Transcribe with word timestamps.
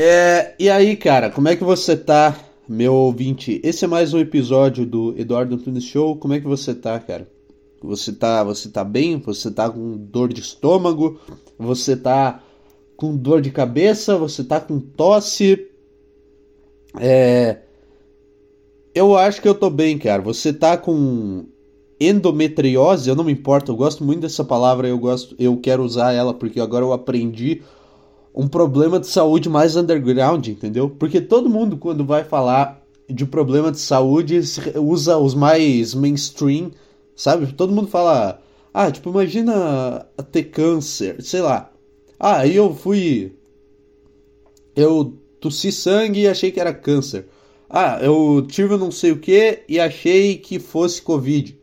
É, 0.00 0.54
e 0.60 0.70
aí, 0.70 0.96
cara, 0.96 1.28
como 1.28 1.48
é 1.48 1.56
que 1.56 1.64
você 1.64 1.96
tá, 1.96 2.38
meu 2.68 2.94
ouvinte? 2.94 3.60
Esse 3.64 3.84
é 3.84 3.88
mais 3.88 4.14
um 4.14 4.20
episódio 4.20 4.86
do 4.86 5.12
Eduardo 5.18 5.56
Antunes 5.56 5.82
Show. 5.82 6.14
Como 6.14 6.34
é 6.34 6.38
que 6.38 6.46
você 6.46 6.72
tá, 6.72 7.00
cara? 7.00 7.28
Você 7.82 8.12
tá, 8.12 8.44
você 8.44 8.68
tá 8.68 8.84
bem? 8.84 9.18
Você 9.18 9.50
tá 9.50 9.68
com 9.68 9.96
dor 9.96 10.32
de 10.32 10.40
estômago? 10.40 11.18
Você 11.58 11.96
tá 11.96 12.40
com 12.96 13.16
dor 13.16 13.40
de 13.40 13.50
cabeça? 13.50 14.16
Você 14.16 14.44
tá 14.44 14.60
com 14.60 14.78
tosse? 14.78 15.66
É, 17.00 17.58
eu 18.94 19.16
acho 19.16 19.42
que 19.42 19.48
eu 19.48 19.54
tô 19.56 19.68
bem, 19.68 19.98
cara. 19.98 20.22
Você 20.22 20.52
tá 20.52 20.76
com 20.76 21.44
endometriose? 21.98 23.10
Eu 23.10 23.16
não 23.16 23.24
me 23.24 23.32
importo, 23.32 23.72
eu 23.72 23.76
gosto 23.76 24.04
muito 24.04 24.20
dessa 24.20 24.44
palavra, 24.44 24.86
eu 24.86 24.96
gosto, 24.96 25.34
eu 25.40 25.56
quero 25.56 25.82
usar 25.82 26.12
ela 26.12 26.32
porque 26.32 26.60
agora 26.60 26.84
eu 26.84 26.92
aprendi 26.92 27.62
um 28.38 28.46
problema 28.46 29.00
de 29.00 29.08
saúde 29.08 29.48
mais 29.48 29.74
underground, 29.74 30.46
entendeu? 30.46 30.88
Porque 30.88 31.20
todo 31.20 31.50
mundo, 31.50 31.76
quando 31.76 32.04
vai 32.06 32.22
falar 32.22 32.80
de 33.10 33.26
problema 33.26 33.72
de 33.72 33.80
saúde, 33.80 34.40
usa 34.76 35.18
os 35.18 35.34
mais 35.34 35.92
mainstream, 35.92 36.70
sabe? 37.16 37.52
Todo 37.52 37.72
mundo 37.72 37.88
fala, 37.88 38.40
ah, 38.72 38.92
tipo, 38.92 39.10
imagina 39.10 40.06
ter 40.30 40.44
câncer, 40.44 41.20
sei 41.20 41.40
lá. 41.40 41.72
Ah, 42.16 42.38
aí 42.38 42.54
eu 42.54 42.72
fui. 42.72 43.32
Eu 44.76 45.18
tossi 45.40 45.72
sangue 45.72 46.20
e 46.20 46.28
achei 46.28 46.52
que 46.52 46.60
era 46.60 46.72
câncer. 46.72 47.26
Ah, 47.68 47.98
eu 48.00 48.46
tive 48.46 48.76
não 48.76 48.92
sei 48.92 49.10
o 49.10 49.18
que 49.18 49.64
e 49.68 49.80
achei 49.80 50.36
que 50.36 50.60
fosse 50.60 51.02
Covid. 51.02 51.58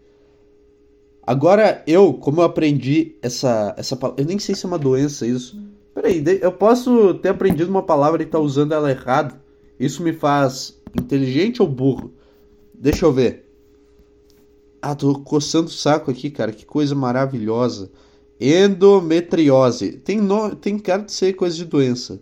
Agora 1.26 1.82
eu, 1.88 2.14
como 2.14 2.42
eu 2.42 2.46
aprendi 2.46 3.16
essa, 3.22 3.74
essa 3.78 3.98
eu 4.18 4.26
nem 4.26 4.38
sei 4.38 4.54
se 4.54 4.66
é 4.66 4.68
uma 4.68 4.78
doença 4.78 5.26
isso, 5.26 5.58
Peraí, 5.96 6.22
eu 6.42 6.52
posso 6.52 7.14
ter 7.16 7.30
aprendido 7.30 7.70
uma 7.70 7.82
palavra 7.82 8.22
e 8.22 8.26
estar 8.26 8.38
tá 8.38 8.44
usando 8.44 8.74
ela 8.74 8.92
errado? 8.92 9.40
Isso 9.80 10.04
me 10.04 10.12
faz 10.12 10.78
inteligente 10.94 11.62
ou 11.62 11.68
burro? 11.70 12.14
Deixa 12.74 13.06
eu 13.06 13.14
ver. 13.14 13.50
Ah, 14.82 14.94
tô 14.94 15.18
coçando 15.20 15.68
o 15.68 15.72
saco 15.72 16.12
aqui, 16.12 16.30
cara. 16.30 16.52
Que 16.52 16.66
coisa 16.66 16.94
maravilhosa. 16.94 17.90
Endometriose. 18.40 19.94
Tem, 19.94 20.20
no... 20.20 20.54
Tem 20.54 20.78
cara 20.78 21.04
de 21.04 21.14
ser 21.14 21.32
coisa 21.34 21.56
de 21.56 21.64
doença. 21.64 22.22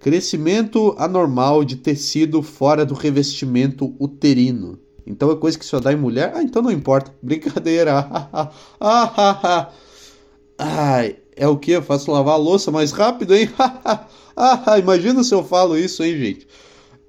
Crescimento 0.00 0.94
anormal 0.96 1.64
de 1.64 1.76
tecido 1.76 2.42
fora 2.42 2.86
do 2.86 2.94
revestimento 2.94 3.94
uterino. 4.00 4.78
Então 5.06 5.30
é 5.30 5.36
coisa 5.36 5.58
que 5.58 5.66
só 5.66 5.78
dá 5.78 5.92
em 5.92 5.96
mulher? 5.96 6.32
Ah, 6.34 6.42
então 6.42 6.62
não 6.62 6.70
importa. 6.70 7.14
Brincadeira. 7.22 8.08
Ai, 10.56 11.21
é 11.42 11.48
o 11.48 11.56
que? 11.56 11.72
Eu 11.72 11.82
faço 11.82 12.12
lavar 12.12 12.34
a 12.34 12.38
louça 12.38 12.70
mais 12.70 12.92
rápido, 12.92 13.34
hein? 13.34 13.50
ah, 14.36 14.78
imagina 14.78 15.24
se 15.24 15.34
eu 15.34 15.42
falo 15.42 15.76
isso, 15.76 16.04
hein, 16.04 16.16
gente? 16.16 16.46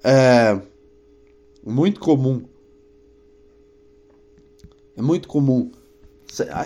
É 0.02 0.60
muito 1.64 2.00
comum. 2.00 2.42
É 4.96 5.00
muito 5.00 5.28
comum. 5.28 5.70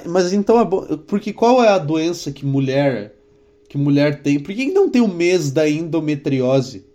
Mas 0.06 0.32
então 0.32 0.58
é 0.58 0.64
bom. 0.64 0.96
Porque 1.06 1.30
qual 1.30 1.62
é 1.62 1.68
a 1.68 1.76
doença 1.76 2.32
que 2.32 2.46
mulher 2.46 3.14
que 3.68 3.76
mulher 3.76 4.22
tem? 4.22 4.40
Por 4.40 4.54
que 4.54 4.72
não 4.72 4.88
tem 4.88 5.02
o 5.02 5.08
mês 5.08 5.50
da 5.50 5.68
endometriose? 5.68 6.86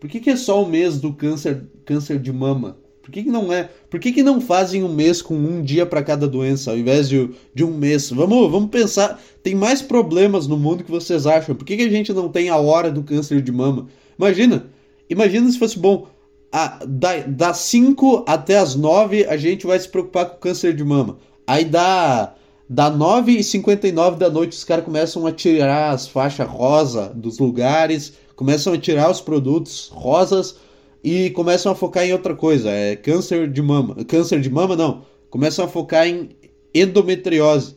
Por 0.00 0.08
que, 0.08 0.18
que 0.18 0.30
é 0.30 0.36
só 0.36 0.62
o 0.62 0.68
mês 0.68 0.98
do 0.98 1.12
câncer, 1.12 1.66
câncer 1.84 2.18
de 2.18 2.32
mama? 2.32 2.78
Por 3.06 3.12
que, 3.12 3.22
que 3.22 3.30
não 3.30 3.52
é? 3.52 3.70
Por 3.88 4.00
que, 4.00 4.10
que 4.10 4.22
não 4.24 4.40
fazem 4.40 4.82
um 4.82 4.92
mês 4.92 5.22
com 5.22 5.36
um 5.36 5.62
dia 5.62 5.86
para 5.86 6.02
cada 6.02 6.26
doença, 6.26 6.72
ao 6.72 6.76
invés 6.76 7.08
de, 7.08 7.30
de 7.54 7.62
um 7.62 7.70
mês? 7.70 8.10
Vamos, 8.10 8.50
vamos 8.50 8.68
pensar. 8.68 9.22
Tem 9.44 9.54
mais 9.54 9.80
problemas 9.80 10.48
no 10.48 10.56
mundo 10.56 10.82
que 10.82 10.90
vocês 10.90 11.24
acham. 11.24 11.54
Por 11.54 11.64
que, 11.64 11.76
que 11.76 11.84
a 11.84 11.88
gente 11.88 12.12
não 12.12 12.28
tem 12.28 12.48
a 12.48 12.56
hora 12.56 12.90
do 12.90 13.04
câncer 13.04 13.40
de 13.40 13.52
mama? 13.52 13.86
Imagina. 14.18 14.66
Imagina 15.08 15.48
se 15.48 15.56
fosse 15.56 15.78
bom. 15.78 16.08
A, 16.50 16.80
da, 16.84 17.20
das 17.20 17.58
5 17.58 18.24
até 18.26 18.58
as 18.58 18.74
9 18.74 19.24
a 19.26 19.36
gente 19.36 19.68
vai 19.68 19.78
se 19.78 19.88
preocupar 19.88 20.28
com 20.28 20.38
câncer 20.38 20.74
de 20.74 20.82
mama. 20.82 21.18
Aí 21.46 21.64
dá. 21.64 22.34
Da 22.68 22.90
9 22.90 23.30
e 23.30 23.44
59 23.44 24.16
da 24.16 24.28
noite 24.28 24.56
os 24.56 24.64
caras 24.64 24.84
começam 24.84 25.24
a 25.24 25.30
tirar 25.30 25.90
as 25.90 26.08
faixas 26.08 26.48
rosa 26.48 27.12
dos 27.14 27.38
lugares, 27.38 28.14
começam 28.34 28.72
a 28.72 28.78
tirar 28.78 29.08
os 29.08 29.20
produtos 29.20 29.92
rosas 29.94 30.56
e 31.06 31.30
começam 31.30 31.70
a 31.70 31.74
focar 31.76 32.04
em 32.04 32.12
outra 32.12 32.34
coisa, 32.34 32.68
é 32.68 32.96
câncer 32.96 33.48
de 33.48 33.62
mama. 33.62 33.94
Câncer 34.06 34.40
de 34.40 34.50
mama 34.50 34.74
não, 34.74 35.06
começam 35.30 35.64
a 35.64 35.68
focar 35.68 36.04
em 36.04 36.30
endometriose. 36.74 37.76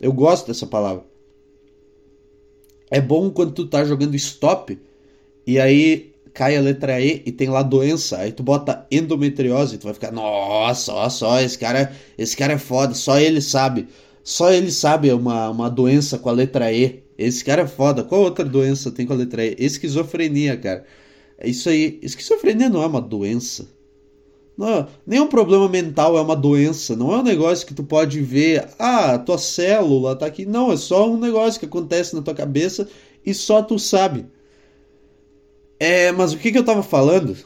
Eu 0.00 0.12
gosto 0.12 0.48
dessa 0.48 0.66
palavra. 0.66 1.04
É 2.90 3.00
bom 3.00 3.30
quando 3.30 3.52
tu 3.52 3.64
tá 3.64 3.84
jogando 3.84 4.16
stop 4.16 4.76
e 5.46 5.60
aí 5.60 6.12
cai 6.34 6.56
a 6.56 6.60
letra 6.60 7.00
E 7.00 7.22
e 7.24 7.30
tem 7.30 7.48
lá 7.48 7.62
doença, 7.62 8.18
aí 8.18 8.32
tu 8.32 8.42
bota 8.42 8.84
endometriose, 8.90 9.78
tu 9.78 9.84
vai 9.84 9.94
ficar, 9.94 10.10
nossa, 10.10 10.92
olha 10.92 11.10
só, 11.10 11.40
esse 11.40 11.56
cara, 11.56 11.92
esse 12.18 12.36
cara 12.36 12.54
é 12.54 12.58
foda, 12.58 12.92
só 12.92 13.20
ele 13.20 13.40
sabe. 13.40 13.86
Só 14.24 14.52
ele 14.52 14.72
sabe 14.72 15.12
uma, 15.12 15.48
uma 15.48 15.70
doença 15.70 16.18
com 16.18 16.28
a 16.28 16.32
letra 16.32 16.72
E. 16.72 17.04
Esse 17.16 17.44
cara 17.44 17.62
é 17.62 17.66
foda. 17.68 18.02
Qual 18.02 18.20
outra 18.20 18.44
doença 18.44 18.90
tem 18.90 19.06
com 19.06 19.12
a 19.12 19.16
letra 19.16 19.44
E? 19.44 19.54
Esquizofrenia, 19.58 20.56
cara. 20.56 20.84
É 21.38 21.48
isso 21.48 21.68
aí. 21.68 21.98
Esquizofrenia 22.02 22.68
não 22.68 22.82
é 22.82 22.86
uma 22.86 23.00
doença. 23.00 23.68
Não, 24.56 24.88
nenhum 25.06 25.28
problema 25.28 25.68
mental 25.68 26.18
é 26.18 26.20
uma 26.20 26.34
doença. 26.34 26.96
Não 26.96 27.12
é 27.12 27.18
um 27.18 27.22
negócio 27.22 27.64
que 27.64 27.72
tu 27.72 27.84
pode 27.84 28.20
ver. 28.20 28.68
Ah, 28.76 29.16
tua 29.16 29.38
célula 29.38 30.16
tá 30.16 30.26
aqui. 30.26 30.44
Não, 30.44 30.72
é 30.72 30.76
só 30.76 31.08
um 31.08 31.18
negócio 31.18 31.60
que 31.60 31.66
acontece 31.66 32.16
na 32.16 32.22
tua 32.22 32.34
cabeça 32.34 32.88
e 33.24 33.32
só 33.32 33.62
tu 33.62 33.78
sabe. 33.78 34.26
É, 35.78 36.10
mas 36.10 36.32
o 36.32 36.38
que, 36.38 36.50
que 36.50 36.58
eu 36.58 36.64
tava 36.64 36.82
falando? 36.82 37.36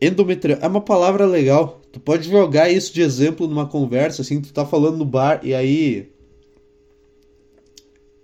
Endometriose 0.00 0.60
é 0.60 0.66
uma 0.66 0.80
palavra 0.80 1.24
legal. 1.24 1.80
Tu 1.92 2.00
pode 2.00 2.28
jogar 2.28 2.68
isso 2.68 2.92
de 2.92 3.00
exemplo 3.00 3.46
numa 3.46 3.68
conversa, 3.68 4.22
assim, 4.22 4.40
tu 4.40 4.52
tá 4.52 4.66
falando 4.66 4.98
no 4.98 5.04
bar 5.04 5.40
e 5.44 5.54
aí. 5.54 6.10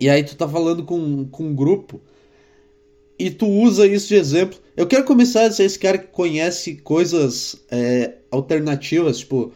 E 0.00 0.08
aí 0.08 0.24
tu 0.24 0.34
tá 0.34 0.48
falando 0.48 0.82
com, 0.84 1.26
com 1.26 1.44
um 1.44 1.54
grupo 1.54 2.00
e 3.20 3.30
tu 3.30 3.46
usa 3.46 3.86
isso 3.86 4.08
de 4.08 4.14
exemplo. 4.14 4.58
Eu 4.74 4.86
quero 4.86 5.04
começar 5.04 5.42
a 5.42 5.50
ser 5.52 5.64
esse 5.64 5.78
cara 5.78 5.98
que 5.98 6.06
conhece 6.06 6.76
coisas 6.76 7.56
é, 7.70 8.14
alternativas, 8.30 9.18
tipo, 9.18 9.52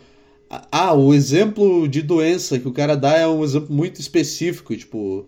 ah, 0.70 0.92
o 0.92 1.14
exemplo 1.14 1.88
de 1.88 2.02
doença 2.02 2.58
que 2.58 2.68
o 2.68 2.72
cara 2.72 2.94
dá 2.94 3.16
é 3.16 3.26
um 3.26 3.42
exemplo 3.42 3.74
muito 3.74 4.00
específico, 4.00 4.76
tipo, 4.76 5.26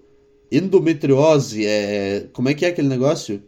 endometriose, 0.52 1.64
é, 1.64 2.26
como 2.32 2.50
é 2.50 2.54
que 2.54 2.66
é 2.66 2.68
aquele 2.68 2.88
negócio? 2.88 3.42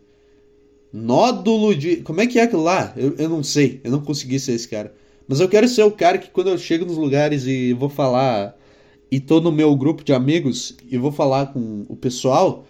Nódulo 0.91 1.75
de, 1.75 1.97
como 1.97 2.23
é 2.23 2.27
que 2.27 2.39
é 2.39 2.45
aquilo 2.45 2.63
lá? 2.63 2.95
Eu, 2.97 3.15
eu 3.19 3.29
não 3.29 3.43
sei, 3.43 3.83
eu 3.85 3.91
não 3.91 4.01
consegui 4.01 4.41
ser 4.41 4.53
esse 4.53 4.67
cara. 4.67 4.95
Mas 5.29 5.39
eu 5.39 5.49
quero 5.51 5.69
ser 5.69 5.83
o 5.83 5.91
cara 5.91 6.17
que 6.17 6.31
quando 6.31 6.49
eu 6.49 6.57
chego 6.57 6.87
nos 6.87 6.97
lugares 6.97 7.45
e 7.47 7.75
vou 7.75 7.91
falar 7.91 8.57
e 9.11 9.21
tô 9.21 9.39
no 9.39 9.53
meu 9.53 9.77
grupo 9.77 10.03
de 10.03 10.15
amigos 10.15 10.75
e 10.91 10.97
vou 10.97 11.13
falar 11.13 11.53
com 11.53 11.85
o 11.89 11.95
pessoal, 11.95 12.65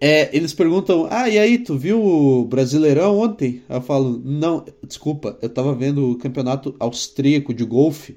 é, 0.00 0.34
eles 0.36 0.54
perguntam, 0.54 1.06
ah, 1.10 1.28
e 1.28 1.38
aí, 1.38 1.58
tu 1.58 1.76
viu 1.76 2.02
o 2.02 2.44
Brasileirão 2.44 3.18
ontem? 3.18 3.62
Eu 3.68 3.80
falo, 3.80 4.20
não, 4.24 4.64
desculpa, 4.86 5.36
eu 5.42 5.48
tava 5.48 5.74
vendo 5.74 6.12
o 6.12 6.16
campeonato 6.16 6.74
austríaco 6.78 7.52
de 7.52 7.64
golfe, 7.64 8.16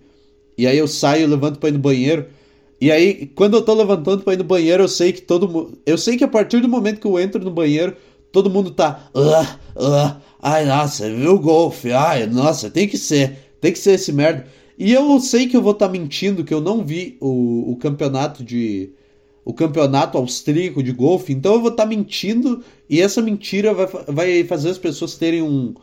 e 0.58 0.68
aí 0.68 0.78
eu 0.78 0.88
saio, 0.88 1.28
levanto 1.28 1.60
pra 1.60 1.70
ir 1.70 1.74
no 1.74 1.80
banheiro, 1.80 2.28
e 2.82 2.92
aí, 2.92 3.28
quando 3.36 3.56
eu 3.56 3.62
tô 3.62 3.76
levantando 3.76 4.24
pra 4.24 4.34
ir 4.34 4.38
no 4.38 4.44
banheiro, 4.44 4.84
eu 4.84 4.88
sei 4.88 5.14
que 5.14 5.22
todo 5.22 5.48
mundo. 5.48 5.78
Eu 5.86 6.00
sei 6.00 6.18
que 6.18 6.24
a 6.24 6.28
partir 6.28 6.60
do 6.62 6.68
momento 6.68 7.00
que 7.00 7.06
eu 7.06 7.20
entro 7.20 7.44
no 7.44 7.52
banheiro, 7.52 7.96
todo 8.32 8.50
mundo 8.50 8.72
tá. 8.72 9.08
Uh, 9.14 9.44
uh, 9.80 10.20
ai, 10.42 10.66
nossa, 10.66 11.08
viu 11.08 11.36
o 11.36 11.40
golfe? 11.40 11.92
Ai, 11.92 12.26
nossa, 12.26 12.72
tem 12.72 12.88
que 12.88 12.98
ser. 12.98 13.38
Tem 13.62 13.72
que 13.72 13.78
ser 13.78 13.92
esse 13.92 14.12
merda. 14.12 14.48
E 14.80 14.92
eu 14.92 15.20
sei 15.20 15.48
que 15.48 15.56
eu 15.56 15.62
vou 15.62 15.74
estar 15.74 15.86
tá 15.86 15.92
mentindo, 15.92 16.44
que 16.44 16.52
eu 16.52 16.60
não 16.60 16.84
vi 16.84 17.18
o, 17.22 17.72
o 17.72 17.76
campeonato 17.76 18.44
de 18.44 18.92
o 19.44 19.54
campeonato 19.54 20.18
austríaco 20.18 20.84
de 20.84 20.92
golfe, 20.92 21.34
então 21.34 21.54
eu 21.54 21.62
vou 21.62 21.72
estar 21.72 21.84
tá 21.84 21.90
mentindo 21.90 22.64
e 22.90 23.02
essa 23.02 23.22
mentira 23.22 23.74
vai, 23.74 23.88
vai 24.08 24.44
fazer 24.44 24.70
as 24.70 24.78
pessoas 24.78 25.16
terem 25.16 25.42
um, 25.42 25.74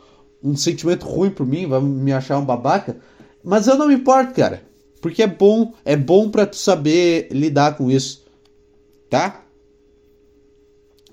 um 0.43 0.57
sentimento 0.57 1.07
ruim 1.07 1.31
por 1.31 1.47
mim, 1.47 1.67
vai 1.67 1.81
me 1.81 2.13
achar 2.13 2.39
um 2.39 2.45
babaca. 2.45 2.97
Mas 3.43 3.67
eu 3.67 3.77
não 3.77 3.89
me 3.89 3.95
importo, 3.95 4.35
cara. 4.35 4.63
Porque 5.01 5.23
é 5.23 5.27
bom, 5.27 5.73
é 5.85 5.97
bom 5.97 6.29
para 6.31 6.47
tu 6.47 6.57
saber 6.57 7.29
lidar 7.31 7.77
com 7.77 7.91
isso. 7.91 8.25
Tá? 9.09 9.45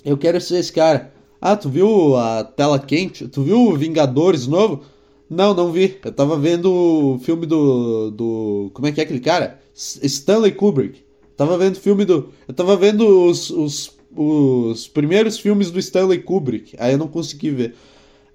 Eu 0.04 0.18
quero 0.18 0.40
ser 0.42 0.58
esse 0.58 0.72
cara. 0.72 1.14
Ah, 1.40 1.56
tu 1.56 1.70
viu 1.70 2.16
a 2.16 2.44
tela 2.44 2.80
quente? 2.80 3.28
Tu 3.28 3.44
viu 3.44 3.62
o 3.62 3.78
Vingadores 3.78 4.48
novo? 4.48 4.84
Não, 5.30 5.54
não 5.54 5.72
vi. 5.72 6.00
Eu 6.04 6.12
tava 6.12 6.38
vendo 6.38 6.72
o 6.72 7.20
filme 7.20 7.46
do. 7.46 8.12
do. 8.12 8.72
Como 8.74 8.88
é 8.88 8.92
que 8.92 9.00
é 9.00 9.04
aquele 9.04 9.20
cara? 9.20 9.60
Stanley 9.74 10.52
Kubrick. 10.52 11.05
Tava 11.36 11.58
vendo 11.58 11.80
filme 11.80 12.06
do. 12.06 12.32
Eu 12.48 12.54
tava 12.54 12.78
vendo 12.78 13.26
os, 13.26 13.50
os, 13.50 13.92
os 14.16 14.88
primeiros 14.88 15.38
filmes 15.38 15.70
do 15.70 15.80
Stanley 15.80 16.22
Kubrick. 16.22 16.76
Aí 16.80 16.94
eu 16.94 16.98
não 16.98 17.08
consegui 17.08 17.50
ver. 17.50 17.76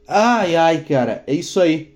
Ai, 0.07 0.57
ai, 0.57 0.85
cara, 0.85 1.25
é 1.27 1.35
isso 1.35 1.61
aí. 1.61 1.95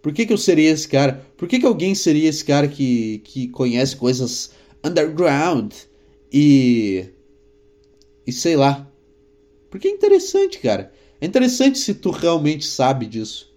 Por 0.00 0.12
que, 0.12 0.26
que 0.26 0.32
eu 0.32 0.38
seria 0.38 0.70
esse 0.70 0.86
cara? 0.86 1.26
Por 1.36 1.48
que, 1.48 1.58
que 1.58 1.66
alguém 1.66 1.94
seria 1.94 2.28
esse 2.28 2.44
cara 2.44 2.68
que, 2.68 3.18
que 3.24 3.48
conhece 3.48 3.96
coisas 3.96 4.52
underground 4.84 5.72
e. 6.32 7.06
e 8.26 8.32
sei 8.32 8.56
lá. 8.56 8.88
Porque 9.70 9.88
é 9.88 9.90
interessante, 9.90 10.58
cara. 10.60 10.92
É 11.20 11.26
interessante 11.26 11.78
se 11.78 11.94
tu 11.94 12.10
realmente 12.10 12.64
sabe 12.64 13.06
disso. 13.06 13.52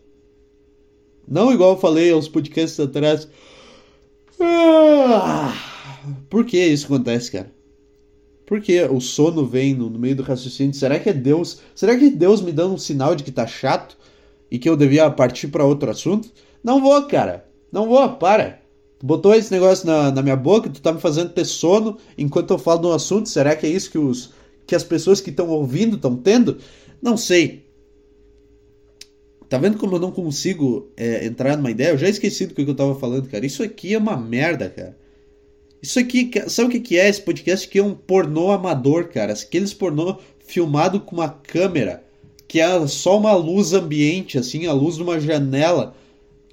Não 1.27 1.53
igual 1.53 1.71
eu 1.73 1.79
falei 1.79 2.11
aos 2.11 2.27
podcasts 2.27 2.79
atrás. 2.79 3.27
Ah, 4.39 5.70
por 6.29 6.45
que 6.45 6.57
isso 6.57 6.85
acontece, 6.85 7.31
cara? 7.31 7.51
Por 8.45 8.59
que 8.59 8.81
o 8.83 8.99
sono 8.99 9.45
vem 9.45 9.73
no, 9.73 9.89
no, 9.89 9.97
meio 9.97 10.15
do 10.15 10.23
raciocínio? 10.23 10.73
Será 10.73 10.99
que 10.99 11.09
é 11.09 11.13
Deus? 11.13 11.59
Será 11.73 11.97
que 11.97 12.05
é 12.05 12.09
Deus 12.09 12.41
me 12.41 12.51
dando 12.51 12.73
um 12.73 12.77
sinal 12.77 13.15
de 13.15 13.23
que 13.23 13.31
tá 13.31 13.47
chato 13.47 13.97
e 14.49 14.59
que 14.59 14.67
eu 14.67 14.75
devia 14.75 15.09
partir 15.09 15.47
para 15.47 15.63
outro 15.63 15.89
assunto? 15.89 16.29
Não 16.63 16.81
vou, 16.81 17.01
cara. 17.07 17.45
Não 17.71 17.87
vou, 17.87 18.17
para. 18.17 18.59
Tu 18.99 19.05
botou 19.05 19.33
esse 19.33 19.51
negócio 19.51 19.87
na, 19.87 20.11
na 20.11 20.21
minha 20.21 20.35
boca, 20.35 20.69
tu 20.69 20.81
tá 20.81 20.91
me 20.91 20.99
fazendo 20.99 21.29
ter 21.29 21.45
sono 21.45 21.97
enquanto 22.17 22.51
eu 22.51 22.59
falo 22.59 22.81
do 22.81 22.91
assunto. 22.91 23.29
Será 23.29 23.55
que 23.55 23.65
é 23.65 23.69
isso 23.69 23.89
que, 23.89 23.97
os, 23.97 24.33
que 24.67 24.75
as 24.75 24.83
pessoas 24.83 25.21
que 25.21 25.29
estão 25.29 25.47
ouvindo 25.47 25.95
estão 25.95 26.17
tendo? 26.17 26.57
Não 27.01 27.15
sei. 27.15 27.65
Tá 29.47 29.57
vendo 29.57 29.77
como 29.77 29.95
eu 29.95 29.99
não 29.99 30.11
consigo 30.11 30.91
é, 30.95 31.25
entrar 31.25 31.57
numa 31.57 31.71
ideia? 31.71 31.89
Eu 31.89 31.97
já 31.97 32.09
esqueci 32.09 32.45
do 32.45 32.53
que 32.53 32.61
eu 32.61 32.75
tava 32.75 32.95
falando, 32.95 33.29
cara. 33.29 33.45
Isso 33.45 33.63
aqui 33.63 33.93
é 33.93 33.97
uma 33.97 34.17
merda, 34.17 34.69
cara. 34.69 34.97
Isso 35.81 35.97
aqui, 35.97 36.29
sabe 36.47 36.77
o 36.77 36.81
que, 36.81 36.97
é 36.97 37.09
esse 37.09 37.21
podcast? 37.21 37.67
Que 37.67 37.79
é 37.79 37.83
um 37.83 37.95
pornô 37.95 38.51
amador, 38.51 39.07
cara. 39.07 39.33
Aqueles 39.33 39.73
pornô 39.73 40.17
filmado 40.45 40.99
com 40.99 41.15
uma 41.15 41.29
câmera, 41.29 42.03
que 42.47 42.59
é 42.59 42.87
só 42.87 43.17
uma 43.17 43.33
luz 43.33 43.73
ambiente, 43.73 44.37
assim, 44.37 44.67
a 44.67 44.73
luz 44.73 44.97
de 44.97 45.03
uma 45.03 45.19
janela 45.19 45.95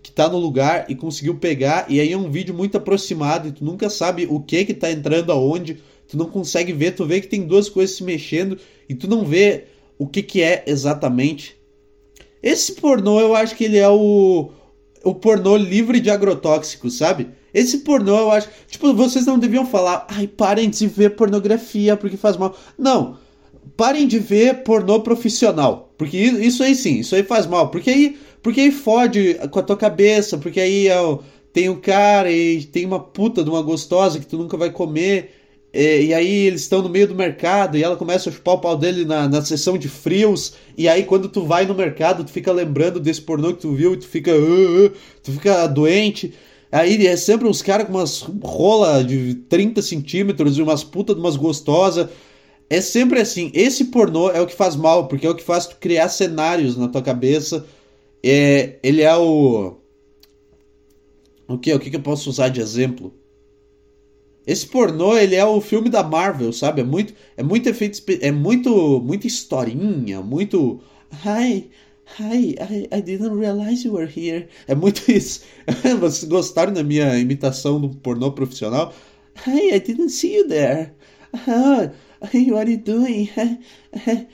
que 0.03 0.11
tá 0.11 0.29
no 0.29 0.39
lugar 0.39 0.87
e 0.89 0.95
conseguiu 0.95 1.35
pegar. 1.35 1.87
E 1.91 2.01
aí 2.01 2.11
é 2.11 2.17
um 2.17 2.31
vídeo 2.31 2.55
muito 2.55 2.79
aproximado 2.79 3.49
e 3.49 3.53
tu 3.53 3.65
nunca 3.65 3.91
sabe 3.91 4.27
o 4.31 4.41
que 4.41 4.65
que 4.65 4.73
tá 4.73 4.91
entrando 4.91 5.31
aonde. 5.31 5.79
Tu 6.07 6.17
não 6.17 6.27
consegue 6.27 6.73
ver, 6.73 6.93
tu 6.93 7.05
vê 7.05 7.21
que 7.21 7.27
tem 7.27 7.47
duas 7.47 7.69
coisas 7.69 7.97
se 7.97 8.03
mexendo 8.03 8.59
e 8.89 8.95
tu 8.95 9.07
não 9.07 9.27
vê 9.27 9.65
o 9.99 10.07
que 10.07 10.23
que 10.23 10.41
é 10.41 10.65
exatamente. 10.67 11.55
Esse 12.43 12.77
pornô, 12.77 13.21
eu 13.21 13.35
acho 13.35 13.55
que 13.55 13.65
ele 13.65 13.77
é 13.77 13.89
o, 13.89 14.51
o 15.05 15.15
pornô 15.15 15.55
livre 15.57 16.01
de 16.01 16.09
agrotóxicos, 16.09 16.97
sabe? 16.97 17.29
Esse 17.53 17.79
pornô, 17.79 18.17
eu 18.17 18.31
acho. 18.31 18.49
Tipo, 18.69 18.93
vocês 18.95 19.27
não 19.27 19.39
deviam 19.39 19.67
falar, 19.67 20.07
ai, 20.11 20.27
parem 20.27 20.69
de 20.69 20.87
ver 20.87 21.17
pornografia 21.17 21.97
porque 21.97 22.17
faz 22.17 22.37
mal. 22.37 22.57
Não. 22.79 23.17
Parem 23.77 24.07
de 24.07 24.19
ver 24.19 24.63
pornô 24.63 25.01
profissional. 25.01 25.93
Porque 25.97 26.17
isso 26.17 26.63
aí 26.63 26.75
sim, 26.75 27.01
isso 27.01 27.15
aí 27.15 27.23
faz 27.23 27.47
mal. 27.47 27.71
Porque 27.71 27.91
aí, 27.91 28.19
porque 28.43 28.61
aí 28.61 28.71
fode 28.71 29.35
com 29.51 29.59
a 29.59 29.63
tua 29.63 29.77
cabeça. 29.77 30.39
Porque 30.39 30.61
aí 30.61 30.89
é, 30.89 30.97
tem 31.53 31.69
um 31.69 31.81
cara 31.81 32.31
e 32.31 32.65
tem 32.65 32.85
uma 32.85 33.01
puta 33.01 33.43
de 33.43 33.51
uma 33.51 33.63
gostosa 33.63 34.19
que 34.19 34.27
tu 34.27 34.37
nunca 34.37 34.57
vai 34.57 34.71
comer. 34.71 35.35
E, 35.73 36.07
e, 36.07 36.15
aí 36.15 36.47
eles 36.47 36.63
estão 36.63 36.83
no 36.83 36.89
meio 36.89 37.07
do 37.07 37.15
mercado 37.15 37.77
e 37.77 37.83
ela 37.83 37.97
começa 37.97 38.31
a 38.31 38.33
chupar 38.33 38.55
o 38.55 38.61
pau 38.61 38.77
dele 38.77 39.05
na, 39.05 39.29
na 39.29 39.43
sessão 39.43 39.77
de 39.77 39.89
frios. 39.89 40.55
E 40.77 40.89
aí 40.89 41.05
quando 41.05 41.29
tu 41.29 41.45
vai 41.45 41.67
no 41.67 41.75
mercado, 41.75 42.25
tu 42.25 42.31
fica 42.31 42.53
lembrando 42.53 42.99
desse 43.01 43.21
pornô 43.21 43.53
que 43.55 43.61
tu 43.61 43.73
viu 43.73 43.95
e 43.95 43.97
tu 43.97 44.07
fica. 44.07 44.35
Uh, 44.35 44.87
uh, 44.87 44.93
tu 45.23 45.33
fica 45.33 45.67
doente. 45.67 46.33
Aí 46.71 47.07
é 47.07 47.17
sempre 47.17 47.49
uns 47.49 47.63
caras 47.63 47.87
com 47.87 47.95
umas 47.95 48.21
rola 48.21 49.03
de 49.03 49.35
30 49.49 49.81
centímetros 49.81 50.59
e 50.59 50.63
umas 50.63 50.85
putas 50.85 51.17
de 51.17 51.21
umas 51.21 51.37
gostosas. 51.37 52.09
É 52.69 52.81
sempre 52.81 53.21
assim. 53.21 53.51
Esse 53.55 53.87
pornô 53.87 54.31
é 54.31 54.41
o 54.41 54.47
que 54.47 54.55
faz 54.55 54.77
mal, 54.77 55.09
porque 55.09 55.27
é 55.27 55.31
o 55.31 55.35
que 55.35 55.43
faz 55.43 55.67
tu 55.67 55.77
criar 55.77 56.09
cenários 56.09 56.77
na 56.77 56.89
tua 56.89 57.01
cabeça. 57.01 57.67
É, 58.23 58.79
ele 58.83 59.03
é 59.03 59.17
o. 59.17 59.77
O 61.49 61.57
que? 61.59 61.73
O 61.73 61.81
que, 61.81 61.95
eu 61.95 62.03
posso 62.03 62.29
usar 62.29 62.51
de 62.51 62.61
exemplo? 62.61 63.15
Esse 64.47 64.67
pornô, 64.67 65.17
ele 65.17 65.35
é 65.35 65.45
o 65.45 65.61
filme 65.61 65.89
da 65.89 66.03
Marvel, 66.03 66.53
sabe? 66.53 66.83
É 66.83 66.85
muito, 66.85 67.15
é 67.37 67.43
muito 67.43 67.69
efeito, 67.69 68.03
é 68.21 68.31
muito, 68.31 69.01
muita 69.01 69.27
historinha, 69.27 70.21
muito, 70.21 70.81
hi, 71.25 71.71
hi, 72.17 72.57
I, 72.61 72.89
I 72.91 73.01
didn't 73.01 73.39
realize 73.39 73.85
you 73.85 73.93
were 73.93 74.07
here. 74.07 74.49
É 74.67 74.75
muito 74.75 75.09
isso. 75.13 75.43
Vocês 76.01 76.25
gostaram 76.25 76.73
da 76.73 76.83
minha 76.83 77.19
imitação 77.19 77.81
do 77.81 77.91
pornô 77.91 78.33
profissional? 78.33 78.95
Hi, 79.47 79.75
I 79.75 79.81
didn't 79.81 80.11
see 80.11 80.37
you 80.37 80.49
there. 80.49 80.93
Oh, 81.47 81.91
what 82.21 82.35
are 82.35 82.71
you 82.71 82.79
doing? 82.79 83.31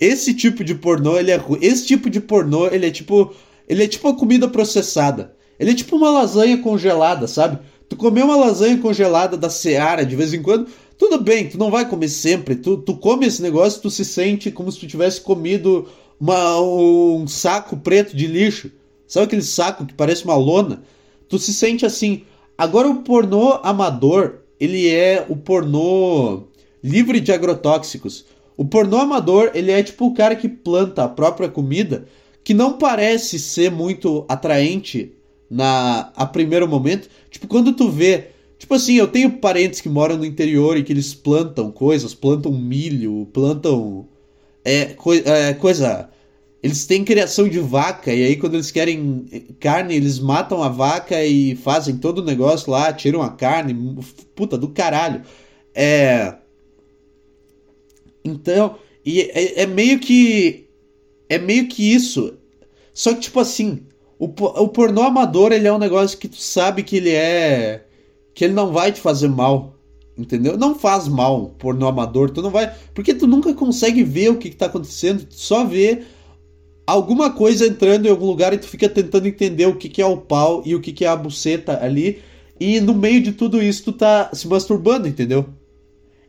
Esse 0.00 0.34
tipo 0.34 0.62
de 0.62 0.74
pornô, 0.74 1.18
ele 1.18 1.30
é 1.30 1.40
esse 1.60 1.86
tipo 1.86 2.10
de 2.10 2.20
pornô, 2.20 2.66
ele 2.66 2.86
é 2.86 2.90
tipo, 2.90 3.34
ele 3.66 3.84
é 3.84 3.88
tipo 3.88 4.08
a 4.08 4.16
comida 4.16 4.46
processada. 4.46 5.34
Ele 5.58 5.70
é 5.70 5.74
tipo 5.74 5.96
uma 5.96 6.10
lasanha 6.10 6.58
congelada, 6.58 7.26
sabe? 7.26 7.58
Tu 7.88 7.96
comer 7.96 8.24
uma 8.24 8.36
lasanha 8.36 8.76
congelada 8.78 9.36
da 9.36 9.48
Seara 9.48 10.04
de 10.04 10.14
vez 10.14 10.34
em 10.34 10.42
quando, 10.42 10.68
tudo 10.98 11.20
bem, 11.20 11.48
tu 11.48 11.58
não 11.58 11.70
vai 11.70 11.88
comer 11.88 12.08
sempre. 12.08 12.56
Tu, 12.56 12.78
tu 12.78 12.96
come 12.96 13.26
esse 13.26 13.42
negócio, 13.42 13.82
tu 13.82 13.90
se 13.90 14.04
sente 14.04 14.50
como 14.50 14.70
se 14.72 14.80
tu 14.80 14.86
tivesse 14.86 15.20
comido 15.20 15.88
uma, 16.18 16.60
um 16.60 17.26
saco 17.26 17.76
preto 17.76 18.16
de 18.16 18.26
lixo. 18.26 18.70
Sabe 19.06 19.26
aquele 19.26 19.42
saco 19.42 19.86
que 19.86 19.94
parece 19.94 20.24
uma 20.24 20.36
lona? 20.36 20.82
Tu 21.28 21.38
se 21.38 21.52
sente 21.52 21.84
assim. 21.84 22.22
Agora 22.56 22.88
o 22.88 23.02
pornô 23.02 23.60
amador, 23.62 24.38
ele 24.58 24.88
é 24.88 25.24
o 25.28 25.36
pornô 25.36 26.44
livre 26.82 27.20
de 27.20 27.32
agrotóxicos. 27.32 28.24
O 28.56 28.64
pornô 28.64 28.96
amador, 28.98 29.50
ele 29.54 29.70
é 29.70 29.82
tipo 29.82 30.06
o 30.06 30.14
cara 30.14 30.34
que 30.34 30.48
planta 30.48 31.04
a 31.04 31.08
própria 31.08 31.48
comida, 31.48 32.06
que 32.42 32.54
não 32.54 32.78
parece 32.78 33.38
ser 33.38 33.70
muito 33.70 34.24
atraente 34.28 35.12
na 35.50 36.10
a 36.16 36.24
primeiro 36.24 36.66
momento. 36.66 37.08
Tipo, 37.30 37.46
quando 37.46 37.72
tu 37.72 37.90
vê. 37.90 38.30
Tipo 38.58 38.74
assim, 38.74 38.94
eu 38.94 39.06
tenho 39.06 39.38
parentes 39.38 39.80
que 39.80 39.88
moram 39.88 40.16
no 40.16 40.24
interior 40.24 40.76
e 40.76 40.82
que 40.82 40.92
eles 40.92 41.14
plantam 41.14 41.70
coisas, 41.70 42.14
plantam 42.14 42.52
milho, 42.52 43.28
plantam. 43.32 44.08
É, 44.64 44.86
coi, 44.86 45.22
é, 45.24 45.54
coisa. 45.54 46.10
Eles 46.62 46.86
têm 46.86 47.04
criação 47.04 47.48
de 47.48 47.60
vaca, 47.60 48.12
e 48.12 48.24
aí 48.24 48.36
quando 48.36 48.54
eles 48.54 48.70
querem 48.70 49.26
carne, 49.60 49.94
eles 49.94 50.18
matam 50.18 50.62
a 50.62 50.68
vaca 50.68 51.22
e 51.24 51.54
fazem 51.54 51.98
todo 51.98 52.18
o 52.18 52.24
negócio 52.24 52.70
lá, 52.70 52.92
tiram 52.92 53.22
a 53.22 53.30
carne. 53.30 53.74
Puta 54.34 54.58
do 54.58 54.68
caralho. 54.68 55.22
É. 55.74 56.34
Então. 58.24 58.78
E 59.04 59.20
é, 59.20 59.62
é 59.62 59.66
meio 59.66 60.00
que. 60.00 60.66
É 61.28 61.38
meio 61.38 61.68
que 61.68 61.94
isso. 61.94 62.34
Só 62.92 63.14
que, 63.14 63.20
tipo 63.20 63.38
assim, 63.38 63.86
o, 64.18 64.24
o 64.24 64.68
pornô 64.68 65.02
amador, 65.02 65.52
ele 65.52 65.68
é 65.68 65.72
um 65.72 65.78
negócio 65.78 66.18
que 66.18 66.28
tu 66.28 66.36
sabe 66.36 66.82
que 66.82 66.96
ele 66.96 67.10
é. 67.10 67.85
Que 68.36 68.44
ele 68.44 68.52
não 68.52 68.70
vai 68.70 68.92
te 68.92 69.00
fazer 69.00 69.28
mal. 69.28 69.74
Entendeu? 70.16 70.56
Não 70.56 70.74
faz 70.78 71.08
mal 71.08 71.54
pornô 71.58 71.88
amador, 71.88 72.30
tu 72.30 72.40
não 72.42 72.50
vai. 72.50 72.72
Porque 72.94 73.14
tu 73.14 73.26
nunca 73.26 73.52
consegue 73.54 74.04
ver 74.04 74.28
o 74.28 74.36
que, 74.36 74.50
que 74.50 74.56
tá 74.56 74.66
acontecendo, 74.66 75.24
tu 75.24 75.34
só 75.34 75.64
vê 75.64 76.02
alguma 76.86 77.30
coisa 77.30 77.66
entrando 77.66 78.06
em 78.06 78.10
algum 78.10 78.26
lugar 78.26 78.52
e 78.52 78.58
tu 78.58 78.68
fica 78.68 78.88
tentando 78.88 79.26
entender 79.26 79.66
o 79.66 79.76
que, 79.76 79.88
que 79.88 80.00
é 80.00 80.06
o 80.06 80.18
pau 80.18 80.62
e 80.64 80.74
o 80.74 80.80
que, 80.80 80.92
que 80.92 81.04
é 81.04 81.08
a 81.08 81.16
buceta 81.16 81.82
ali. 81.82 82.20
E 82.60 82.78
no 82.80 82.94
meio 82.94 83.22
de 83.22 83.32
tudo 83.32 83.60
isso 83.60 83.84
tu 83.84 83.92
tá 83.92 84.30
se 84.32 84.46
masturbando, 84.46 85.08
entendeu? 85.08 85.46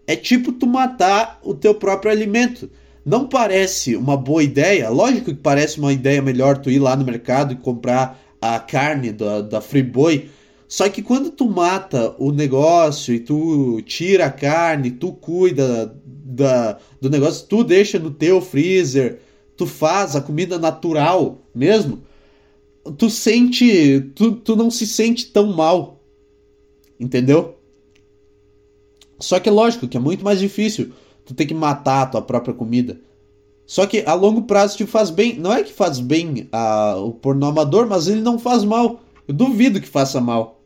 É 0.08 0.16
tipo 0.16 0.54
tu 0.54 0.66
matar 0.66 1.40
o 1.44 1.54
teu 1.54 1.76
próprio 1.76 2.12
alimento 2.12 2.70
não 3.06 3.26
parece 3.26 3.96
uma 3.96 4.18
boa 4.18 4.44
ideia. 4.44 4.90
Lógico 4.90 5.34
que 5.34 5.42
parece 5.42 5.80
uma 5.80 5.94
ideia 5.94 6.22
melhor 6.22 6.58
tu 6.58 6.70
ir 6.70 6.80
lá 6.80 6.94
no 6.94 7.06
mercado 7.06 7.54
e 7.54 7.56
comprar 7.56 8.20
a 8.42 8.60
carne 8.60 9.14
da, 9.14 9.42
da 9.42 9.62
Friboi. 9.62 10.30
Só 10.68 10.90
que 10.90 11.02
quando 11.02 11.32
tu 11.32 11.50
mata 11.50 12.14
o 12.20 12.32
negócio 12.32 13.14
e 13.14 13.20
tu 13.20 13.82
tira 13.84 14.26
a 14.26 14.32
carne, 14.32 14.92
tu 14.92 15.14
cuida 15.14 15.96
da, 16.06 16.78
do 17.00 17.10
negócio, 17.10 17.48
tu 17.48 17.64
deixa 17.64 17.98
no 17.98 18.12
teu 18.12 18.42
freezer, 18.42 19.20
tu 19.56 19.66
faz 19.66 20.16
a 20.16 20.22
comida 20.22 20.60
natural 20.60 21.42
mesmo, 21.56 22.02
tu 22.98 23.10
sente. 23.10 24.12
Tu, 24.14 24.34
tu 24.34 24.56
não 24.56 24.70
se 24.70 24.86
sente 24.86 25.28
tão 25.28 25.54
mal. 25.54 26.04
Entendeu? 27.00 27.56
Só 29.20 29.40
que 29.40 29.50
é 29.50 29.52
lógico 29.52 29.88
que 29.88 29.98
é 29.98 30.00
muito 30.00 30.24
mais 30.24 30.40
difícil 30.40 30.92
tu 31.26 31.34
tem 31.34 31.46
que 31.46 31.54
matar 31.54 32.04
a 32.04 32.06
tua 32.06 32.22
própria 32.22 32.54
comida. 32.54 33.00
Só 33.66 33.86
que 33.86 34.02
a 34.06 34.14
longo 34.14 34.44
prazo 34.44 34.78
te 34.78 34.86
faz 34.86 35.10
bem. 35.10 35.38
Não 35.38 35.52
é 35.52 35.62
que 35.62 35.74
faz 35.74 36.00
bem 36.00 36.48
a, 36.54 36.96
o 36.96 37.12
pornô 37.12 37.48
amador, 37.48 37.86
mas 37.86 38.08
ele 38.08 38.22
não 38.22 38.40
faz 38.40 38.64
mal. 38.64 39.02
Eu 39.28 39.34
duvido 39.34 39.82
que 39.82 39.88
faça 39.88 40.22
mal. 40.22 40.57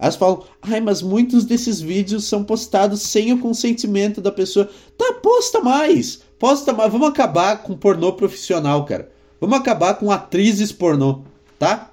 Elas 0.00 0.16
falam, 0.16 0.42
ai, 0.62 0.80
mas 0.80 1.02
muitos 1.02 1.44
desses 1.44 1.80
vídeos 1.80 2.24
são 2.24 2.42
postados 2.42 3.02
sem 3.02 3.32
o 3.34 3.38
consentimento 3.38 4.20
da 4.20 4.32
pessoa. 4.32 4.68
Tá, 4.96 5.12
posta 5.22 5.60
mais! 5.60 6.22
Posta 6.38 6.72
mais. 6.72 6.90
Vamos 6.90 7.08
acabar 7.08 7.62
com 7.62 7.76
pornô 7.76 8.14
profissional, 8.14 8.86
cara. 8.86 9.12
Vamos 9.38 9.58
acabar 9.58 9.94
com 9.94 10.10
atrizes 10.10 10.72
pornô, 10.72 11.20
tá? 11.58 11.90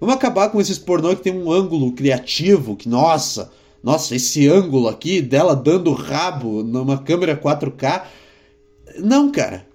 Vamos 0.00 0.14
acabar 0.14 0.50
com 0.50 0.60
esses 0.60 0.78
pornô 0.78 1.16
que 1.16 1.22
tem 1.22 1.36
um 1.36 1.50
ângulo 1.50 1.92
criativo, 1.92 2.76
que, 2.76 2.88
nossa, 2.88 3.50
nossa, 3.82 4.14
esse 4.14 4.48
ângulo 4.48 4.88
aqui 4.88 5.20
dela 5.20 5.56
dando 5.56 5.92
rabo 5.92 6.62
numa 6.62 6.98
câmera 6.98 7.36
4K. 7.36 8.04
Não, 8.98 9.32
cara. 9.32 9.66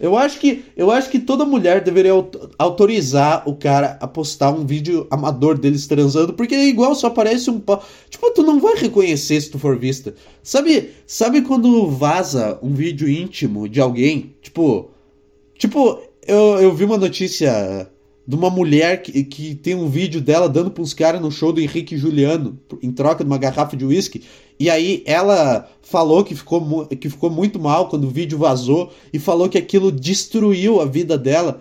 Eu 0.00 0.16
acho 0.16 0.40
que 0.40 0.64
eu 0.74 0.90
acho 0.90 1.10
que 1.10 1.18
toda 1.18 1.44
mulher 1.44 1.84
deveria 1.84 2.12
autorizar 2.58 3.46
o 3.46 3.54
cara 3.54 3.98
a 4.00 4.08
postar 4.08 4.50
um 4.50 4.64
vídeo 4.64 5.06
amador 5.10 5.58
deles 5.58 5.86
transando, 5.86 6.32
porque 6.32 6.54
é 6.54 6.66
igual 6.66 6.94
só 6.94 7.08
aparece 7.08 7.50
um 7.50 7.60
pau. 7.60 7.84
Tipo, 8.08 8.30
tu 8.30 8.42
não 8.42 8.58
vai 8.58 8.76
reconhecer 8.76 9.38
se 9.38 9.50
tu 9.50 9.58
for 9.58 9.78
vista. 9.78 10.14
Sabe, 10.42 10.90
sabe 11.06 11.42
quando 11.42 11.90
vaza 11.90 12.58
um 12.62 12.72
vídeo 12.72 13.10
íntimo 13.10 13.68
de 13.68 13.78
alguém? 13.78 14.34
Tipo, 14.40 14.90
tipo, 15.58 16.00
eu, 16.26 16.58
eu 16.58 16.74
vi 16.74 16.84
uma 16.84 16.96
notícia 16.96 17.86
de 18.30 18.36
uma 18.36 18.48
mulher 18.48 19.02
que, 19.02 19.24
que 19.24 19.56
tem 19.56 19.74
um 19.74 19.88
vídeo 19.88 20.20
dela 20.20 20.48
dando 20.48 20.70
para 20.70 20.84
uns 20.84 20.94
caras 20.94 21.20
no 21.20 21.32
show 21.32 21.52
do 21.52 21.60
Henrique 21.60 21.96
Juliano 21.96 22.56
em 22.80 22.92
troca 22.92 23.24
de 23.24 23.28
uma 23.28 23.36
garrafa 23.36 23.76
de 23.76 23.84
uísque. 23.84 24.22
E 24.56 24.70
aí 24.70 25.02
ela 25.04 25.68
falou 25.82 26.22
que 26.22 26.36
ficou, 26.36 26.86
que 26.86 27.10
ficou 27.10 27.28
muito 27.28 27.58
mal 27.58 27.88
quando 27.88 28.04
o 28.04 28.10
vídeo 28.10 28.38
vazou 28.38 28.92
e 29.12 29.18
falou 29.18 29.48
que 29.48 29.58
aquilo 29.58 29.90
destruiu 29.90 30.80
a 30.80 30.84
vida 30.84 31.18
dela. 31.18 31.60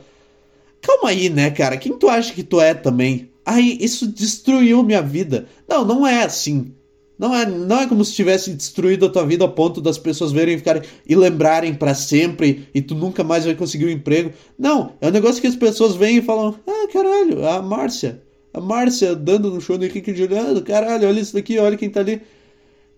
Calma 0.79 1.09
aí, 1.09 1.27
né, 1.27 1.49
cara? 1.49 1.75
Quem 1.75 1.97
tu 1.97 2.07
acha 2.07 2.31
que 2.35 2.43
tu 2.43 2.61
é 2.61 2.75
também? 2.75 3.31
Ai, 3.43 3.75
isso 3.81 4.05
destruiu 4.05 4.83
minha 4.83 5.01
vida. 5.01 5.47
Não, 5.67 5.83
não 5.83 6.05
é 6.05 6.23
assim. 6.23 6.71
Não 7.19 7.35
é, 7.35 7.45
não 7.45 7.81
é 7.81 7.85
como 7.85 8.05
se 8.05 8.13
tivesse 8.13 8.53
destruído 8.53 9.05
a 9.05 9.09
tua 9.09 9.25
vida 9.25 9.43
ao 9.43 9.51
ponto 9.51 9.81
das 9.81 9.97
pessoas 9.97 10.31
verem 10.31 10.55
e 10.55 10.57
ficarem 10.57 10.83
e 11.05 11.15
lembrarem 11.17 11.73
para 11.73 11.93
sempre 11.93 12.69
e 12.73 12.81
tu 12.81 12.95
nunca 12.95 13.25
mais 13.25 13.43
vai 13.43 13.53
conseguir 13.53 13.87
um 13.87 13.89
emprego. 13.89 14.31
Não, 14.57 14.93
é 15.01 15.09
um 15.09 15.11
negócio 15.11 15.41
que 15.41 15.47
as 15.47 15.55
pessoas 15.55 15.97
vêm 15.97 16.17
e 16.17 16.21
falam: 16.21 16.55
"Ah, 16.65 16.87
caralho, 16.93 17.45
a 17.45 17.61
Márcia, 17.61 18.23
a 18.53 18.61
Márcia 18.61 19.13
dando 19.17 19.51
no 19.51 19.59
show 19.59 19.77
do 19.77 19.83
Henrique 19.83 20.15
Juliano, 20.15 20.61
caralho, 20.61 21.09
olha 21.09 21.19
isso 21.19 21.33
daqui, 21.33 21.59
olha 21.59 21.75
quem 21.75 21.89
tá 21.89 21.99
ali". 21.99 22.21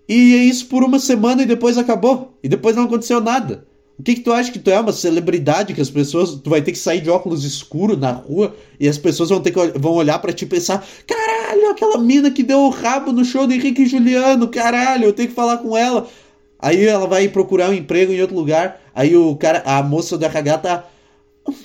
E 0.07 0.35
é 0.35 0.43
isso 0.43 0.67
por 0.67 0.83
uma 0.83 0.99
semana 0.99 1.41
e 1.41 1.45
depois 1.47 1.77
acabou. 1.77 2.37
E 2.43 2.49
depois 2.49 2.75
não 2.75 2.83
aconteceu 2.83 3.19
nada. 3.19 3.65
O 4.01 4.03
que, 4.03 4.15
que 4.15 4.22
tu 4.22 4.34
acha 4.34 4.51
que 4.51 4.58
tu 4.58 4.72
é 4.72 4.79
uma 4.79 4.91
celebridade 4.91 5.75
que 5.75 5.81
as 5.81 5.91
pessoas. 5.91 6.31
Tu 6.31 6.50
vai 6.50 6.60
ter 6.60 6.72
que 6.72 6.77
sair 6.79 7.01
de 7.01 7.10
óculos 7.12 7.43
escuros 7.43 8.00
na 8.00 8.12
rua 8.12 8.55
e 8.79 8.89
as 8.89 8.98
pessoas 8.98 9.29
vão 9.29 9.39
ter 9.39 9.51
que 9.51 9.77
vão 9.77 9.93
olhar 9.93 10.17
para 10.17 10.34
ti 10.34 10.43
e 10.43 10.48
pensar: 10.48 10.84
caralho, 11.05 11.70
aquela 11.70 12.00
mina 12.00 12.31
que 12.31 12.41
deu 12.41 12.62
o 12.62 12.70
rabo 12.70 13.12
no 13.12 13.24
show 13.24 13.46
do 13.46 13.53
Henrique 13.53 13.84
e 13.84 13.86
Juliano, 13.86 14.48
caralho, 14.48 15.05
eu 15.05 15.13
tenho 15.13 15.29
que 15.29 15.36
falar 15.36 15.60
com 15.60 15.77
ela. 15.77 16.08
Aí 16.58 16.84
ela 16.84 17.05
vai 17.05 17.27
procurar 17.27 17.70
um 17.70 17.75
emprego 17.75 18.12
em 18.12 18.20
outro 18.20 18.36
lugar. 18.36 18.81
Aí 18.96 19.15
o 19.15 19.36
cara, 19.36 19.62
a 19.67 19.84
moça 19.84 20.17
do 20.17 20.25
RH 20.25 20.58
tá. 20.58 20.86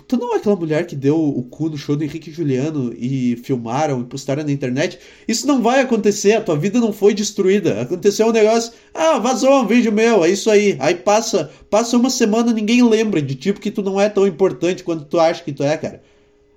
Tu 0.09 0.17
não 0.17 0.35
é 0.35 0.39
aquela 0.39 0.57
mulher 0.57 0.87
que 0.87 0.97
deu 0.97 1.21
o 1.21 1.43
cu 1.43 1.69
no 1.69 1.77
show 1.77 1.95
do 1.97 2.03
Henrique 2.03 2.31
Juliano 2.31 2.95
e 2.97 3.37
filmaram 3.37 4.01
e 4.01 4.05
postaram 4.05 4.43
na 4.43 4.51
internet? 4.51 4.99
Isso 5.29 5.47
não 5.47 5.61
vai 5.61 5.81
acontecer, 5.81 6.33
a 6.33 6.41
tua 6.41 6.57
vida 6.57 6.81
não 6.81 6.93
foi 6.93 7.13
destruída. 7.13 7.83
Aconteceu 7.83 8.29
um 8.29 8.33
negócio, 8.33 8.73
ah, 8.95 9.19
vazou 9.19 9.63
um 9.63 9.67
vídeo 9.67 9.93
meu, 9.93 10.25
é 10.25 10.31
isso 10.31 10.51
aí. 10.51 10.77
Aí 10.81 10.95
passa, 10.95 11.51
passa 11.69 11.97
uma 11.97 12.09
semana, 12.09 12.53
ninguém 12.53 12.83
lembra 12.83 13.21
de 13.21 13.35
tipo 13.35 13.61
que 13.61 13.71
tu 13.71 13.83
não 13.83 14.01
é 14.01 14.09
tão 14.09 14.27
importante 14.27 14.83
quanto 14.83 15.05
tu 15.05 15.21
acha 15.21 15.45
que 15.45 15.53
tu 15.53 15.63
é, 15.63 15.77
cara. 15.77 16.03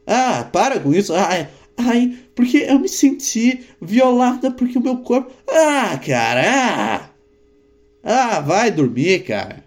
Ah, 0.07 0.43
para 0.45 0.79
com 0.79 0.93
isso. 0.93 1.13
Ai, 1.13 1.49
ai, 1.77 2.17
porque 2.33 2.57
eu 2.57 2.79
me 2.79 2.87
senti 2.87 3.65
violada 3.81 4.49
porque 4.49 4.77
o 4.77 4.81
meu 4.81 4.97
corpo. 4.97 5.31
Ah, 5.47 5.97
cara! 5.97 6.41
Ah, 6.43 7.09
ah 8.03 8.39
vai 8.39 8.71
dormir, 8.71 9.23
cara. 9.23 9.63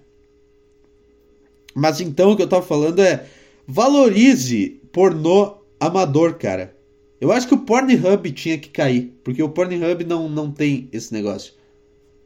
Mas 1.75 2.00
então 2.00 2.32
o 2.32 2.37
que 2.37 2.42
eu 2.42 2.49
tava 2.49 2.62
falando 2.62 3.00
é 3.00 3.25
valorize 3.73 4.81
pornô 4.93 5.57
amador, 5.81 6.35
cara. 6.35 6.76
Eu 7.19 7.33
acho 7.33 7.49
que 7.49 7.55
o 7.55 7.59
Pornhub 7.59 8.31
tinha 8.33 8.59
que 8.59 8.69
cair, 8.69 9.14
porque 9.25 9.43
o 9.43 9.49
Pornhub 9.49 10.05
não, 10.05 10.29
não 10.29 10.50
tem 10.50 10.88
esse 10.93 11.12
negócio. 11.12 11.55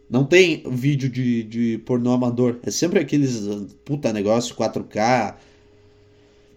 Não 0.08 0.24
tem 0.24 0.62
vídeo 0.68 1.08
de, 1.08 1.42
de 1.42 1.78
pornô 1.78 2.12
amador. 2.12 2.58
É 2.62 2.70
sempre 2.70 3.00
aqueles 3.00 3.42
puta 3.84 4.12
negócio 4.12 4.54
4K. 4.54 5.36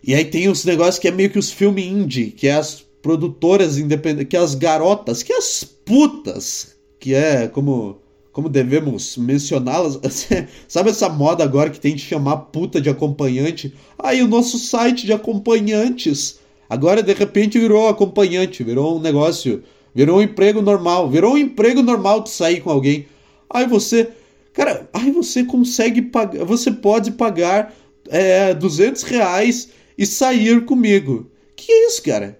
E 0.04 0.14
aí 0.14 0.24
tem 0.24 0.48
os 0.48 0.64
negócios 0.66 1.00
que 1.00 1.08
é 1.08 1.12
meio 1.12 1.30
que 1.30 1.40
os 1.40 1.52
filmes 1.52 1.86
indie, 1.86 2.32
que 2.32 2.48
é 2.48 2.54
as 2.54 2.82
produtoras 3.02 3.78
independentes, 3.78 4.30
que 4.30 4.38
é 4.38 4.40
as 4.40 4.56
garotas, 4.56 5.24
que 5.24 5.34
é 5.34 5.38
as 5.38 5.64
putas, 5.64 6.76
que 7.00 7.14
é 7.14 7.48
como 7.48 8.00
como 8.32 8.50
devemos 8.50 9.18
mencioná-las. 9.18 10.00
Sabe 10.68 10.90
essa 10.90 11.10
moda 11.10 11.44
agora 11.44 11.70
que 11.70 11.80
tem 11.80 11.96
de 11.96 12.02
chamar 12.02 12.38
puta 12.38 12.80
de 12.80 12.90
acompanhante? 12.90 13.74
Aí 13.98 14.22
o 14.22 14.28
nosso 14.28 14.58
site 14.58 15.06
de 15.06 15.14
acompanhantes 15.14 16.40
agora 16.70 17.02
de 17.02 17.14
repente 17.14 17.58
virou 17.58 17.88
acompanhante, 17.88 18.64
virou 18.64 18.98
um 18.98 19.02
negócio, 19.02 19.64
virou 19.94 20.20
um 20.20 20.22
emprego 20.22 20.62
normal, 20.62 21.10
virou 21.10 21.34
um 21.34 21.38
emprego 21.38 21.82
normal 21.82 22.22
de 22.22 22.30
sair 22.30 22.62
com 22.62 22.70
alguém. 22.70 23.08
Aí 23.50 23.66
você, 23.66 24.10
cara, 24.54 24.88
aí 24.94 25.10
você 25.12 25.44
consegue 25.44 26.04
pagar, 26.04 26.46
você 26.46 26.72
pode 26.72 27.12
pagar 27.14 27.74
é, 28.08 28.54
200 28.54 29.02
reais 29.04 29.70
e 29.98 30.06
sair 30.06 30.64
comigo. 30.66 31.30
Que 31.56 31.72
é 31.72 31.88
isso, 31.88 32.04
cara? 32.04 32.40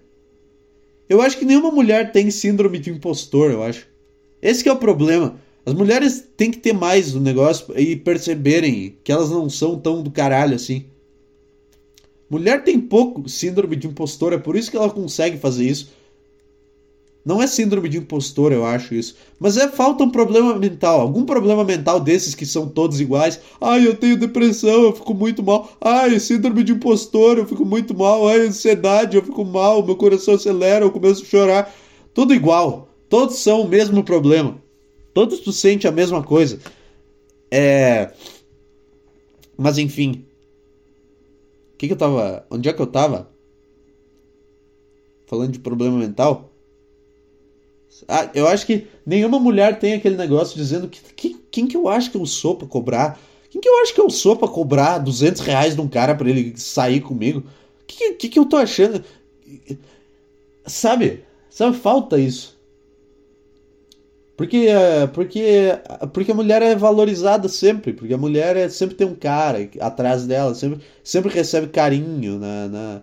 Eu 1.08 1.20
acho 1.20 1.36
que 1.36 1.44
nenhuma 1.44 1.72
mulher 1.72 2.12
tem 2.12 2.30
síndrome 2.30 2.78
de 2.78 2.90
impostor, 2.90 3.50
eu 3.50 3.64
acho. 3.64 3.88
Esse 4.40 4.68
é 4.68 4.72
o 4.72 4.76
problema. 4.76 5.40
As 5.64 5.74
mulheres 5.74 6.26
têm 6.36 6.50
que 6.50 6.58
ter 6.58 6.72
mais 6.72 7.14
o 7.14 7.20
negócio 7.20 7.78
e 7.78 7.94
perceberem 7.96 8.96
que 9.04 9.12
elas 9.12 9.30
não 9.30 9.48
são 9.50 9.78
tão 9.78 10.02
do 10.02 10.10
caralho 10.10 10.54
assim. 10.54 10.86
Mulher 12.30 12.62
tem 12.64 12.80
pouco 12.80 13.28
síndrome 13.28 13.76
de 13.76 13.86
impostor, 13.86 14.32
é 14.32 14.38
por 14.38 14.56
isso 14.56 14.70
que 14.70 14.76
ela 14.76 14.88
consegue 14.88 15.36
fazer 15.36 15.66
isso. 15.68 15.90
Não 17.22 17.42
é 17.42 17.46
síndrome 17.46 17.88
de 17.88 17.98
impostor, 17.98 18.50
eu 18.50 18.64
acho 18.64 18.94
isso. 18.94 19.14
Mas 19.38 19.56
é 19.58 19.68
falta 19.68 20.02
um 20.02 20.10
problema 20.10 20.58
mental. 20.58 21.00
Algum 21.00 21.24
problema 21.24 21.62
mental 21.64 22.00
desses 22.00 22.34
que 22.34 22.46
são 22.46 22.66
todos 22.66 22.98
iguais. 22.98 23.38
Ai, 23.60 23.86
eu 23.86 23.94
tenho 23.94 24.16
depressão, 24.16 24.84
eu 24.84 24.94
fico 24.94 25.12
muito 25.12 25.42
mal. 25.42 25.70
Ai, 25.80 26.18
síndrome 26.18 26.64
de 26.64 26.72
impostor, 26.72 27.36
eu 27.36 27.46
fico 27.46 27.64
muito 27.64 27.94
mal. 27.94 28.26
Ai, 28.26 28.46
ansiedade, 28.46 29.16
eu 29.16 29.22
fico 29.22 29.44
mal. 29.44 29.84
Meu 29.84 29.96
coração 29.96 30.34
acelera, 30.34 30.84
eu 30.84 30.90
começo 30.90 31.22
a 31.22 31.26
chorar. 31.26 31.74
Tudo 32.14 32.32
igual. 32.32 32.88
Todos 33.08 33.36
são 33.36 33.62
o 33.62 33.68
mesmo 33.68 34.02
problema. 34.02 34.56
Todos 35.12 35.40
tu 35.40 35.52
sente 35.52 35.86
a 35.86 35.92
mesma 35.92 36.22
coisa. 36.22 36.60
É. 37.50 38.12
Mas 39.56 39.78
enfim. 39.78 40.24
O 41.74 41.76
que, 41.78 41.86
que 41.86 41.92
eu 41.92 41.98
tava. 41.98 42.46
Onde 42.50 42.68
é 42.68 42.72
que 42.72 42.80
eu 42.80 42.86
tava? 42.86 43.30
Falando 45.26 45.52
de 45.52 45.58
problema 45.58 45.98
mental? 45.98 46.50
Ah, 48.08 48.30
eu 48.34 48.46
acho 48.46 48.66
que 48.66 48.86
nenhuma 49.04 49.38
mulher 49.38 49.78
tem 49.78 49.94
aquele 49.94 50.16
negócio 50.16 50.56
dizendo 50.56 50.88
que, 50.88 51.00
que 51.14 51.34
quem 51.50 51.66
que 51.66 51.76
eu 51.76 51.88
acho 51.88 52.10
que 52.10 52.16
eu 52.16 52.24
sou 52.24 52.56
pra 52.56 52.66
cobrar? 52.66 53.20
Quem 53.50 53.60
que 53.60 53.68
eu 53.68 53.82
acho 53.82 53.92
que 53.92 54.00
eu 54.00 54.08
sou 54.08 54.36
pra 54.36 54.46
cobrar 54.46 54.98
200 54.98 55.40
reais 55.40 55.74
de 55.74 55.80
um 55.80 55.88
cara 55.88 56.14
pra 56.14 56.30
ele 56.30 56.56
sair 56.56 57.00
comigo? 57.00 57.40
O 57.40 57.84
que, 57.86 58.12
que, 58.12 58.28
que 58.28 58.38
eu 58.38 58.44
tô 58.44 58.56
achando? 58.56 59.04
Sabe? 60.64 61.24
Sabe, 61.48 61.76
falta 61.76 62.18
isso. 62.18 62.59
Porque, 64.40 64.56
é, 64.56 65.06
porque, 65.06 65.42
porque 66.14 66.32
a 66.32 66.34
mulher 66.34 66.62
é 66.62 66.74
valorizada 66.74 67.46
sempre, 67.46 67.92
porque 67.92 68.14
a 68.14 68.16
mulher 68.16 68.56
é, 68.56 68.70
sempre 68.70 68.94
tem 68.96 69.06
um 69.06 69.14
cara 69.14 69.68
atrás 69.78 70.26
dela, 70.26 70.54
sempre, 70.54 70.80
sempre 71.04 71.30
recebe 71.30 71.66
carinho 71.66 72.38
na, 72.38 72.66
na 72.66 73.02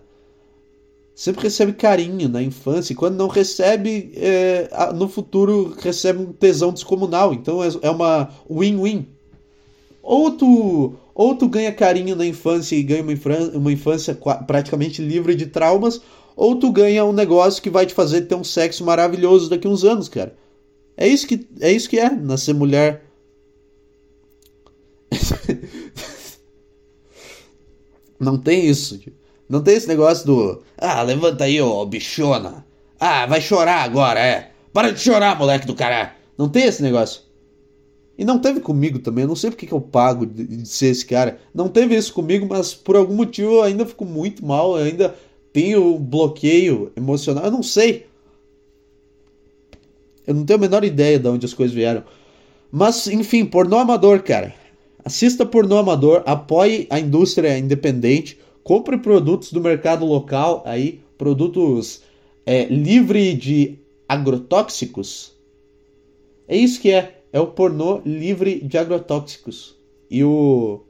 sempre 1.14 1.44
recebe 1.44 1.74
carinho 1.74 2.28
na 2.28 2.42
infância, 2.42 2.92
e 2.92 2.96
quando 2.96 3.18
não 3.18 3.28
recebe, 3.28 4.14
é, 4.16 4.68
no 4.96 5.08
futuro 5.08 5.76
recebe 5.80 6.24
um 6.24 6.34
tesão 6.34 6.74
descomunal. 6.74 7.36
Então 7.36 7.64
é, 7.64 7.68
é 7.84 7.92
uma 7.92 8.32
win-win. 8.50 9.06
Ou 10.02 10.32
tu, 10.32 10.96
ou 11.14 11.36
tu 11.36 11.48
ganha 11.48 11.72
carinho 11.72 12.16
na 12.16 12.26
infância 12.26 12.76
e 12.76 12.82
ganha 12.82 13.04
uma, 13.04 13.14
uma 13.54 13.72
infância 13.72 14.18
praticamente 14.48 15.04
livre 15.04 15.36
de 15.36 15.46
traumas, 15.46 16.02
ou 16.36 16.56
tu 16.56 16.72
ganha 16.72 17.06
um 17.06 17.14
negócio 17.14 17.62
que 17.62 17.70
vai 17.70 17.86
te 17.86 17.94
fazer 17.94 18.22
ter 18.22 18.34
um 18.34 18.44
sexo 18.44 18.84
maravilhoso 18.84 19.52
daqui 19.52 19.68
a 19.68 19.70
uns 19.70 19.84
anos, 19.84 20.10
cara. 20.10 20.36
É 20.98 21.08
isso 21.08 21.28
que 21.28 21.48
é, 21.62 21.72
isso 21.72 21.88
que 21.88 22.00
é 22.00 22.10
nascer 22.10 22.54
mulher. 22.54 23.06
Não 28.20 28.38
tem 28.38 28.66
isso. 28.66 29.00
Não 29.48 29.62
tem 29.62 29.76
esse 29.76 29.88
negócio 29.88 30.26
do. 30.26 30.64
Ah, 30.78 31.02
levanta 31.04 31.44
aí, 31.44 31.62
ô 31.62 31.86
bichona. 31.86 32.66
Ah, 33.00 33.26
vai 33.28 33.40
chorar 33.40 33.84
agora, 33.84 34.20
é. 34.20 34.52
Para 34.74 34.92
de 34.92 35.00
chorar, 35.00 35.38
moleque 35.38 35.68
do 35.68 35.76
caralho. 35.76 36.12
Não 36.38 36.50
tem 36.50 36.66
esse 36.66 36.82
negócio. 36.82 37.22
E 38.18 38.26
não 38.26 38.40
teve 38.40 38.60
comigo 38.60 39.00
também. 39.00 39.24
Eu 39.24 39.28
não 39.28 39.36
sei 39.36 39.52
porque 39.52 39.68
que 39.68 39.74
eu 39.74 39.80
pago 39.80 40.26
de, 40.26 40.46
de, 40.46 40.68
ser 40.68 40.88
esse 40.88 41.06
cara. 41.06 41.40
Não 41.54 41.70
teve 41.70 41.96
isso 41.96 42.14
comigo, 42.14 42.48
mas 42.50 42.74
por 42.74 42.96
algum 42.96 43.14
motivo 43.14 43.54
eu 43.54 43.62
ainda 43.62 43.86
fico 43.86 44.04
muito 44.04 44.46
mal. 44.46 44.78
Eu 44.78 44.86
ainda 44.86 45.16
tenho 45.54 45.98
bloqueio 46.00 46.92
emocional. 46.96 47.46
Eu 47.46 47.52
não 47.52 47.62
sei. 47.62 48.08
Eu 50.28 50.36
não 50.36 50.46
tenho 50.46 50.60
a 50.60 50.62
menor 50.62 50.84
ideia 50.84 51.18
de 51.18 51.28
onde 51.28 51.46
as 51.46 51.54
coisas 51.54 51.74
vieram. 51.74 52.04
Mas, 52.72 53.08
enfim, 53.08 53.46
pornô 53.46 53.78
amador, 53.78 54.22
cara. 54.22 54.54
Assista 55.04 55.46
pornô 55.46 55.78
amador, 55.78 56.22
apoie 56.26 56.86
a 56.90 57.00
indústria 57.00 57.58
independente, 57.58 58.38
compre 58.62 58.98
produtos 58.98 59.54
do 59.54 59.62
mercado 59.62 60.06
local 60.06 60.62
aí, 60.66 61.00
produtos 61.18 62.02
é, 62.46 62.66
livre 62.66 63.34
de 63.34 63.80
agrotóxicos. 64.08 65.34
É 66.48 66.56
isso 66.56 66.82
que 66.82 66.92
é. 66.92 67.22
É 67.32 67.40
o 67.40 67.48
pornô 67.48 68.02
livre 68.06 68.60
de 68.62 68.78
agrotóxicos. 68.78 69.78
E 70.10 70.24
o. 70.24 70.82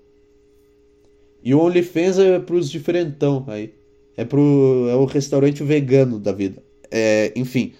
E 1.43 1.53
o 1.53 1.59
OnlyFans 1.59 2.19
é 2.19 2.39
pros 2.39 2.69
diferentão 2.69 3.43
aí. 3.47 3.73
É 4.15 4.23
pro. 4.23 4.87
É 4.89 4.95
o 4.95 5.05
restaurante 5.05 5.63
vegano 5.63 6.19
da 6.19 6.31
vida. 6.31 6.63
É, 6.91 7.31
enfim. 7.35 7.73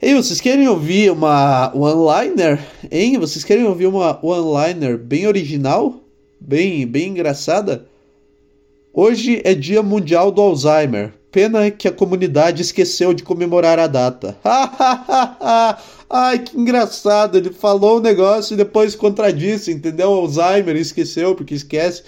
Ei, 0.00 0.14
vocês 0.14 0.40
querem 0.40 0.68
ouvir 0.68 1.10
uma 1.10 1.72
one-liner? 1.74 2.64
Hein? 2.88 3.18
Vocês 3.18 3.44
querem 3.44 3.64
ouvir 3.64 3.88
uma 3.88 4.16
one-liner 4.24 4.96
bem 4.96 5.26
original? 5.26 5.96
Bem, 6.40 6.86
bem 6.86 7.08
engraçada? 7.08 7.84
Hoje 8.94 9.42
é 9.44 9.56
Dia 9.56 9.82
Mundial 9.82 10.30
do 10.30 10.40
Alzheimer. 10.40 11.12
Pena 11.32 11.68
que 11.68 11.88
a 11.88 11.92
comunidade 11.92 12.62
esqueceu 12.62 13.12
de 13.12 13.24
comemorar 13.24 13.80
a 13.80 13.88
data. 13.88 14.38
Ai, 16.08 16.38
que 16.38 16.56
engraçado. 16.56 17.36
Ele 17.36 17.52
falou 17.52 17.96
o 17.96 17.98
um 17.98 18.02
negócio 18.02 18.54
e 18.54 18.56
depois 18.56 18.94
contradisse, 18.94 19.72
entendeu? 19.72 20.12
Alzheimer, 20.12 20.76
esqueceu 20.76 21.34
porque 21.34 21.54
esquece. 21.54 22.04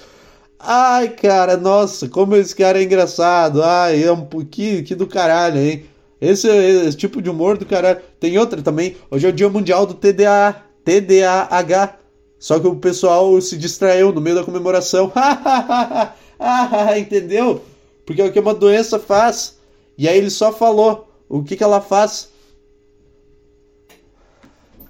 Ai, 0.60 1.08
cara, 1.08 1.56
nossa, 1.56 2.08
como 2.08 2.36
esse 2.36 2.54
cara 2.54 2.78
é 2.78 2.84
engraçado. 2.84 3.64
Ai, 3.64 4.04
é 4.04 4.12
um 4.12 4.24
que, 4.44 4.84
que 4.84 4.94
do 4.94 5.08
caralho, 5.08 5.58
hein? 5.58 5.90
Esse, 6.20 6.48
esse 6.48 6.96
tipo 6.96 7.22
de 7.22 7.30
humor 7.30 7.56
do 7.56 7.64
caralho. 7.64 8.00
Tem 8.18 8.36
outra 8.38 8.60
também. 8.60 8.96
Hoje 9.10 9.26
é 9.26 9.30
o 9.30 9.32
Dia 9.32 9.48
Mundial 9.48 9.86
do 9.86 9.94
TDA, 9.94 10.62
TDAH. 10.84 11.98
Só 12.38 12.58
que 12.58 12.66
o 12.66 12.76
pessoal 12.76 13.40
se 13.40 13.56
distraiu 13.56 14.12
no 14.12 14.20
meio 14.20 14.36
da 14.36 14.44
comemoração. 14.44 15.12
entendeu? 16.98 17.62
Porque 18.04 18.20
é 18.20 18.24
o 18.24 18.32
que 18.32 18.40
uma 18.40 18.54
doença 18.54 18.98
faz. 18.98 19.58
E 19.96 20.08
aí 20.08 20.18
ele 20.18 20.30
só 20.30 20.52
falou 20.52 21.08
o 21.28 21.42
que, 21.42 21.56
que 21.56 21.62
ela 21.62 21.80
faz. 21.80 22.30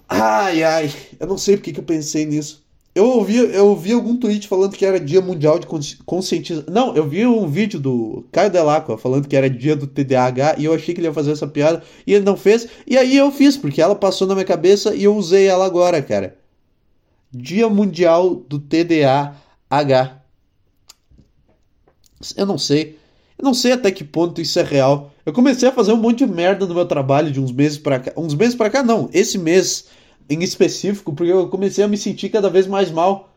Ai, 0.09 0.65
ai, 0.65 0.93
eu 1.21 1.27
não 1.27 1.39
sei 1.39 1.57
porque 1.57 1.73
que 1.73 1.81
eu 1.81 1.85
pensei 1.85 2.27
nisso. 2.27 2.65
Eu 2.93 3.05
ouvi, 3.05 3.37
eu 3.37 3.69
ouvi 3.69 3.93
algum 3.93 4.17
tweet 4.17 4.49
falando 4.49 4.77
que 4.77 4.85
era 4.85 4.99
dia 4.99 5.21
mundial 5.21 5.61
de 5.61 5.67
conscientização. 6.05 6.73
Não, 6.73 6.97
eu 6.97 7.09
vi 7.09 7.25
um 7.25 7.47
vídeo 7.47 7.79
do 7.79 8.27
Caio 8.33 8.51
Delacqua 8.51 8.99
falando 8.99 9.29
que 9.29 9.37
era 9.37 9.49
dia 9.49 9.77
do 9.77 9.87
TDAH 9.87 10.57
e 10.59 10.65
eu 10.65 10.75
achei 10.75 10.93
que 10.93 11.01
ele 11.01 11.07
ia 11.07 11.15
fazer 11.15 11.31
essa 11.31 11.47
piada 11.47 11.85
e 12.05 12.13
ele 12.13 12.25
não 12.25 12.37
fez. 12.37 12.67
E 12.87 12.99
aí 12.99 13.17
eu 13.17 13.31
fiz, 13.31 13.57
porque 13.57 13.81
ela 13.81 13.95
passou 13.95 14.27
na 14.27 14.35
minha 14.35 14.45
cabeça 14.45 14.93
e 14.95 15.05
eu 15.05 15.15
usei 15.15 15.47
ela 15.47 15.65
agora, 15.65 16.03
cara. 16.03 16.37
Dia 17.31 17.69
Mundial 17.69 18.35
do 18.35 18.59
TDAH. 18.59 20.21
Eu 22.37 22.47
não 22.47 22.59
sei. 22.59 22.99
Eu 23.39 23.45
não 23.45 23.55
sei 23.55 23.73
até 23.73 23.93
que 23.93 24.03
ponto 24.03 24.41
isso 24.41 24.59
é 24.59 24.65
real. 24.65 25.13
Eu 25.25 25.33
comecei 25.33 25.69
a 25.69 25.73
fazer 25.73 25.93
um 25.93 25.97
monte 25.97 26.27
de 26.27 26.27
merda 26.27 26.67
no 26.67 26.75
meu 26.75 26.85
trabalho 26.85 27.31
de 27.31 27.41
uns 27.41 27.53
meses 27.53 27.79
para 27.79 28.01
cá. 28.01 28.13
Uns 28.17 28.35
meses 28.35 28.57
para 28.57 28.69
cá, 28.69 28.83
não. 28.83 29.09
Esse 29.13 29.39
mês 29.39 29.87
em 30.29 30.43
específico, 30.43 31.13
porque 31.13 31.33
eu 31.33 31.49
comecei 31.49 31.85
a 31.85 31.89
me 31.89 31.97
sentir 31.97 32.29
cada 32.29 32.49
vez 32.49 32.67
mais 32.67 32.91
mal. 32.91 33.33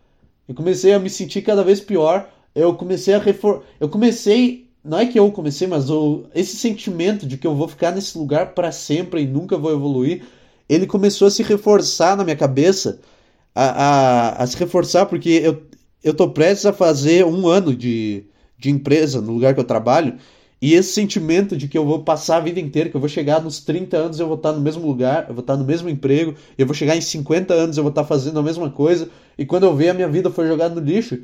Eu 0.48 0.56
comecei 0.56 0.94
a 0.94 1.00
me 1.00 1.10
sentir 1.10 1.42
cada 1.42 1.64
vez 1.64 1.80
pior. 1.80 2.30
Eu 2.54 2.76
comecei 2.76 3.14
a 3.14 3.20
refor... 3.20 3.64
Eu 3.80 3.90
comecei. 3.90 4.70
Não 4.84 5.00
é 5.00 5.06
que 5.06 5.18
eu 5.18 5.32
comecei, 5.32 5.68
mas 5.68 5.90
o... 5.90 6.26
esse 6.36 6.58
sentimento 6.58 7.26
de 7.26 7.38
que 7.38 7.48
eu 7.48 7.56
vou 7.56 7.68
ficar 7.68 7.92
nesse 7.92 8.18
lugar 8.18 8.54
para 8.54 8.72
sempre 8.72 9.24
e 9.24 9.28
nunca 9.28 9.58
vou 9.58 9.72
evoluir, 9.72 10.24
ele 10.68 10.86
começou 10.86 11.28
a 11.28 11.32
se 11.32 11.42
reforçar 11.42 12.18
na 12.18 12.24
minha 12.24 12.36
cabeça. 12.36 13.00
A, 13.56 14.34
a, 14.40 14.44
a 14.44 14.48
se 14.48 14.58
reforçar, 14.58 15.06
porque 15.06 15.30
eu, 15.30 15.64
eu 16.04 16.14
tô 16.14 16.30
prestes 16.30 16.66
a 16.66 16.74
fazer 16.74 17.24
um 17.24 17.48
ano 17.48 17.76
de 17.76 18.26
de 18.64 18.70
empresa, 18.70 19.20
no 19.20 19.34
lugar 19.34 19.54
que 19.54 19.60
eu 19.60 19.66
trabalho, 19.66 20.16
e 20.64 20.76
esse 20.76 20.94
sentimento 20.94 21.58
de 21.58 21.68
que 21.68 21.78
eu 21.78 21.86
vou 21.86 22.06
passar 22.06 22.38
a 22.38 22.40
vida 22.40 22.58
inteira, 22.58 22.90
que 22.90 22.96
eu 22.96 23.00
vou 23.02 23.10
chegar 23.10 23.42
nos 23.42 23.60
30 23.60 23.98
anos 23.98 24.18
eu 24.22 24.28
vou 24.28 24.38
estar 24.38 24.54
no 24.54 24.62
mesmo 24.62 24.88
lugar, 24.88 25.26
eu 25.28 25.34
vou 25.34 25.42
estar 25.42 25.58
no 25.58 25.66
mesmo 25.66 25.90
emprego, 25.90 26.36
eu 26.58 26.66
vou 26.66 26.74
chegar 26.74 26.96
em 26.96 27.02
50 27.02 27.54
anos 27.54 27.76
eu 27.76 27.84
vou 27.84 27.90
estar 27.90 28.06
fazendo 28.06 28.40
a 28.40 28.42
mesma 28.42 28.70
coisa, 28.70 29.10
e 29.38 29.46
quando 29.46 29.66
eu 29.66 29.76
ver 29.76 29.90
a 29.90 29.94
minha 29.94 30.08
vida 30.08 30.32
foi 30.32 30.48
jogada 30.48 30.74
no 30.74 30.80
lixo, 30.80 31.22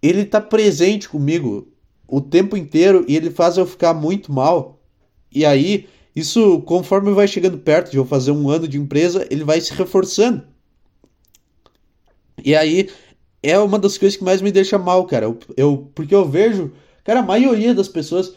ele 0.00 0.22
está 0.22 0.40
presente 0.40 1.06
comigo 1.06 1.68
o 2.06 2.18
tempo 2.18 2.56
inteiro 2.56 3.04
e 3.06 3.14
ele 3.14 3.30
faz 3.30 3.58
eu 3.58 3.66
ficar 3.66 3.92
muito 3.92 4.32
mal. 4.32 4.80
E 5.30 5.44
aí, 5.44 5.86
isso, 6.16 6.62
conforme 6.62 7.12
vai 7.12 7.28
chegando 7.28 7.58
perto 7.58 7.90
de 7.90 7.98
eu 7.98 8.06
fazer 8.06 8.30
um 8.30 8.48
ano 8.48 8.66
de 8.66 8.78
empresa, 8.78 9.26
ele 9.30 9.44
vai 9.44 9.60
se 9.60 9.74
reforçando. 9.74 10.44
E 12.42 12.56
aí, 12.56 12.88
é 13.42 13.58
uma 13.58 13.78
das 13.78 13.98
coisas 13.98 14.16
que 14.16 14.24
mais 14.24 14.40
me 14.40 14.50
deixa 14.50 14.78
mal, 14.78 15.04
cara. 15.04 15.26
Eu, 15.26 15.38
eu, 15.58 15.90
porque 15.94 16.14
eu 16.14 16.24
vejo, 16.26 16.72
cara, 17.04 17.20
a 17.20 17.22
maioria 17.22 17.74
das 17.74 17.88
pessoas, 17.88 18.32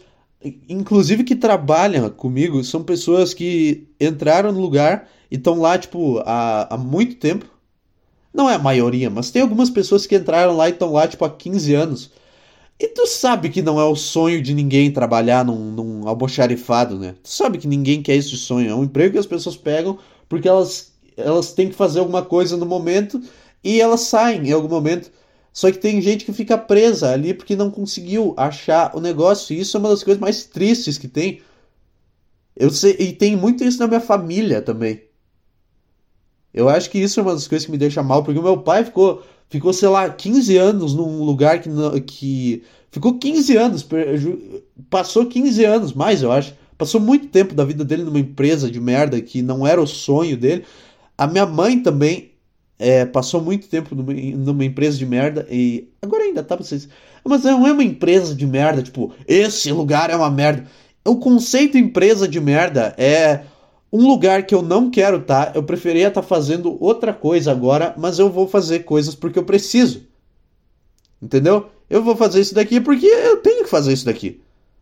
inclusive 0.67 1.23
que 1.23 1.35
trabalham 1.35 2.09
comigo, 2.09 2.63
são 2.63 2.83
pessoas 2.83 3.33
que 3.33 3.87
entraram 3.99 4.51
no 4.51 4.59
lugar 4.59 5.07
e 5.29 5.35
estão 5.35 5.59
lá, 5.59 5.77
tipo, 5.77 6.19
há, 6.25 6.73
há 6.73 6.77
muito 6.77 7.15
tempo. 7.15 7.45
Não 8.33 8.49
é 8.49 8.55
a 8.55 8.59
maioria, 8.59 9.09
mas 9.09 9.29
tem 9.29 9.41
algumas 9.41 9.69
pessoas 9.69 10.05
que 10.05 10.15
entraram 10.15 10.55
lá 10.55 10.69
e 10.69 10.71
estão 10.71 10.93
lá, 10.93 11.07
tipo, 11.07 11.23
há 11.25 11.29
15 11.29 11.73
anos. 11.75 12.11
E 12.79 12.87
tu 12.87 13.05
sabe 13.05 13.49
que 13.49 13.61
não 13.61 13.79
é 13.79 13.85
o 13.85 13.95
sonho 13.95 14.41
de 14.41 14.55
ninguém 14.55 14.91
trabalhar 14.91 15.45
num, 15.45 15.71
num 15.71 16.07
almoxarifado, 16.07 16.97
né? 16.97 17.15
Tu 17.21 17.29
sabe 17.29 17.59
que 17.59 17.67
ninguém 17.67 18.01
quer 18.01 18.15
esse 18.15 18.35
sonho. 18.35 18.71
É 18.71 18.75
um 18.75 18.83
emprego 18.83 19.13
que 19.13 19.19
as 19.19 19.25
pessoas 19.27 19.55
pegam 19.55 19.99
porque 20.27 20.47
elas, 20.47 20.91
elas 21.15 21.53
têm 21.53 21.69
que 21.69 21.75
fazer 21.75 21.99
alguma 21.99 22.23
coisa 22.23 22.57
no 22.57 22.65
momento 22.65 23.21
e 23.63 23.79
elas 23.79 24.01
saem 24.01 24.47
em 24.47 24.51
algum 24.51 24.67
momento. 24.67 25.11
Só 25.53 25.69
que 25.71 25.77
tem 25.77 26.01
gente 26.01 26.23
que 26.23 26.31
fica 26.31 26.57
presa 26.57 27.11
ali 27.11 27.33
porque 27.33 27.55
não 27.55 27.69
conseguiu 27.69 28.33
achar 28.37 28.95
o 28.95 29.01
negócio. 29.01 29.53
E 29.53 29.59
isso 29.59 29.75
é 29.75 29.79
uma 29.79 29.89
das 29.89 30.03
coisas 30.03 30.19
mais 30.21 30.45
tristes 30.45 30.97
que 30.97 31.07
tem. 31.07 31.41
Eu 32.55 32.69
sei, 32.69 32.95
e 32.99 33.13
tem 33.13 33.35
muito 33.35 33.63
isso 33.63 33.79
na 33.79 33.87
minha 33.87 33.99
família 33.99 34.61
também. 34.61 35.03
Eu 36.53 36.69
acho 36.69 36.89
que 36.89 36.99
isso 36.99 37.19
é 37.19 37.23
uma 37.23 37.33
das 37.33 37.47
coisas 37.47 37.65
que 37.65 37.71
me 37.71 37.77
deixa 37.77 38.03
mal, 38.03 38.23
porque 38.23 38.39
o 38.39 38.43
meu 38.43 38.57
pai 38.57 38.83
ficou, 38.83 39.23
ficou 39.49 39.71
sei 39.71 39.87
lá, 39.87 40.09
15 40.09 40.57
anos 40.57 40.93
num 40.93 41.23
lugar 41.23 41.61
que, 41.61 41.69
que 42.01 42.63
ficou 42.91 43.17
15 43.17 43.55
anos, 43.57 43.87
passou 44.89 45.25
15 45.25 45.63
anos 45.65 45.93
mais, 45.93 46.21
eu 46.21 46.31
acho. 46.31 46.53
Passou 46.77 46.99
muito 46.99 47.27
tempo 47.27 47.53
da 47.53 47.63
vida 47.63 47.85
dele 47.85 48.03
numa 48.03 48.19
empresa 48.19 48.69
de 48.69 48.81
merda 48.81 49.21
que 49.21 49.41
não 49.41 49.65
era 49.65 49.81
o 49.81 49.87
sonho 49.87 50.35
dele. 50.35 50.65
A 51.17 51.27
minha 51.27 51.45
mãe 51.45 51.81
também 51.81 52.30
é, 52.81 53.05
passou 53.05 53.39
muito 53.39 53.67
tempo 53.67 53.93
numa, 53.93 54.11
numa, 54.11 54.65
empresa 54.65 54.97
de 54.97 55.05
merda 55.05 55.47
e 55.49 55.87
agora 56.01 56.23
ainda 56.23 56.41
tá 56.41 56.55
vocês. 56.55 56.89
Mas 57.23 57.43
não 57.43 57.67
é 57.67 57.71
uma 57.71 57.83
empresa 57.83 58.33
de 58.33 58.47
merda, 58.47 58.81
tipo, 58.81 59.13
esse 59.27 59.71
lugar 59.71 60.09
é 60.09 60.15
uma 60.15 60.31
merda. 60.31 60.65
O 61.05 61.17
conceito 61.17 61.77
empresa 61.77 62.27
de 62.27 62.41
merda 62.41 62.95
é 62.97 63.41
um 63.93 64.07
lugar 64.07 64.47
que 64.47 64.55
eu 64.55 64.63
não 64.63 64.89
quero. 64.89 65.21
Tá, 65.21 65.51
eu 65.53 65.61
preferia 65.61 66.07
estar 66.07 66.21
tá 66.21 66.27
fazendo 66.27 66.75
outra 66.83 67.13
coisa 67.13 67.51
agora, 67.51 67.93
mas 67.97 68.17
eu 68.17 68.29
vou 68.31 68.47
fazer 68.47 68.79
coisas 68.79 69.13
porque 69.13 69.37
eu 69.37 69.43
preciso. 69.43 70.01
Entendeu? 71.21 71.69
Eu 71.87 72.03
vou 72.03 72.15
fazer 72.15 72.41
isso 72.41 72.55
daqui 72.55 72.81
porque 72.81 73.05
eu 73.05 73.37
tenho 73.37 73.63
que 73.63 73.69
fazer 73.69 73.93
isso 73.93 74.05
daqui. 74.05 74.41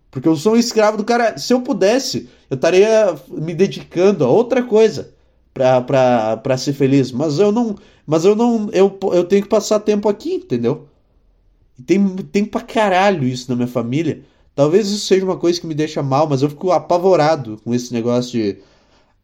Porque 0.10 0.28
eu 0.28 0.38
sou 0.38 0.54
um 0.54 0.58
escravo 0.58 0.96
do 0.96 1.04
cara. 1.04 1.38
Se 1.38 1.54
eu 1.54 1.62
pudesse, 1.62 2.30
eu 2.50 2.56
estaria 2.56 3.14
me 3.28 3.54
dedicando 3.54 4.24
a 4.24 4.30
outra 4.30 4.64
coisa 4.64 5.19
para 5.54 6.58
ser 6.58 6.74
feliz. 6.74 7.12
Mas 7.12 7.40
eu 7.40 7.52
não. 7.52 7.76
Mas 8.06 8.26
eu 8.26 8.36
não. 8.36 8.70
Eu, 8.72 8.98
eu 9.14 9.24
tenho 9.24 9.44
que 9.44 9.50
passar 9.50 9.80
tempo 9.80 10.08
aqui, 10.10 10.36
entendeu? 10.36 10.88
E 11.78 11.84
tem, 11.84 12.16
tem 12.18 12.46
pra 12.46 12.62
caralho 12.62 13.28
isso 13.28 13.50
na 13.50 13.56
minha 13.56 13.68
família. 13.68 14.24
Talvez 14.56 14.90
isso 14.90 15.06
seja 15.06 15.24
uma 15.26 15.38
coisa 15.38 15.60
que 15.60 15.68
me 15.68 15.74
deixa 15.74 16.04
mal, 16.04 16.28
mas 16.28 16.42
eu 16.42 16.50
fico 16.50 16.72
apavorado 16.72 17.58
com 17.64 17.74
esse 17.74 17.94
negócio 17.94 18.32
de, 18.32 18.58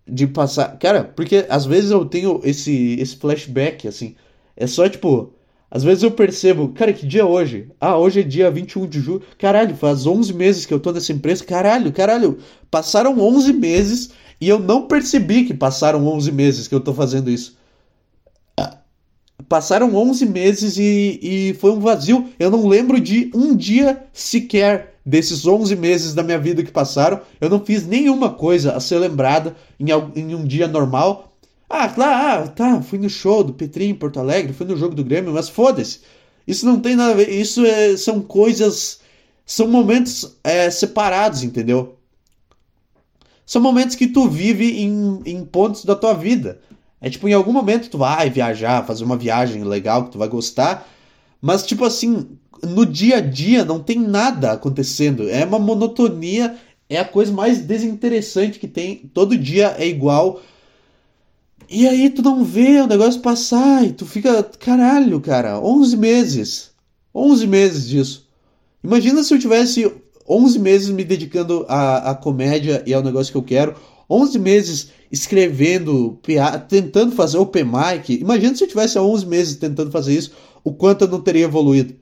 de 0.08 0.28
passar. 0.28 0.78
Cara, 0.80 1.04
porque 1.04 1.46
às 1.50 1.66
vezes 1.66 1.92
eu 1.92 2.06
tenho 2.06 2.40
esse, 2.44 2.96
esse 3.00 3.18
flashback, 3.18 3.88
assim. 3.88 4.16
É 4.56 4.68
só 4.68 4.88
tipo. 4.88 5.34
Às 5.70 5.84
vezes 5.84 6.04
eu 6.04 6.12
percebo, 6.12 6.70
cara, 6.70 6.94
que 6.94 7.06
dia 7.06 7.22
é 7.22 7.26
hoje? 7.26 7.70
Ah, 7.82 7.98
hoje 7.98 8.22
é 8.22 8.24
dia 8.24 8.50
21 8.50 8.88
de 8.88 9.02
julho. 9.02 9.24
Caralho, 9.38 9.76
faz 9.76 10.06
11 10.06 10.34
meses 10.34 10.66
que 10.66 10.74
eu 10.74 10.80
tô 10.80 10.92
nessa 10.94 11.12
empresa. 11.12 11.44
Caralho, 11.44 11.92
caralho. 11.92 12.38
Passaram 12.72 13.20
11 13.20 13.52
meses 13.52 14.12
e 14.40 14.50
eu 14.50 14.60
não 14.60 14.88
percebi 14.88 15.46
que 15.46 15.54
passaram 15.54 16.06
11 16.08 16.32
meses 16.32 16.68
que 16.68 16.76
eu 16.76 16.80
tô 16.80 16.94
fazendo 16.94 17.30
isso. 17.30 17.58
Passaram 19.50 19.94
11 19.94 20.26
meses 20.26 20.78
e, 20.78 21.20
e 21.22 21.54
foi 21.56 21.72
um 21.72 21.80
vazio. 21.80 22.30
Eu 22.40 22.50
não 22.50 22.68
lembro 22.68 23.00
de 23.00 23.32
um 23.34 23.56
dia 23.56 24.04
sequer 24.12 24.96
desses 25.06 25.46
11 25.46 25.76
meses 25.76 26.14
da 26.14 26.24
minha 26.24 26.40
vida 26.40 26.64
que 26.64 26.72
passaram. 26.72 27.22
Eu 27.40 27.50
não 27.50 27.64
fiz 27.64 27.86
nenhuma 27.86 28.32
coisa 28.32 28.74
a 28.74 28.80
ser 28.80 28.98
lembrada 28.98 29.56
em, 29.80 29.88
em 30.16 30.34
um 30.34 30.46
dia 30.46 30.68
normal. 30.68 31.34
Ah, 31.70 31.90
claro, 31.90 32.46
ah, 32.46 32.48
tá, 32.48 32.82
fui 32.82 32.98
no 33.00 33.10
show 33.10 33.44
do 33.44 33.54
Petrinho 33.54 33.92
em 33.92 33.96
Porto 33.96 34.20
Alegre, 34.20 34.54
fui 34.54 34.66
no 34.66 34.78
jogo 34.78 34.96
do 34.96 35.04
Grêmio, 35.04 35.34
mas 35.34 35.50
foda-se. 35.50 36.00
Isso 36.48 36.66
não 36.66 36.80
tem 36.80 36.96
nada 36.96 37.12
a 37.12 37.16
ver. 37.16 37.30
Isso 37.30 37.66
é, 37.66 37.98
são 37.98 38.22
coisas. 38.22 39.00
São 39.46 39.68
momentos 39.68 40.38
é, 40.44 40.70
separados, 40.72 41.44
entendeu? 41.44 41.98
São 43.46 43.62
momentos 43.62 43.96
que 43.96 44.08
tu 44.08 44.28
vive 44.28 44.82
em, 44.82 45.22
em 45.26 45.46
pontos 45.46 45.86
da 45.86 45.96
tua 45.96 46.14
vida. 46.14 46.60
É 47.00 47.10
tipo, 47.10 47.28
em 47.28 47.34
algum 47.34 47.54
momento 47.54 47.90
tu 47.90 47.98
vai 47.98 48.30
viajar, 48.30 48.86
fazer 48.86 49.04
uma 49.04 49.18
viagem 49.18 49.64
legal 49.64 50.06
que 50.06 50.12
tu 50.12 50.18
vai 50.18 50.28
gostar, 50.28 50.88
mas 51.42 51.66
tipo 51.66 51.86
assim, 51.86 52.28
no 52.64 52.86
dia 52.86 53.18
a 53.18 53.22
dia 53.22 53.64
não 53.64 53.80
tem 53.80 54.00
nada 54.00 54.54
acontecendo. 54.54 55.30
É 55.30 55.46
uma 55.46 55.60
monotonia, 55.60 56.56
é 56.90 56.98
a 56.98 57.06
coisa 57.06 57.32
mais 57.32 57.60
desinteressante 57.60 58.60
que 58.60 58.68
tem. 58.68 59.10
Todo 59.14 59.38
dia 59.38 59.76
é 59.78 59.88
igual. 59.88 60.42
E 61.70 61.88
aí 61.88 62.10
tu 62.10 62.22
não 62.22 62.44
vê 62.44 62.80
o 62.82 62.88
negócio 62.88 63.22
passar 63.22 63.86
e 63.86 63.92
tu 63.92 64.06
fica, 64.06 64.44
caralho, 64.44 65.20
cara, 65.20 65.60
11 65.60 65.98
meses. 65.98 66.72
11 67.14 67.48
meses 67.48 67.88
disso. 67.88 68.28
Imagina 68.84 69.24
se 69.24 69.34
eu 69.34 69.40
tivesse 69.40 69.92
11 70.28 70.60
meses 70.60 70.90
me 70.90 71.04
dedicando 71.04 71.66
à, 71.68 72.12
à 72.12 72.16
comédia 72.16 72.84
e 72.86 72.94
ao 72.94 73.04
negócio 73.04 73.32
que 73.32 73.38
eu 73.38 73.44
quero, 73.44 73.76
11 74.10 74.40
meses 74.40 74.90
escrevendo, 75.12 76.20
tentando 76.68 77.12
fazer 77.16 77.38
open 77.38 77.66
mic. 77.66 78.14
Imagina 78.14 78.56
se 78.56 78.64
eu 78.64 78.68
tivesse 78.68 78.98
11 78.98 79.26
meses 79.26 79.56
tentando 79.56 79.92
fazer 79.92 80.16
isso, 80.16 80.32
o 80.64 80.74
quanto 80.74 81.04
eu 81.04 81.08
não 81.08 81.22
teria 81.22 81.46
evoluído. 81.46 81.96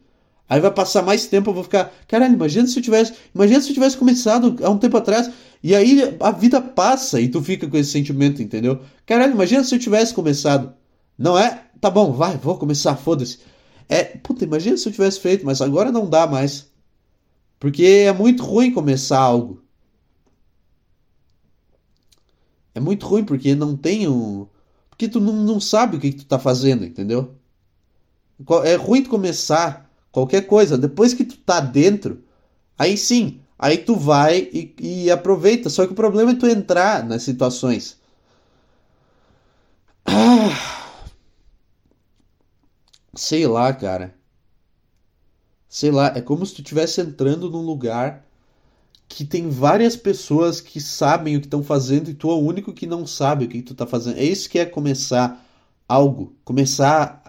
Aí 0.50 0.60
vai 0.60 0.72
passar 0.72 1.02
mais 1.02 1.26
tempo, 1.26 1.50
eu 1.50 1.54
vou 1.54 1.64
ficar, 1.64 1.92
caralho, 2.08 2.34
imagina 2.34 2.68
se 2.68 2.78
eu 2.78 2.84
tivesse, 2.84 3.14
imagina 3.34 3.62
se 3.62 3.70
eu 3.70 3.74
tivesse 3.74 3.98
começado 3.98 4.56
há 4.64 4.70
um 4.70 4.78
tempo 4.78 4.98
atrás. 4.98 5.30
E 5.64 5.74
aí 5.74 6.16
a 6.20 6.32
vida 6.32 6.62
passa 6.62 7.20
e 7.20 7.30
tu 7.30 7.42
fica 7.42 7.68
com 7.68 7.78
esse 7.78 7.92
sentimento, 7.92 8.42
entendeu? 8.42 8.80
Caralho, 9.06 9.34
imagina 9.34 9.64
se 9.64 9.74
eu 9.74 9.80
tivesse 9.80 10.14
começado. 10.14 10.74
Não 11.18 11.38
é? 11.38 11.64
Tá 11.80 11.90
bom, 11.90 12.12
vai, 12.12 12.38
vou 12.38 12.58
começar, 12.58 12.96
foda-se. 12.96 13.40
É, 13.88 14.04
puta, 14.04 14.44
imagina 14.44 14.76
se 14.78 14.88
eu 14.88 14.92
tivesse 14.92 15.20
feito, 15.20 15.46
mas 15.46 15.62
agora 15.62 15.92
não 15.92 16.10
dá 16.10 16.28
mais. 16.28 16.73
Porque 17.64 17.86
é 17.86 18.12
muito 18.12 18.44
ruim 18.44 18.74
começar 18.74 19.20
algo. 19.20 19.64
É 22.76 22.80
muito 22.82 23.08
ruim 23.08 23.24
porque 23.24 23.56
não 23.56 23.78
tem 23.78 24.06
um. 24.06 24.46
Porque 24.90 25.08
tu 25.08 25.22
não, 25.22 25.32
não 25.32 25.62
sabe 25.62 25.96
o 25.96 26.00
que, 26.02 26.12
que 26.12 26.18
tu 26.18 26.26
tá 26.26 26.38
fazendo, 26.38 26.84
entendeu? 26.84 27.34
É 28.66 28.76
ruim 28.76 29.06
começar 29.06 29.90
qualquer 30.12 30.42
coisa. 30.46 30.78
Depois 30.78 31.14
que 31.14 31.24
tu 31.24 31.38
tá 31.38 31.62
dentro, 31.62 32.22
aí 32.78 32.98
sim, 32.98 33.40
aí 33.58 33.78
tu 33.78 33.96
vai 33.96 34.40
e, 34.52 34.76
e 35.06 35.10
aproveita. 35.10 35.70
Só 35.70 35.86
que 35.86 35.94
o 35.94 35.96
problema 35.96 36.32
é 36.32 36.36
tu 36.36 36.46
entrar 36.46 37.02
nas 37.06 37.24
situações. 37.24 37.98
Ah. 40.06 40.94
Sei 43.16 43.48
lá, 43.48 43.72
cara. 43.74 44.14
Sei 45.74 45.90
lá, 45.90 46.14
é 46.16 46.22
como 46.22 46.46
se 46.46 46.54
tu 46.54 46.62
estivesse 46.62 47.02
entrando 47.02 47.50
num 47.50 47.64
lugar 47.66 48.24
que 49.08 49.26
tem 49.26 49.50
várias 49.50 49.96
pessoas 49.96 50.62
que 50.62 50.80
sabem 50.80 51.36
o 51.36 51.40
que 51.40 51.48
estão 51.48 51.64
fazendo 51.64 52.12
e 52.12 52.14
tu 52.14 52.30
é 52.30 52.34
o 52.34 52.38
único 52.38 52.72
que 52.72 52.86
não 52.86 53.08
sabe 53.08 53.46
o 53.46 53.48
que 53.48 53.60
tu 53.64 53.74
tá 53.74 53.88
fazendo. 53.88 54.20
É 54.20 54.24
isso 54.24 54.48
que 54.48 54.60
é 54.60 54.68
começar 54.68 55.44
algo, 55.90 56.36
começar 56.46 57.24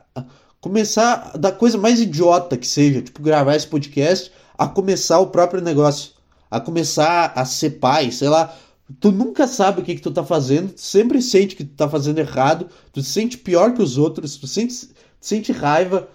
começar 0.61 1.39
da 1.39 1.51
coisa 1.51 1.79
mais 1.79 1.99
idiota 1.99 2.59
que 2.59 2.67
seja, 2.67 3.01
tipo 3.01 3.23
gravar 3.23 3.57
esse 3.57 3.67
podcast, 3.67 4.31
a 4.59 4.69
começar 4.69 5.21
o 5.21 5.29
próprio 5.29 5.63
negócio, 5.63 6.13
a 6.51 6.61
começar 6.61 7.33
a 7.35 7.47
ser 7.47 7.79
pai, 7.79 8.13
sei 8.13 8.29
lá. 8.29 8.55
Tu 9.01 9.11
nunca 9.11 9.49
sabe 9.49 9.81
o 9.81 9.85
que, 9.85 9.95
que 9.95 10.03
tu 10.03 10.11
tá 10.11 10.23
fazendo, 10.23 10.75
tu 10.75 10.83
sempre 10.83 11.23
sente 11.23 11.57
que 11.57 11.65
tu 11.65 11.75
tá 11.75 11.89
fazendo 11.89 12.19
errado, 12.19 12.69
tu 12.93 13.03
se 13.03 13.11
sente 13.11 13.39
pior 13.39 13.73
que 13.73 13.81
os 13.81 13.97
outros, 13.97 14.37
tu 14.37 14.47
sente, 14.47 14.91
sente 15.19 15.51
raiva. 15.51 16.07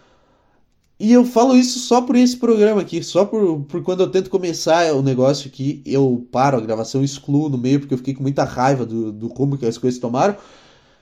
E 0.99 1.13
eu 1.13 1.23
falo 1.23 1.55
isso 1.55 1.79
só 1.79 2.01
por 2.01 2.15
esse 2.17 2.35
programa 2.35 2.81
aqui, 2.81 3.01
só 3.01 3.23
por, 3.23 3.62
por 3.63 3.81
quando 3.81 4.01
eu 4.01 4.12
tento 4.12 4.29
começar 4.29 4.93
o 4.93 5.01
negócio 5.01 5.47
aqui, 5.47 5.81
eu 5.85 6.27
paro 6.29 6.57
a 6.57 6.62
gravação, 6.62 7.01
excluo 7.01 7.47
no 7.47 7.57
meio, 7.57 7.79
porque 7.79 7.93
eu 7.93 7.97
fiquei 7.97 8.13
com 8.13 8.21
muita 8.21 8.43
raiva 8.43 8.85
do, 8.85 9.12
do 9.13 9.27
rumo 9.27 9.57
que 9.57 9.65
as 9.65 9.77
coisas 9.77 9.99
tomaram. 9.99 10.35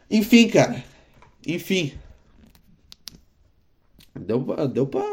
Enfim, 0.10 0.48
cara. 0.50 0.84
Enfim. 1.48 1.94
Deu, 4.20 4.46
deu 4.72 4.86
pra 4.86 5.04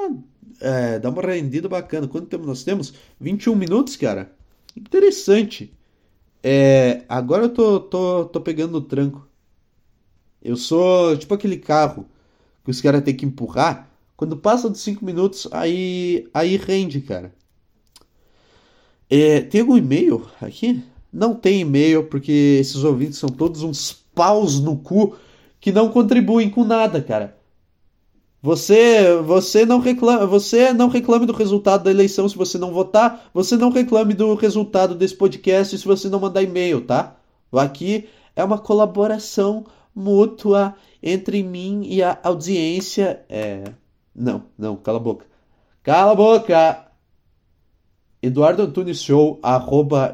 é, 0.61 0.99
dar 0.99 1.11
uma 1.11 1.23
rendida 1.23 1.69
bacana. 1.69 2.07
Quanto 2.07 2.27
tempo 2.27 2.47
nós 2.47 2.63
temos? 2.63 2.93
21 3.19 3.55
minutos, 3.55 3.97
cara. 3.97 4.33
Interessante. 4.77 5.73
É, 6.43 7.05
agora 7.09 7.45
eu 7.45 7.49
tô, 7.49 7.81
tô, 7.81 8.27
tô 8.27 8.41
pegando 8.41 8.77
o 8.77 8.83
tranco. 8.83 9.27
Eu 10.43 10.57
sou 10.57 11.17
tipo 11.17 11.33
aquele 11.33 11.57
carro 11.57 12.07
que 12.63 12.71
os 12.71 12.83
caras 12.83 13.03
têm 13.03 13.17
que 13.17 13.25
empurrar 13.25 13.94
quando 14.17 14.37
passa 14.37 14.71
dos 14.71 14.81
5 14.81 15.05
minutos, 15.05 15.49
aí, 15.51 16.29
aí 16.33 16.57
rende, 16.57 17.01
cara. 17.01 17.35
É, 19.11 19.41
tem 19.41 19.61
algum 19.61 19.77
e-mail 19.77 20.27
aqui? 20.41 20.83
Não 21.13 21.35
tem 21.35 21.61
e-mail, 21.61 22.05
porque 22.05 22.59
esses 22.61 22.83
ouvintes 22.83 23.19
são 23.19 23.29
todos 23.29 23.63
uns 23.63 23.93
paus 24.15 24.61
no 24.61 24.77
cu 24.77 25.17
que 25.61 25.73
não 25.73 25.89
contribuem 25.89 26.51
com 26.51 26.65
nada, 26.65 27.01
cara. 27.03 27.37
Você, 28.43 29.17
você 29.23 29.65
não 29.65 29.79
reclama, 29.79 30.27
você 30.27 30.71
não 30.73 30.89
reclame 30.89 31.25
do 31.25 31.33
resultado 31.33 31.85
da 31.85 31.91
eleição 31.91 32.29
se 32.29 32.37
você 32.37 32.59
não 32.59 32.73
votar, 32.73 33.31
você 33.33 33.57
não 33.57 33.71
reclame 33.71 34.13
do 34.13 34.35
resultado 34.35 34.95
desse 34.95 35.17
podcast 35.17 35.79
se 35.79 35.87
você 35.87 36.11
não 36.11 36.21
mandar 36.21 36.43
e-mail, 36.43 36.83
tá? 36.83 37.17
Aqui 37.51 38.07
é 38.37 38.45
uma 38.45 38.59
colaboração 38.59 39.65
mútua 39.95 40.75
entre 41.03 41.43
mim 41.43 41.85
e 41.87 42.03
a 42.03 42.19
audiência. 42.23 43.25
É, 43.31 43.65
não, 44.15 44.45
não, 44.57 44.77
cala 44.77 44.99
a 44.99 45.03
boca. 45.03 45.27
Cala 45.83 46.13
a 46.13 46.15
boca! 46.15 46.87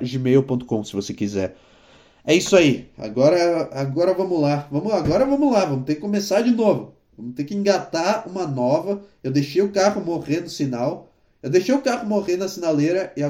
Gmail.com, 0.02 0.84
se 0.84 0.92
você 0.92 1.14
quiser. 1.14 1.56
É 2.24 2.34
isso 2.34 2.56
aí. 2.56 2.88
Agora, 2.98 3.70
agora 3.72 4.14
vamos 4.14 4.40
lá. 4.40 4.68
Vamos, 4.70 4.92
agora 4.92 5.24
vamos 5.24 5.52
lá. 5.52 5.64
Vamos 5.64 5.84
ter 5.84 5.94
que 5.96 6.00
começar 6.00 6.42
de 6.42 6.50
novo. 6.50 6.94
Vamos 7.16 7.34
ter 7.34 7.44
que 7.44 7.54
engatar 7.54 8.28
uma 8.28 8.46
nova. 8.46 9.02
Eu 9.22 9.30
deixei 9.30 9.62
o 9.62 9.70
carro 9.70 10.04
morrer 10.04 10.40
no 10.40 10.48
sinal. 10.48 11.10
Eu 11.42 11.50
deixei 11.50 11.74
o 11.74 11.80
carro 11.80 12.06
morrer 12.06 12.36
na 12.36 12.48
sinaleira 12.48 13.12
e, 13.16 13.20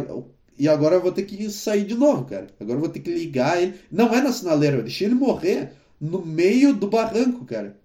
e 0.58 0.68
agora 0.68 0.96
eu 0.96 1.00
vou 1.00 1.12
ter 1.12 1.22
que 1.22 1.48
sair 1.50 1.84
de 1.84 1.94
novo, 1.94 2.24
cara. 2.24 2.48
Agora 2.58 2.76
eu 2.76 2.80
vou 2.80 2.88
ter 2.88 3.00
que 3.00 3.12
ligar 3.12 3.62
ele. 3.62 3.74
Não 3.90 4.12
é 4.12 4.20
na 4.20 4.32
sinaleira, 4.32 4.76
eu 4.76 4.82
deixei 4.82 5.06
ele 5.06 5.14
morrer 5.14 5.72
no 6.00 6.24
meio 6.24 6.74
do 6.74 6.88
barranco, 6.88 7.44
cara. 7.44 7.76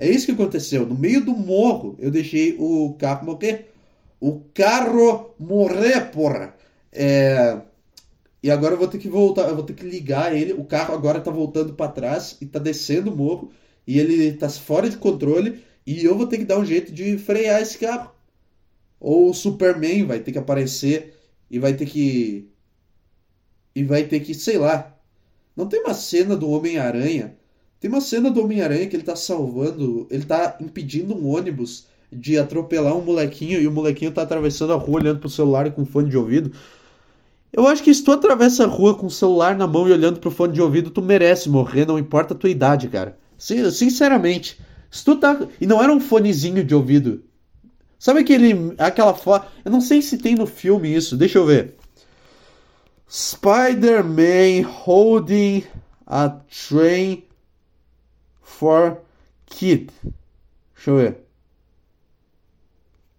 É 0.00 0.08
isso 0.08 0.24
que 0.24 0.32
aconteceu. 0.32 0.86
No 0.86 0.94
meio 0.94 1.22
do 1.22 1.32
morro, 1.32 1.94
eu 1.98 2.10
deixei 2.10 2.56
o 2.58 2.94
carro 2.98 3.26
morrer. 3.26 3.70
O 4.18 4.40
carro 4.54 5.34
morrer, 5.38 6.10
porra. 6.10 6.56
É... 6.90 7.60
E 8.42 8.50
agora 8.50 8.74
eu 8.74 8.78
vou 8.78 8.88
ter 8.88 8.96
que 8.96 9.10
voltar, 9.10 9.48
eu 9.48 9.54
vou 9.54 9.64
ter 9.64 9.74
que 9.74 9.84
ligar 9.84 10.34
ele. 10.34 10.54
O 10.54 10.64
carro 10.64 10.94
agora 10.94 11.20
tá 11.20 11.30
voltando 11.30 11.74
para 11.74 11.92
trás 11.92 12.38
e 12.40 12.46
tá 12.46 12.58
descendo 12.58 13.12
o 13.12 13.16
morro. 13.16 13.52
E 13.86 13.98
ele 13.98 14.32
tá 14.32 14.48
fora 14.48 14.88
de 14.88 14.96
controle. 14.96 15.62
E 15.86 16.02
eu 16.02 16.16
vou 16.16 16.26
ter 16.26 16.38
que 16.38 16.44
dar 16.46 16.58
um 16.58 16.64
jeito 16.64 16.90
de 16.92 17.18
frear 17.18 17.60
esse 17.60 17.76
carro. 17.76 18.10
Ou 18.98 19.30
o 19.30 19.34
Superman 19.34 20.06
vai 20.06 20.20
ter 20.20 20.32
que 20.32 20.38
aparecer 20.38 21.14
e 21.50 21.58
vai 21.58 21.74
ter 21.74 21.84
que. 21.84 22.48
E 23.74 23.84
vai 23.84 24.04
ter 24.04 24.20
que, 24.20 24.34
sei 24.34 24.56
lá. 24.56 24.98
Não 25.54 25.68
tem 25.68 25.80
uma 25.82 25.94
cena 25.94 26.36
do 26.36 26.48
Homem-Aranha 26.48 27.38
tem 27.80 27.90
uma 27.90 28.02
cena 28.02 28.30
do 28.30 28.42
Homem-Aranha 28.42 28.86
que 28.86 28.94
ele 28.94 29.02
tá 29.02 29.16
salvando, 29.16 30.06
ele 30.10 30.24
tá 30.24 30.58
impedindo 30.60 31.16
um 31.16 31.34
ônibus 31.34 31.86
de 32.12 32.38
atropelar 32.38 32.94
um 32.94 33.00
molequinho 33.00 33.58
e 33.58 33.66
o 33.66 33.72
molequinho 33.72 34.12
tá 34.12 34.20
atravessando 34.20 34.74
a 34.74 34.76
rua 34.76 35.00
olhando 35.00 35.20
pro 35.20 35.30
celular 35.30 35.70
com 35.70 35.86
fone 35.86 36.10
de 36.10 36.16
ouvido. 36.16 36.52
Eu 37.50 37.66
acho 37.66 37.82
que 37.82 37.92
se 37.92 38.04
tu 38.04 38.12
atravessa 38.12 38.64
a 38.64 38.66
rua 38.66 38.94
com 38.94 39.06
o 39.06 39.10
celular 39.10 39.56
na 39.56 39.66
mão 39.66 39.88
e 39.88 39.92
olhando 39.92 40.20
pro 40.20 40.30
fone 40.30 40.52
de 40.52 40.60
ouvido, 40.60 40.90
tu 40.90 41.00
merece 41.00 41.48
morrer, 41.48 41.86
não 41.86 41.98
importa 41.98 42.34
a 42.34 42.36
tua 42.36 42.50
idade, 42.50 42.86
cara. 42.88 43.18
Sinceramente. 43.38 44.60
Se 44.90 45.04
tu 45.04 45.16
tá. 45.16 45.48
E 45.60 45.66
não 45.66 45.82
era 45.82 45.92
um 45.92 46.00
fonezinho 46.00 46.62
de 46.62 46.74
ouvido. 46.74 47.24
Sabe 47.98 48.20
aquele. 48.20 48.74
aquela 48.76 49.14
foto. 49.14 49.46
Eu 49.64 49.70
não 49.70 49.80
sei 49.80 50.02
se 50.02 50.18
tem 50.18 50.34
no 50.34 50.46
filme 50.46 50.94
isso, 50.94 51.16
deixa 51.16 51.38
eu 51.38 51.46
ver. 51.46 51.76
Spider-Man 53.08 54.68
holding 54.68 55.64
a 56.06 56.28
train 56.68 57.24
for 58.50 59.00
kid. 59.46 59.90
Deixa 60.74 60.90
eu 60.90 60.96
ver. 60.96 61.18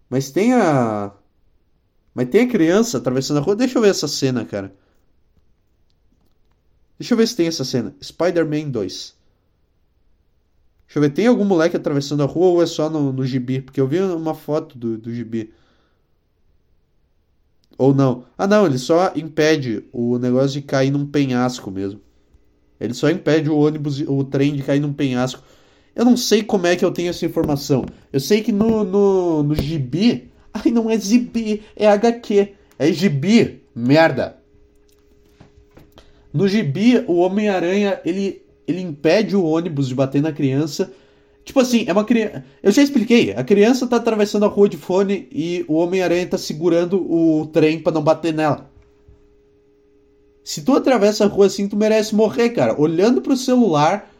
Mas 0.09 0.29
tem 0.29 0.53
a. 0.53 1.11
Mas 2.13 2.29
tem 2.29 2.41
a 2.41 2.49
criança 2.49 2.97
atravessando 2.97 3.37
a 3.37 3.41
rua. 3.41 3.55
Deixa 3.55 3.77
eu 3.77 3.81
ver 3.81 3.89
essa 3.89 4.07
cena, 4.07 4.45
cara. 4.45 4.75
Deixa 6.99 7.13
eu 7.13 7.17
ver 7.17 7.27
se 7.27 7.35
tem 7.35 7.47
essa 7.47 7.63
cena. 7.63 7.95
Spider-Man 8.03 8.69
2. 8.69 9.15
Deixa 10.85 10.99
eu 10.99 11.01
ver, 11.01 11.09
tem 11.11 11.25
algum 11.25 11.45
moleque 11.45 11.77
atravessando 11.77 12.21
a 12.21 12.25
rua 12.25 12.47
ou 12.47 12.61
é 12.61 12.65
só 12.65 12.89
no, 12.89 13.13
no 13.13 13.25
gibi? 13.25 13.61
Porque 13.61 13.79
eu 13.79 13.87
vi 13.87 13.99
uma 14.01 14.35
foto 14.35 14.77
do, 14.77 14.97
do 14.97 15.13
gibi. 15.13 15.53
Ou 17.77 17.93
não. 17.95 18.25
Ah, 18.37 18.45
não, 18.45 18.65
ele 18.65 18.77
só 18.77 19.13
impede 19.15 19.85
o 19.93 20.17
negócio 20.19 20.59
de 20.59 20.61
cair 20.61 20.91
num 20.91 21.07
penhasco 21.07 21.71
mesmo. 21.71 22.01
Ele 22.81 22.93
só 22.95 23.09
impede 23.09 23.49
o 23.49 23.57
ônibus, 23.57 24.01
o 24.01 24.23
trem 24.23 24.55
de 24.55 24.63
cair 24.63 24.79
num 24.79 24.91
penhasco. 24.91 25.43
Eu 25.95 26.03
não 26.03 26.17
sei 26.17 26.41
como 26.41 26.65
é 26.65 26.75
que 26.75 26.83
eu 26.83 26.91
tenho 26.91 27.09
essa 27.09 27.25
informação. 27.25 27.85
Eu 28.11 28.19
sei 28.19 28.41
que 28.41 28.51
no, 28.51 28.83
no, 28.83 29.43
no 29.43 29.55
gibi. 29.55 30.31
Ai, 30.53 30.71
não 30.71 30.89
é 30.89 30.99
gibi, 30.99 31.61
é 31.75 31.87
HQ. 31.87 32.53
É 32.79 32.91
gibi, 32.91 33.61
merda. 33.75 34.37
No 36.33 36.47
gibi, 36.47 37.03
o 37.07 37.17
Homem-Aranha, 37.17 38.01
ele, 38.03 38.41
ele 38.67 38.81
impede 38.81 39.35
o 39.35 39.43
ônibus 39.43 39.87
de 39.87 39.95
bater 39.95 40.21
na 40.21 40.31
criança. 40.31 40.91
Tipo 41.43 41.59
assim, 41.59 41.85
é 41.87 41.93
uma 41.93 42.05
criança. 42.05 42.43
Eu 42.63 42.71
já 42.71 42.81
expliquei. 42.81 43.33
A 43.33 43.43
criança 43.43 43.85
tá 43.85 43.97
atravessando 43.97 44.45
a 44.45 44.47
rua 44.47 44.67
de 44.67 44.77
fone 44.77 45.27
e 45.31 45.63
o 45.67 45.75
Homem-Aranha 45.75 46.25
tá 46.25 46.37
segurando 46.37 46.95
o 46.99 47.45
trem 47.47 47.79
para 47.79 47.91
não 47.91 48.01
bater 48.01 48.33
nela. 48.33 48.70
Se 50.43 50.63
tu 50.63 50.73
atravessa 50.73 51.25
a 51.25 51.27
rua 51.27 51.45
assim, 51.45 51.67
tu 51.67 51.75
merece 51.75 52.15
morrer, 52.15 52.49
cara. 52.49 52.79
Olhando 52.79 53.21
pro 53.21 53.37
celular, 53.37 54.11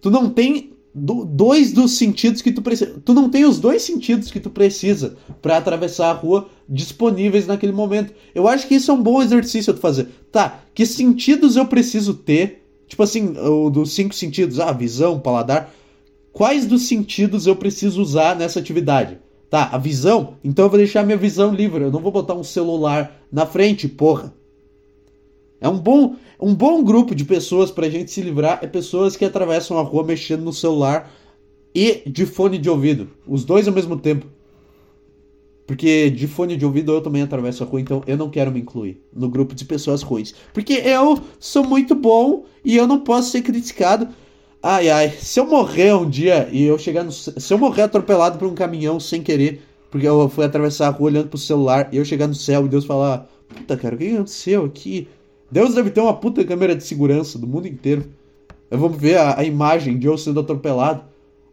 tu 0.00 0.10
não 0.10 0.28
tem 0.28 0.72
do, 0.94 1.24
dois 1.24 1.72
dos 1.72 1.92
sentidos 1.92 2.42
que 2.42 2.52
tu 2.52 2.60
precisa. 2.60 3.00
Tu 3.04 3.14
não 3.14 3.30
tem 3.30 3.44
os 3.44 3.58
dois 3.58 3.82
sentidos 3.82 4.30
que 4.30 4.40
tu 4.40 4.50
precisa 4.50 5.16
para 5.40 5.56
atravessar 5.56 6.10
a 6.10 6.14
rua 6.14 6.48
disponíveis 6.68 7.46
naquele 7.46 7.72
momento. 7.72 8.12
Eu 8.34 8.46
acho 8.48 8.66
que 8.66 8.74
isso 8.74 8.90
é 8.90 8.94
um 8.94 9.02
bom 9.02 9.22
exercício 9.22 9.72
de 9.72 9.80
fazer. 9.80 10.08
Tá, 10.30 10.60
que 10.74 10.84
sentidos 10.84 11.56
eu 11.56 11.66
preciso 11.66 12.14
ter? 12.14 12.64
Tipo 12.86 13.02
assim, 13.02 13.34
dos 13.70 13.92
cinco 13.92 14.14
sentidos, 14.14 14.58
ah, 14.60 14.72
visão, 14.72 15.20
paladar. 15.20 15.72
Quais 16.32 16.66
dos 16.66 16.82
sentidos 16.82 17.46
eu 17.46 17.56
preciso 17.56 18.00
usar 18.00 18.36
nessa 18.36 18.58
atividade? 18.58 19.18
Tá, 19.50 19.70
a 19.72 19.78
visão? 19.78 20.34
Então 20.44 20.66
eu 20.66 20.70
vou 20.70 20.78
deixar 20.78 21.04
minha 21.04 21.16
visão 21.16 21.54
livre. 21.54 21.84
Eu 21.84 21.90
não 21.90 22.00
vou 22.00 22.12
botar 22.12 22.34
um 22.34 22.44
celular 22.44 23.12
na 23.32 23.46
frente, 23.46 23.88
porra. 23.88 24.32
É 25.60 25.68
um 25.68 25.78
bom, 25.78 26.14
um 26.40 26.54
bom 26.54 26.82
grupo 26.84 27.14
de 27.14 27.24
pessoas 27.24 27.70
pra 27.70 27.88
gente 27.88 28.10
se 28.10 28.22
livrar 28.22 28.60
é 28.62 28.66
pessoas 28.66 29.16
que 29.16 29.24
atravessam 29.24 29.78
a 29.78 29.82
rua 29.82 30.04
mexendo 30.04 30.44
no 30.44 30.52
celular 30.52 31.10
e 31.74 32.02
de 32.06 32.24
fone 32.26 32.58
de 32.58 32.70
ouvido. 32.70 33.08
Os 33.26 33.44
dois 33.44 33.66
ao 33.66 33.74
mesmo 33.74 33.96
tempo. 33.96 34.26
Porque 35.66 36.08
de 36.08 36.26
fone 36.26 36.56
de 36.56 36.64
ouvido 36.64 36.92
eu 36.92 37.02
também 37.02 37.20
atravesso 37.20 37.62
a 37.62 37.66
rua, 37.66 37.80
então 37.80 38.02
eu 38.06 38.16
não 38.16 38.30
quero 38.30 38.50
me 38.50 38.60
incluir 38.60 39.02
no 39.12 39.28
grupo 39.28 39.54
de 39.54 39.64
pessoas 39.64 40.00
ruins. 40.00 40.34
Porque 40.54 40.72
eu 40.72 41.20
sou 41.38 41.62
muito 41.62 41.94
bom 41.94 42.44
e 42.64 42.76
eu 42.76 42.86
não 42.86 43.00
posso 43.00 43.30
ser 43.30 43.42
criticado. 43.42 44.08
Ai 44.62 44.88
ai, 44.88 45.10
se 45.10 45.38
eu 45.38 45.46
morrer 45.46 45.94
um 45.94 46.08
dia 46.08 46.48
e 46.50 46.64
eu 46.64 46.78
chegar 46.78 47.04
no. 47.04 47.12
Se 47.12 47.52
eu 47.52 47.58
morrer 47.58 47.82
atropelado 47.82 48.38
por 48.38 48.48
um 48.48 48.54
caminhão 48.54 48.98
sem 48.98 49.22
querer, 49.22 49.60
porque 49.90 50.08
eu 50.08 50.28
fui 50.28 50.44
atravessar 50.44 50.88
a 50.88 50.90
rua 50.90 51.10
olhando 51.10 51.28
pro 51.28 51.38
celular 51.38 51.88
e 51.92 51.98
eu 51.98 52.04
chegar 52.04 52.26
no 52.26 52.34
céu 52.34 52.64
e 52.64 52.68
Deus 52.68 52.84
falar: 52.86 53.28
Puta 53.48 53.76
cara, 53.76 53.94
o 53.94 53.98
que 53.98 54.14
aconteceu 54.14 54.64
aqui? 54.64 55.06
Deus 55.50 55.74
deve 55.74 55.90
ter 55.90 56.00
uma 56.00 56.14
puta 56.14 56.44
câmera 56.44 56.76
de 56.76 56.84
segurança 56.84 57.38
do 57.38 57.46
mundo 57.46 57.66
inteiro. 57.66 58.04
Eu 58.70 58.78
vou 58.78 58.90
ver 58.90 59.16
a, 59.16 59.40
a 59.40 59.44
imagem 59.44 59.98
de 59.98 60.06
eu 60.06 60.18
sendo 60.18 60.40
atropelado. 60.40 61.02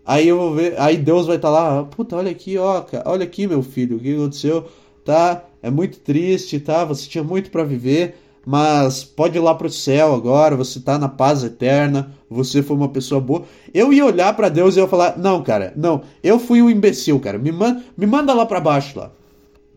Aí 0.05 0.27
eu 0.27 0.37
vou 0.37 0.53
ver, 0.53 0.79
aí 0.79 0.97
Deus 0.97 1.25
vai 1.25 1.37
estar 1.37 1.47
tá 1.47 1.53
lá, 1.53 1.83
puta, 1.83 2.15
olha 2.15 2.29
aqui, 2.29 2.57
ó, 2.57 2.83
olha 3.05 3.23
aqui, 3.23 3.47
meu 3.47 3.63
filho, 3.63 3.97
o 3.97 3.99
que 3.99 4.13
aconteceu? 4.13 4.65
Tá, 5.03 5.43
é 5.63 5.71
muito 5.71 5.99
triste, 5.99 6.59
tá? 6.59 6.85
Você 6.85 7.09
tinha 7.09 7.23
muito 7.23 7.49
para 7.49 7.63
viver, 7.63 8.15
mas 8.45 9.03
pode 9.03 9.35
ir 9.35 9.41
lá 9.41 9.55
pro 9.55 9.67
céu 9.67 10.13
agora, 10.13 10.55
você 10.55 10.79
tá 10.79 10.99
na 10.99 11.09
paz 11.09 11.43
eterna, 11.43 12.11
você 12.29 12.61
foi 12.61 12.75
uma 12.75 12.89
pessoa 12.89 13.19
boa. 13.19 13.43
Eu 13.73 13.91
ia 13.91 14.05
olhar 14.05 14.35
para 14.35 14.47
Deus 14.49 14.75
e 14.75 14.79
eu 14.79 14.87
falar: 14.87 15.17
"Não, 15.17 15.41
cara, 15.41 15.73
não, 15.75 16.03
eu 16.23 16.37
fui 16.37 16.61
um 16.61 16.69
imbecil, 16.69 17.19
cara. 17.19 17.39
Me, 17.39 17.51
man 17.51 17.81
me 17.97 18.05
manda 18.05 18.31
lá 18.31 18.45
para 18.45 18.59
baixo 18.59 18.99
lá. 18.99 19.11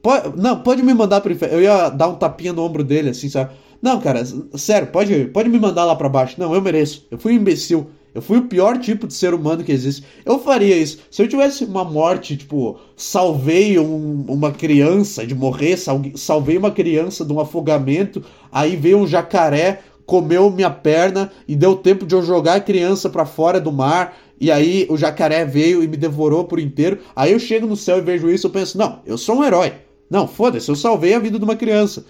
Pode, 0.03 0.39
não, 0.39 0.61
pode 0.61 0.83
me 0.83 0.93
mandar 0.93 1.23
pro 1.23 1.33
inferno. 1.33 1.57
Eu 1.57 1.63
ia 1.63 1.89
dar 1.89 2.09
um 2.09 2.15
tapinha 2.15 2.53
no 2.53 2.63
ombro 2.63 2.85
dele 2.85 3.11
assim, 3.11 3.29
sabe? 3.31 3.53
Não, 3.81 4.01
cara, 4.01 4.23
sério, 4.55 4.89
pode, 4.89 5.27
pode 5.27 5.49
me 5.49 5.59
mandar 5.59 5.85
lá 5.85 5.95
para 5.95 6.09
baixo. 6.09 6.37
Não, 6.39 6.55
eu 6.55 6.61
mereço. 6.61 7.07
Eu 7.11 7.19
fui 7.19 7.33
um 7.33 7.37
imbecil. 7.37 7.89
Eu 8.15 8.23
fui 8.23 8.39
o 8.39 8.49
pior 8.49 8.79
tipo 8.79 9.07
de 9.07 9.15
ser 9.15 9.33
humano 9.33 9.63
que 9.63 9.71
existe. 9.71 10.05
Eu 10.25 10.39
faria 10.41 10.77
isso. 10.77 10.99
Se 11.11 11.23
eu 11.23 11.29
tivesse 11.29 11.65
uma 11.65 11.85
morte, 11.85 12.37
tipo, 12.37 12.79
salvei 12.97 13.79
um, 13.79 14.25
uma 14.29 14.51
criança 14.51 15.27
de 15.27 15.35
morrer, 15.35 15.79
salvei 16.17 16.57
uma 16.59 16.71
criança 16.71 17.25
de 17.25 17.33
um 17.33 17.39
afogamento, 17.39 18.25
aí 18.51 18.75
veio 18.75 18.99
um 18.99 19.07
jacaré, 19.07 19.83
comeu 20.05 20.51
minha 20.51 20.71
perna 20.71 21.31
e 21.47 21.55
deu 21.55 21.77
tempo 21.77 22.07
de 22.07 22.15
eu 22.15 22.23
jogar 22.23 22.55
a 22.55 22.61
criança 22.61 23.09
para 23.09 23.27
fora 23.27 23.61
do 23.61 23.71
mar. 23.71 24.17
E 24.41 24.51
aí 24.51 24.87
o 24.89 24.97
jacaré 24.97 25.45
veio 25.45 25.83
e 25.85 25.87
me 25.87 25.97
devorou 25.97 26.45
por 26.45 26.59
inteiro. 26.59 26.99
Aí 27.15 27.33
eu 27.33 27.39
chego 27.39 27.67
no 27.67 27.77
céu 27.77 27.99
e 27.99 28.03
vejo 28.03 28.31
isso, 28.31 28.47
eu 28.47 28.51
penso, 28.51 28.79
não, 28.79 29.01
eu 29.07 29.19
sou 29.19 29.37
um 29.37 29.45
herói. 29.45 29.75
Não, 30.11 30.27
foda-se, 30.27 30.69
eu 30.69 30.75
salvei 30.75 31.15
a 31.15 31.19
vida 31.19 31.39
de 31.39 31.45
uma 31.45 31.57
criança. 31.57 32.05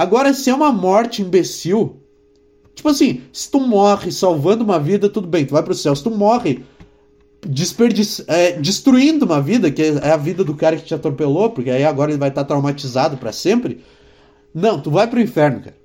Agora, 0.00 0.32
se 0.32 0.48
é 0.48 0.54
uma 0.54 0.72
morte 0.72 1.20
imbecil, 1.20 2.00
tipo 2.74 2.88
assim, 2.88 3.20
se 3.34 3.50
tu 3.50 3.60
morre 3.60 4.10
salvando 4.10 4.64
uma 4.64 4.80
vida, 4.80 5.10
tudo 5.10 5.28
bem, 5.28 5.44
tu 5.44 5.52
vai 5.52 5.62
pro 5.62 5.74
céu. 5.74 5.94
Se 5.94 6.02
tu 6.02 6.10
morre 6.10 6.64
desperdiç... 7.46 8.24
É, 8.26 8.52
destruindo 8.52 9.26
uma 9.26 9.42
vida, 9.42 9.70
que 9.70 9.82
é 9.82 10.10
a 10.10 10.16
vida 10.16 10.42
do 10.42 10.54
cara 10.54 10.78
que 10.78 10.86
te 10.86 10.94
atropelou, 10.94 11.50
porque 11.50 11.68
aí 11.68 11.84
agora 11.84 12.10
ele 12.10 12.18
vai 12.18 12.30
estar 12.30 12.44
traumatizado 12.44 13.18
para 13.18 13.30
sempre. 13.30 13.84
Não, 14.54 14.80
tu 14.80 14.90
vai 14.90 15.06
pro 15.06 15.20
inferno, 15.20 15.60
cara. 15.60 15.76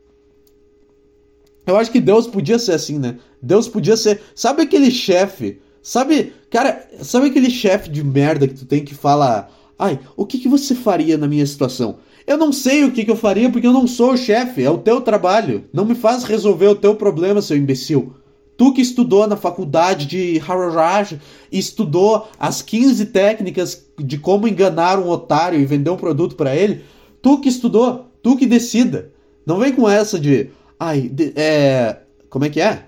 Eu 1.68 1.76
acho 1.76 1.92
que 1.92 2.00
Deus 2.00 2.26
podia 2.26 2.58
ser 2.58 2.72
assim, 2.72 2.98
né? 2.98 3.18
Deus 3.42 3.68
podia 3.68 3.98
ser. 3.98 4.22
Sabe 4.34 4.62
aquele 4.62 4.92
chefe? 4.92 5.60
Sabe, 5.84 6.32
cara, 6.50 6.88
sabe 7.02 7.28
aquele 7.28 7.50
chefe 7.50 7.90
de 7.90 8.02
merda 8.02 8.48
que 8.48 8.54
tu 8.54 8.66
tem 8.66 8.82
que 8.82 8.96
fala. 8.96 9.50
Ai, 9.78 10.00
o 10.16 10.26
que, 10.26 10.40
que 10.40 10.48
você 10.48 10.74
faria 10.74 11.18
na 11.18 11.28
minha 11.28 11.46
situação? 11.46 11.98
Eu 12.28 12.38
não 12.38 12.52
sei 12.52 12.84
o 12.84 12.92
que, 12.92 13.06
que 13.06 13.12
eu 13.12 13.16
faria 13.16 13.52
porque 13.52 13.68
eu 13.68 13.74
não 13.74 13.88
sou 13.88 14.14
o 14.14 14.18
chefe, 14.18 14.64
é 14.64 14.70
o 14.70 14.80
teu 14.80 15.00
trabalho. 15.02 15.66
Não 15.72 15.86
me 15.86 15.94
faz 15.94 16.24
resolver 16.24 16.68
o 16.68 16.76
teu 16.76 16.96
problema, 16.96 17.42
seu 17.42 17.56
imbecil. 17.56 18.16
Tu 18.58 18.74
que 18.74 18.82
estudou 18.82 19.28
na 19.28 19.36
faculdade 19.36 20.06
de 20.06 20.38
Harvard 20.40 21.20
e 21.52 21.60
estudou 21.60 22.28
as 22.40 22.62
15 22.62 23.08
técnicas 23.08 23.86
de 24.00 24.18
como 24.18 24.48
enganar 24.48 24.98
um 24.98 25.10
otário 25.10 25.60
e 25.60 25.66
vender 25.66 25.90
um 25.90 25.98
produto 25.98 26.36
para 26.36 26.56
ele, 26.56 26.84
tu 27.22 27.40
que 27.40 27.50
estudou, 27.50 28.08
tu 28.24 28.36
que 28.36 28.48
decida. 28.48 29.12
Não 29.46 29.60
vem 29.60 29.74
com 29.74 29.88
essa 29.88 30.18
de, 30.18 30.50
ai, 30.80 31.02
de, 31.02 31.34
é, 31.36 32.00
como 32.30 32.46
é 32.46 32.50
que 32.50 32.62
é? 32.62 32.86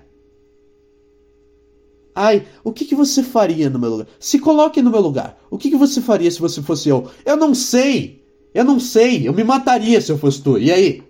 Ai, 2.14 2.44
o 2.64 2.72
que, 2.72 2.84
que 2.84 2.96
você 2.96 3.22
faria 3.22 3.70
no 3.70 3.78
meu 3.78 3.90
lugar? 3.90 4.06
Se 4.18 4.40
coloque 4.40 4.82
no 4.82 4.90
meu 4.90 5.00
lugar. 5.00 5.38
O 5.48 5.56
que, 5.56 5.70
que 5.70 5.76
você 5.76 6.00
faria 6.00 6.28
se 6.28 6.40
você 6.40 6.60
fosse 6.60 6.88
eu? 6.88 7.08
Eu 7.24 7.36
não 7.36 7.54
sei. 7.54 8.17
Eu 8.54 8.64
não 8.64 8.80
sei, 8.80 9.28
eu 9.28 9.32
me 9.32 9.44
mataria 9.44 10.00
se 10.00 10.10
eu 10.10 10.18
fosse 10.18 10.42
tu. 10.42 10.58
E 10.58 10.70
aí? 10.70 11.02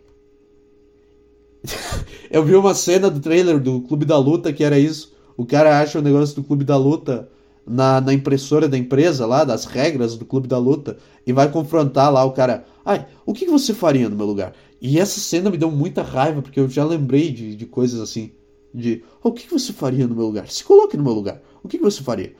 eu 2.30 2.44
vi 2.44 2.54
uma 2.54 2.74
cena 2.74 3.10
do 3.10 3.20
trailer 3.20 3.60
do 3.60 3.80
Clube 3.82 4.04
da 4.04 4.18
Luta 4.18 4.52
que 4.52 4.64
era 4.64 4.78
isso. 4.78 5.12
O 5.36 5.46
cara 5.46 5.80
acha 5.80 5.98
o 5.98 6.02
negócio 6.02 6.34
do 6.34 6.42
Clube 6.42 6.64
da 6.64 6.76
Luta 6.76 7.28
na, 7.66 8.00
na 8.00 8.12
impressora 8.12 8.68
da 8.68 8.76
empresa 8.76 9.26
lá, 9.26 9.44
das 9.44 9.64
regras 9.66 10.16
do 10.16 10.24
Clube 10.24 10.48
da 10.48 10.58
Luta, 10.58 10.96
e 11.26 11.32
vai 11.32 11.50
confrontar 11.50 12.12
lá 12.12 12.24
o 12.24 12.32
cara. 12.32 12.64
Ai, 12.84 13.06
o 13.24 13.32
que 13.32 13.46
você 13.46 13.74
faria 13.74 14.08
no 14.08 14.16
meu 14.16 14.26
lugar? 14.26 14.54
E 14.80 14.98
essa 14.98 15.20
cena 15.20 15.50
me 15.50 15.56
deu 15.56 15.70
muita 15.70 16.02
raiva, 16.02 16.40
porque 16.40 16.58
eu 16.58 16.68
já 16.68 16.84
lembrei 16.84 17.30
de, 17.30 17.54
de 17.54 17.66
coisas 17.66 18.00
assim. 18.00 18.32
De, 18.72 19.02
o 19.22 19.32
que 19.32 19.48
você 19.48 19.72
faria 19.72 20.06
no 20.06 20.14
meu 20.14 20.26
lugar? 20.26 20.48
Se 20.48 20.64
coloque 20.64 20.96
no 20.96 21.02
meu 21.02 21.12
lugar. 21.12 21.40
O 21.62 21.68
que 21.68 21.78
você 21.78 22.02
faria? 22.02 22.34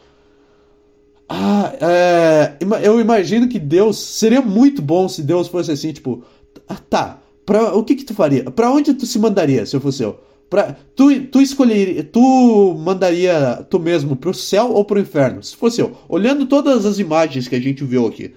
Ah, 1.28 1.74
é, 1.80 2.56
eu 2.82 2.98
imagino 3.00 3.48
que 3.48 3.58
Deus 3.58 3.98
seria 3.98 4.40
muito 4.40 4.80
bom 4.80 5.08
se 5.08 5.22
Deus 5.22 5.46
fosse 5.46 5.70
assim, 5.70 5.92
tipo, 5.92 6.24
ah, 6.66 6.76
tá, 6.88 7.20
pra, 7.44 7.74
o 7.74 7.84
que 7.84 7.96
que 7.96 8.04
tu 8.04 8.14
faria? 8.14 8.44
Pra 8.50 8.70
onde 8.70 8.94
tu 8.94 9.04
se 9.04 9.18
mandaria 9.18 9.66
se 9.66 9.76
eu 9.76 9.80
fosse 9.80 10.02
eu? 10.02 10.18
Pra, 10.48 10.74
tu, 10.96 11.26
tu 11.26 11.42
escolheria, 11.42 12.02
tu 12.02 12.74
mandaria 12.78 13.66
tu 13.68 13.78
mesmo 13.78 14.16
pro 14.16 14.32
céu 14.32 14.72
ou 14.72 14.82
pro 14.84 14.98
inferno? 14.98 15.42
Se 15.42 15.54
fosse 15.54 15.82
eu, 15.82 15.92
olhando 16.08 16.46
todas 16.46 16.86
as 16.86 16.98
imagens 16.98 17.46
que 17.46 17.56
a 17.56 17.60
gente 17.60 17.84
viu 17.84 18.06
aqui, 18.06 18.34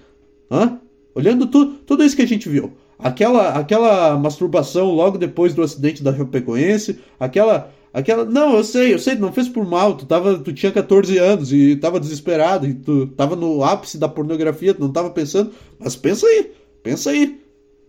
hã? 0.50 0.78
Olhando 1.14 1.46
tu, 1.46 1.66
tudo 1.86 2.04
isso 2.04 2.16
que 2.16 2.22
a 2.22 2.28
gente 2.28 2.46
viu, 2.46 2.72
aquela, 2.98 3.50
aquela 3.54 4.18
masturbação 4.18 4.90
logo 4.90 5.16
depois 5.16 5.54
do 5.54 5.62
acidente 5.62 6.02
da 6.02 6.14
Chapecoense, 6.14 6.98
aquela 7.18 7.70
Aquela. 7.92 8.24
Não, 8.24 8.56
eu 8.56 8.64
sei, 8.64 8.94
eu 8.94 8.98
sei, 8.98 9.16
não 9.16 9.32
fez 9.32 9.48
por 9.48 9.66
mal. 9.66 9.96
Tu, 9.96 10.06
tava, 10.06 10.38
tu 10.38 10.52
tinha 10.52 10.72
14 10.72 11.18
anos 11.18 11.52
e 11.52 11.76
tava 11.76 12.00
desesperado. 12.00 12.66
E 12.66 12.74
tu 12.74 13.06
tava 13.08 13.36
no 13.36 13.62
ápice 13.62 13.98
da 13.98 14.08
pornografia, 14.08 14.72
tu 14.72 14.80
não 14.80 14.92
tava 14.92 15.10
pensando. 15.10 15.52
Mas 15.78 15.94
pensa 15.94 16.26
aí, 16.26 16.52
pensa 16.82 17.10
aí. 17.10 17.40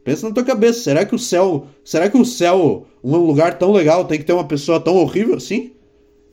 Pensa 0.04 0.28
na 0.28 0.36
tua 0.36 0.44
cabeça. 0.44 0.82
Será 0.82 1.06
que 1.06 1.16
o 1.16 1.20
céu. 1.20 1.68
Será 1.84 2.10
que 2.10 2.18
o 2.18 2.26
céu, 2.26 2.86
um 3.04 3.16
lugar 3.18 3.58
tão 3.58 3.72
legal, 3.72 4.06
tem 4.06 4.20
que 4.20 4.26
ter 4.26 4.34
uma 4.34 4.48
pessoa 4.48 4.80
tão 4.80 4.98
horrível 4.98 5.36
assim? 5.36 5.72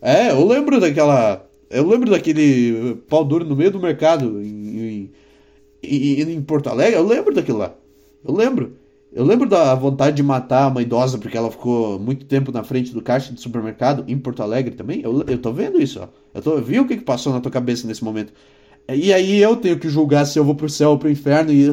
É, 0.03 0.31
eu 0.31 0.47
lembro 0.47 0.81
daquela. 0.81 1.47
Eu 1.71 1.87
lembro 1.87 2.11
daquele 2.11 2.97
pau 3.09 3.25
duro 3.25 3.45
no 3.45 3.55
meio 3.55 3.71
do 3.71 3.79
mercado 3.79 4.43
em, 4.43 5.13
em, 5.83 6.21
em 6.23 6.43
Porto 6.43 6.69
Alegre. 6.69 6.97
Eu 6.97 7.07
lembro 7.07 7.33
daquilo 7.33 7.59
lá. 7.59 7.73
Eu 8.27 8.35
lembro. 8.35 8.80
Eu 9.13 9.25
lembro 9.25 9.49
da 9.49 9.75
vontade 9.75 10.17
de 10.17 10.23
matar 10.23 10.69
uma 10.71 10.83
idosa 10.83 11.19
porque 11.19 11.37
ela 11.37 11.51
ficou 11.51 11.99
muito 11.99 12.25
tempo 12.27 12.53
na 12.53 12.63
frente 12.63 12.93
do 12.93 13.03
caixa 13.03 13.33
do 13.33 13.41
supermercado 13.41 14.05
em 14.07 14.17
Porto 14.17 14.43
Alegre 14.43 14.75
também. 14.77 15.01
Eu, 15.03 15.25
eu 15.27 15.39
tô 15.39 15.53
vendo 15.53 15.83
isso, 15.83 16.01
ó. 16.01 16.09
Eu, 16.33 16.41
tô, 16.41 16.53
eu 16.53 16.63
vi 16.63 16.79
o 16.79 16.87
que, 16.87 16.97
que 16.97 17.05
passou 17.05 17.33
na 17.33 17.41
tua 17.41 17.51
cabeça 17.51 17.89
nesse 17.89 18.05
momento. 18.05 18.33
E 18.89 19.13
aí 19.13 19.39
eu 19.39 19.57
tenho 19.57 19.79
que 19.79 19.89
julgar 19.89 20.25
se 20.27 20.39
eu 20.39 20.45
vou 20.45 20.55
pro 20.55 20.69
céu 20.69 20.91
ou 20.91 20.99
pro 20.99 21.11
inferno. 21.11 21.53
E... 21.53 21.73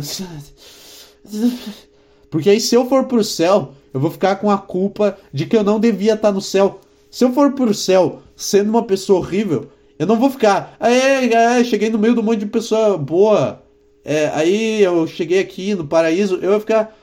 Porque 2.30 2.50
aí 2.50 2.60
se 2.60 2.74
eu 2.74 2.88
for 2.88 3.06
pro 3.06 3.24
céu, 3.24 3.74
eu 3.94 4.00
vou 4.00 4.10
ficar 4.10 4.38
com 4.38 4.50
a 4.50 4.58
culpa 4.58 5.16
de 5.32 5.46
que 5.46 5.56
eu 5.56 5.64
não 5.64 5.80
devia 5.80 6.16
estar 6.16 6.32
no 6.32 6.42
céu. 6.42 6.80
Se 7.10 7.24
eu 7.24 7.32
for 7.34 7.54
pro 7.54 7.74
céu 7.74 8.22
sendo 8.36 8.70
uma 8.70 8.84
pessoa 8.84 9.20
horrível, 9.20 9.68
eu 9.98 10.08
não 10.08 10.20
vou 10.20 10.30
ficar. 10.30 10.76
Aí, 10.80 11.34
aí 11.34 11.66
cheguei 11.66 11.90
no 11.90 12.00
meio 12.00 12.14
de 12.14 12.20
um 12.20 12.24
monte 12.24 12.40
de 12.40 12.46
pessoa 12.48 12.98
boa. 12.98 13.62
É, 14.04 14.28
aí 14.34 14.82
eu 14.82 15.06
cheguei 15.08 15.40
aqui 15.40 15.76
no 15.76 15.86
paraíso, 15.86 16.36
eu 16.42 16.52
vou 16.52 16.60
ficar. 16.60 16.96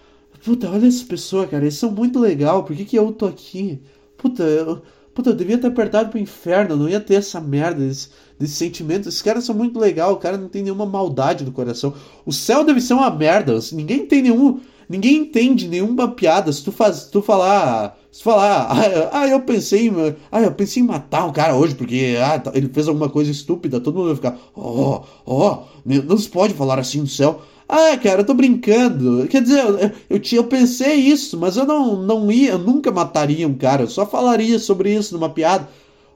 Puta, 0.44 0.70
olha 0.70 0.86
essa 0.86 1.04
pessoa, 1.06 1.46
cara. 1.46 1.64
Eles 1.64 1.74
são 1.76 1.90
muito 1.90 2.18
legal. 2.18 2.64
Por 2.64 2.76
que, 2.76 2.84
que 2.84 2.98
eu 2.98 3.10
tô 3.12 3.24
aqui? 3.24 3.80
Puta, 4.18 4.42
eu, 4.42 4.82
puta, 5.14 5.30
eu 5.30 5.34
devia 5.34 5.56
ter 5.56 5.68
apertado 5.68 6.10
pro 6.10 6.18
inferno. 6.18 6.76
Não 6.76 6.86
ia 6.86 7.00
ter 7.00 7.14
essa 7.14 7.40
merda 7.40 7.80
desse, 7.80 8.10
desse 8.38 8.54
sentimento. 8.54 9.08
Esses 9.08 9.22
caras 9.22 9.44
são 9.44 9.54
muito 9.54 9.78
legal. 9.78 10.12
O 10.12 10.18
cara 10.18 10.36
não 10.36 10.48
tem 10.48 10.62
nenhuma 10.62 10.84
maldade 10.84 11.44
no 11.44 11.52
coração. 11.52 11.94
O 12.26 12.32
céu 12.32 12.62
deve 12.62 12.82
ser 12.82 12.92
uma 12.92 13.10
merda. 13.10 13.58
Ninguém 13.72 14.06
tem 14.06 14.20
nenhum. 14.20 14.60
Ninguém 14.86 15.16
entende 15.16 15.66
nenhuma 15.66 16.08
piada. 16.08 16.52
Se 16.52 16.62
tu, 16.62 16.70
faz, 16.70 16.96
se 16.96 17.10
tu 17.10 17.22
falar. 17.22 17.98
Se 18.12 18.22
falar, 18.22 18.68
ah, 18.70 19.20
ah, 19.20 19.26
eu 19.26 19.40
pensei 19.40 19.88
em, 19.88 19.92
ah, 20.30 20.42
eu 20.42 20.52
pensei 20.52 20.82
em 20.82 20.86
matar 20.86 21.24
um 21.24 21.32
cara 21.32 21.56
hoje 21.56 21.74
porque 21.74 22.16
ah, 22.22 22.38
tá, 22.38 22.52
ele 22.54 22.68
fez 22.68 22.86
alguma 22.86 23.08
coisa 23.08 23.28
estúpida, 23.28 23.80
todo 23.80 23.96
mundo 23.96 24.06
vai 24.06 24.14
ficar, 24.14 24.38
oh, 24.54 25.02
oh, 25.26 25.64
não 25.84 26.16
se 26.16 26.28
pode 26.28 26.54
falar 26.54 26.78
assim 26.78 27.00
no 27.00 27.08
céu. 27.08 27.42
Ah, 27.68 27.96
cara, 27.96 28.20
eu 28.20 28.26
tô 28.26 28.34
brincando. 28.34 29.26
Quer 29.28 29.42
dizer, 29.42 29.60
eu, 29.60 29.78
eu, 30.10 30.20
eu 30.32 30.44
pensei 30.44 30.94
isso, 30.94 31.38
mas 31.38 31.56
eu 31.56 31.64
não, 31.64 31.96
não 32.02 32.30
ia, 32.30 32.52
eu 32.52 32.58
nunca 32.58 32.92
mataria 32.92 33.48
um 33.48 33.54
cara, 33.54 33.82
eu 33.82 33.88
só 33.88 34.06
falaria 34.06 34.58
sobre 34.58 34.94
isso 34.94 35.14
numa 35.14 35.30
piada. 35.30 35.68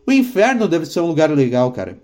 O 0.07 0.13
inferno 0.13 0.69
deve 0.69 0.87
ser 0.87 1.01
um 1.01 1.07
lugar 1.07 1.31
legal, 1.31 1.73
cara. 1.73 1.99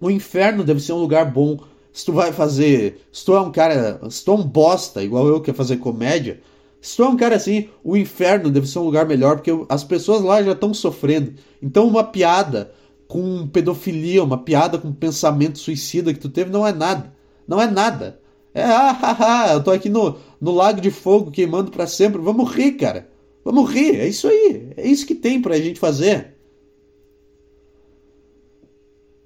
O 0.00 0.10
inferno 0.10 0.62
deve 0.62 0.80
ser 0.80 0.92
um 0.92 1.00
lugar 1.00 1.30
bom. 1.30 1.58
Se 1.92 2.04
tu 2.04 2.12
vai 2.12 2.32
fazer. 2.32 3.00
Se 3.10 3.24
tu 3.24 3.34
é 3.34 3.40
um 3.40 3.50
cara. 3.50 3.98
Se 4.10 4.22
tu 4.24 4.32
é 4.32 4.34
um 4.34 4.42
bosta, 4.42 5.02
igual 5.02 5.26
eu 5.26 5.40
que 5.40 5.46
quer 5.46 5.56
fazer 5.56 5.78
comédia. 5.78 6.40
Se 6.80 6.96
tu 6.96 7.02
é 7.02 7.08
um 7.08 7.16
cara 7.16 7.36
assim, 7.36 7.68
o 7.82 7.96
inferno 7.96 8.50
deve 8.50 8.66
ser 8.66 8.78
um 8.78 8.84
lugar 8.84 9.06
melhor, 9.06 9.36
porque 9.36 9.50
as 9.68 9.82
pessoas 9.82 10.20
lá 10.20 10.42
já 10.42 10.52
estão 10.52 10.74
sofrendo. 10.74 11.32
Então, 11.62 11.88
uma 11.88 12.04
piada 12.04 12.72
com 13.08 13.46
pedofilia, 13.48 14.22
uma 14.22 14.38
piada 14.38 14.78
com 14.78 14.92
pensamento 14.92 15.58
suicida 15.58 16.12
que 16.12 16.20
tu 16.20 16.28
teve 16.28 16.50
não 16.50 16.66
é 16.66 16.72
nada. 16.72 17.15
Não 17.46 17.60
é 17.60 17.70
nada. 17.70 18.20
É, 18.54 18.62
ah, 18.64 18.98
ah, 19.02 19.16
ah, 19.18 19.52
eu 19.54 19.62
tô 19.62 19.70
aqui 19.70 19.88
no, 19.88 20.16
no 20.40 20.52
lago 20.52 20.80
de 20.80 20.90
fogo 20.90 21.30
queimando 21.30 21.70
para 21.70 21.86
sempre. 21.86 22.20
Vamos 22.20 22.50
rir, 22.50 22.72
cara. 22.72 23.08
Vamos 23.44 23.70
rir. 23.70 24.00
É 24.00 24.08
isso 24.08 24.26
aí. 24.28 24.72
É 24.76 24.86
isso 24.86 25.06
que 25.06 25.14
tem 25.14 25.40
pra 25.40 25.58
gente 25.58 25.78
fazer. 25.78 26.34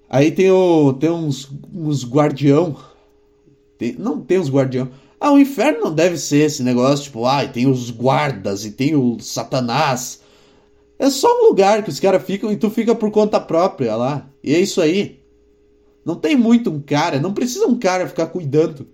Aí 0.08 0.32
tem, 0.32 0.50
o, 0.50 0.92
tem 0.94 1.10
uns, 1.10 1.48
uns 1.72 2.04
guardião. 2.04 2.76
Tem, 3.78 3.94
não 3.96 4.20
tem 4.20 4.40
uns 4.40 4.50
guardião. 4.50 4.90
Ah, 5.20 5.32
o 5.32 5.38
inferno 5.38 5.80
não 5.80 5.94
deve 5.94 6.18
ser 6.18 6.46
esse 6.46 6.62
negócio, 6.62 7.04
tipo, 7.04 7.26
ah, 7.26 7.46
tem 7.46 7.66
os 7.68 7.90
guardas 7.90 8.64
e 8.64 8.72
tem 8.72 8.96
o 8.96 9.20
satanás. 9.20 10.20
É 10.98 11.08
só 11.08 11.28
um 11.28 11.48
lugar 11.48 11.84
que 11.84 11.90
os 11.90 12.00
caras 12.00 12.24
ficam 12.24 12.50
e 12.50 12.56
tu 12.56 12.68
fica 12.70 12.94
por 12.94 13.10
conta 13.10 13.38
própria 13.38 13.94
lá. 13.94 14.28
E 14.42 14.54
é 14.54 14.58
isso 14.58 14.80
aí. 14.80 15.19
Não 16.04 16.16
tem 16.16 16.36
muito 16.36 16.70
um 16.70 16.80
cara, 16.80 17.20
não 17.20 17.32
precisa 17.34 17.66
um 17.66 17.78
cara 17.78 18.08
ficar 18.08 18.26
cuidando. 18.26 18.88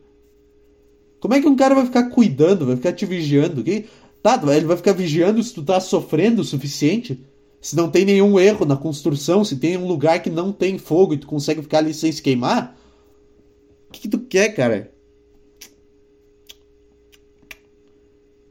Como 1.21 1.35
é 1.35 1.41
que 1.41 1.49
um 1.49 1.57
cara 1.57 1.75
vai 1.75 1.85
ficar 1.87 2.11
cuidando, 2.11 2.67
vai 2.67 2.77
ficar 2.77 2.93
te 2.93 3.07
vigiando? 3.07 3.63
Que, 3.63 3.87
tá, 4.23 4.41
ele 4.55 4.67
vai 4.67 4.77
ficar 4.77 4.93
vigiando 4.93 5.43
se 5.43 5.55
tu 5.55 5.63
tá 5.63 5.81
sofrendo 5.81 6.43
o 6.43 6.45
suficiente? 6.45 7.21
Se 7.61 7.75
não 7.75 7.91
tem 7.91 8.05
nenhum 8.05 8.39
erro 8.39 8.65
na 8.65 8.77
construção, 8.77 9.45
se 9.45 9.57
tem 9.57 9.77
um 9.77 9.87
lugar 9.87 10.23
que 10.23 10.31
não 10.31 10.53
tem 10.53 10.79
fogo 10.79 11.15
e 11.15 11.19
tu 11.19 11.27
consegue 11.27 11.63
ficar 11.63 11.79
ali 11.79 11.95
sem 11.95 12.13
se 12.13 12.23
queimar? 12.23 12.79
O 13.89 13.93
que, 13.93 14.03
que 14.03 14.09
tu 14.09 14.21
quer, 14.21 14.51
cara? 14.55 14.93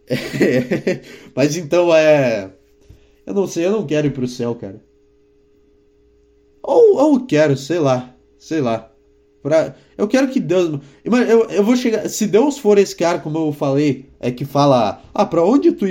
Mas 1.36 1.56
então 1.56 1.94
é. 1.94 2.52
Eu 3.26 3.34
não 3.34 3.48
sei, 3.48 3.66
eu 3.66 3.72
não 3.72 3.86
quero 3.86 4.08
ir 4.08 4.14
pro 4.14 4.28
céu, 4.28 4.56
cara. 4.56 4.84
Ou, 6.62 6.98
ou 6.98 7.26
quero, 7.26 7.58
sei 7.58 7.80
lá. 7.80 8.15
Sei 8.46 8.62
lá. 8.62 8.92
Pra, 9.42 9.76
eu 9.98 10.08
quero 10.08 10.28
que 10.28 10.40
Deus. 10.40 10.80
Eu, 11.04 11.50
eu 11.50 11.64
vou 11.64 11.76
chegar. 11.76 12.08
Se 12.08 12.28
Deus 12.28 12.60
for 12.60 12.78
esse 12.78 12.96
cara, 12.96 13.18
como 13.18 13.40
eu 13.40 13.52
falei, 13.52 14.06
é 14.20 14.30
que 14.30 14.46
fala. 14.46 15.02
Ah, 15.12 15.26
pra 15.26 15.44
onde 15.44 15.72
tu. 15.72 15.88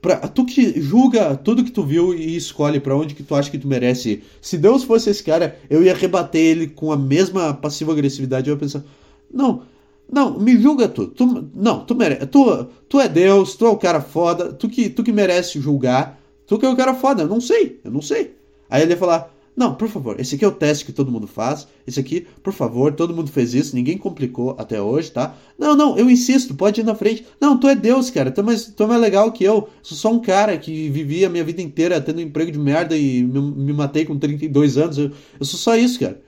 Pra, 0.00 0.16
tu 0.28 0.44
que 0.44 0.80
julga 0.80 1.34
tudo 1.34 1.64
que 1.64 1.72
tu 1.72 1.82
viu 1.82 2.14
e 2.14 2.36
escolhe 2.36 2.78
para 2.78 2.96
onde 2.96 3.16
que 3.16 3.24
tu 3.24 3.34
acha 3.34 3.50
que 3.50 3.58
tu 3.58 3.66
merece. 3.66 4.22
Se 4.40 4.56
Deus 4.56 4.84
fosse 4.84 5.10
esse 5.10 5.24
cara, 5.24 5.58
eu 5.68 5.82
ia 5.82 5.92
rebater 5.92 6.40
ele 6.40 6.68
com 6.68 6.92
a 6.92 6.96
mesma 6.96 7.52
passiva 7.52 7.90
agressividade. 7.90 8.48
Eu 8.48 8.54
ia 8.54 8.60
pensar: 8.60 8.84
Não, 9.28 9.62
não, 10.08 10.38
me 10.38 10.56
julga 10.56 10.88
tu. 10.88 11.08
tu 11.08 11.50
não, 11.52 11.84
tu 11.84 11.96
merece. 11.96 12.26
Tu, 12.26 12.64
tu 12.88 13.00
é 13.00 13.08
Deus, 13.08 13.56
tu 13.56 13.66
é 13.66 13.70
o 13.70 13.76
cara 13.76 14.00
foda, 14.00 14.52
tu 14.52 14.68
que, 14.68 14.88
tu 14.88 15.02
que 15.02 15.10
merece 15.10 15.58
julgar. 15.58 16.20
Tu 16.46 16.56
que 16.56 16.64
é 16.64 16.68
o 16.68 16.76
cara 16.76 16.94
foda, 16.94 17.24
eu 17.24 17.28
não 17.28 17.40
sei, 17.40 17.80
eu 17.84 17.90
não 17.90 18.00
sei. 18.00 18.36
Aí 18.70 18.82
ele 18.82 18.92
ia 18.92 18.96
falar: 18.96 19.36
não, 19.58 19.74
por 19.74 19.88
favor, 19.88 20.20
esse 20.20 20.36
aqui 20.36 20.44
é 20.44 20.48
o 20.48 20.52
teste 20.52 20.84
que 20.84 20.92
todo 20.92 21.10
mundo 21.10 21.26
faz. 21.26 21.66
Esse 21.84 21.98
aqui, 21.98 22.24
por 22.44 22.52
favor, 22.52 22.92
todo 22.92 23.12
mundo 23.12 23.28
fez 23.28 23.54
isso, 23.54 23.74
ninguém 23.74 23.98
complicou 23.98 24.54
até 24.56 24.80
hoje, 24.80 25.10
tá? 25.10 25.34
Não, 25.58 25.74
não, 25.74 25.98
eu 25.98 26.08
insisto, 26.08 26.54
pode 26.54 26.80
ir 26.80 26.84
na 26.84 26.94
frente. 26.94 27.26
Não, 27.40 27.58
tu 27.58 27.66
é 27.66 27.74
Deus, 27.74 28.08
cara, 28.08 28.30
tu 28.30 28.40
é 28.40 28.44
mais, 28.44 28.66
tu 28.66 28.82
é 28.84 28.86
mais 28.86 29.00
legal 29.00 29.32
que 29.32 29.42
eu. 29.42 29.68
Sou 29.82 29.98
só 29.98 30.12
um 30.12 30.20
cara 30.20 30.56
que 30.56 30.88
vivia 30.90 31.26
a 31.26 31.30
minha 31.30 31.42
vida 31.42 31.60
inteira 31.60 32.00
tendo 32.00 32.18
um 32.18 32.22
emprego 32.22 32.52
de 32.52 32.58
merda 32.58 32.96
e 32.96 33.20
me, 33.24 33.40
me 33.40 33.72
matei 33.72 34.04
com 34.04 34.16
32 34.16 34.78
anos. 34.78 34.96
Eu, 34.96 35.10
eu 35.40 35.44
sou 35.44 35.58
só 35.58 35.76
isso, 35.76 35.98
cara. 35.98 36.22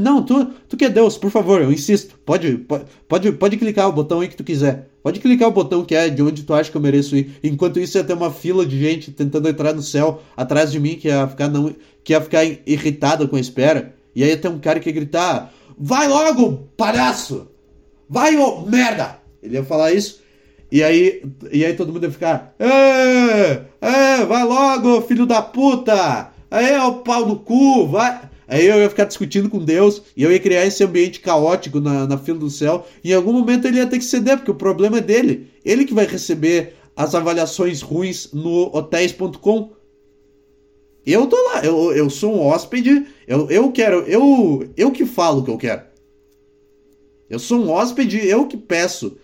Não, 0.00 0.24
tu, 0.24 0.44
tu 0.68 0.76
que 0.76 0.84
é 0.84 0.90
Deus, 0.90 1.16
por 1.16 1.30
favor, 1.30 1.62
eu 1.62 1.70
insisto. 1.70 2.18
Pode, 2.26 2.58
pode, 3.08 3.30
pode 3.32 3.56
clicar 3.56 3.88
o 3.88 3.92
botão 3.92 4.18
aí 4.18 4.26
que 4.26 4.36
tu 4.36 4.42
quiser. 4.42 4.90
Pode 5.04 5.20
clicar 5.20 5.48
o 5.48 5.52
botão 5.52 5.84
que 5.84 5.94
é 5.94 6.08
de 6.08 6.22
onde 6.22 6.44
tu 6.44 6.54
acha 6.54 6.70
que 6.70 6.76
eu 6.78 6.80
mereço 6.80 7.14
ir. 7.14 7.38
Enquanto 7.44 7.78
isso, 7.78 7.98
ia 7.98 8.02
ter 8.02 8.14
uma 8.14 8.30
fila 8.30 8.64
de 8.64 8.80
gente 8.80 9.12
tentando 9.12 9.46
entrar 9.46 9.74
no 9.74 9.82
céu 9.82 10.22
atrás 10.34 10.72
de 10.72 10.80
mim 10.80 10.94
que 10.96 11.08
ia 11.08 11.28
ficar, 11.28 11.46
não, 11.46 11.76
que 12.02 12.14
ia 12.14 12.22
ficar 12.22 12.42
irritada 12.42 13.28
com 13.28 13.36
a 13.36 13.40
espera. 13.40 13.94
E 14.16 14.24
aí 14.24 14.30
ia 14.30 14.36
ter 14.38 14.48
um 14.48 14.58
cara 14.58 14.80
que 14.80 14.88
ia 14.88 14.94
gritar: 14.94 15.52
Vai 15.76 16.08
logo, 16.08 16.70
palhaço! 16.74 17.48
Vai, 18.08 18.34
ô 18.38 18.62
merda! 18.62 19.18
Ele 19.42 19.56
ia 19.56 19.62
falar 19.62 19.92
isso. 19.92 20.22
E 20.72 20.82
aí, 20.82 21.22
e 21.52 21.66
aí 21.66 21.74
todo 21.74 21.92
mundo 21.92 22.04
ia 22.04 22.10
ficar: 22.10 22.54
É, 22.58 23.60
é, 23.82 24.24
vai 24.24 24.42
logo, 24.44 25.02
filho 25.02 25.26
da 25.26 25.42
puta! 25.42 26.30
Aí, 26.50 26.78
o 26.78 26.94
pau 27.00 27.26
no 27.26 27.40
cu, 27.40 27.88
vai. 27.88 28.22
Aí 28.46 28.66
eu 28.66 28.76
ia 28.76 28.90
ficar 28.90 29.04
discutindo 29.04 29.48
com 29.48 29.58
Deus 29.58 30.02
e 30.16 30.22
eu 30.22 30.30
ia 30.30 30.38
criar 30.38 30.66
esse 30.66 30.84
ambiente 30.84 31.20
caótico 31.20 31.80
na, 31.80 32.06
na 32.06 32.18
fila 32.18 32.38
do 32.38 32.50
céu. 32.50 32.86
E 33.02 33.10
em 33.10 33.14
algum 33.14 33.32
momento 33.32 33.66
ele 33.66 33.78
ia 33.78 33.86
ter 33.86 33.98
que 33.98 34.04
ceder, 34.04 34.36
porque 34.36 34.50
o 34.50 34.54
problema 34.54 34.98
é 34.98 35.00
dele. 35.00 35.48
Ele 35.64 35.84
que 35.84 35.94
vai 35.94 36.06
receber 36.06 36.74
as 36.96 37.14
avaliações 37.14 37.80
ruins 37.80 38.32
no 38.32 38.70
hotéis.com. 38.76 39.72
Eu 41.06 41.26
tô 41.26 41.36
lá, 41.48 41.64
eu, 41.64 41.92
eu 41.92 42.08
sou 42.08 42.34
um 42.34 42.40
hóspede, 42.40 43.06
eu, 43.26 43.50
eu 43.50 43.70
quero, 43.72 44.00
eu, 44.06 44.70
eu 44.76 44.90
que 44.90 45.04
falo 45.04 45.40
o 45.40 45.44
que 45.44 45.50
eu 45.50 45.58
quero. 45.58 45.82
Eu 47.28 47.38
sou 47.38 47.58
um 47.58 47.70
hóspede, 47.70 48.26
eu 48.26 48.46
que 48.46 48.56
peço 48.56 49.16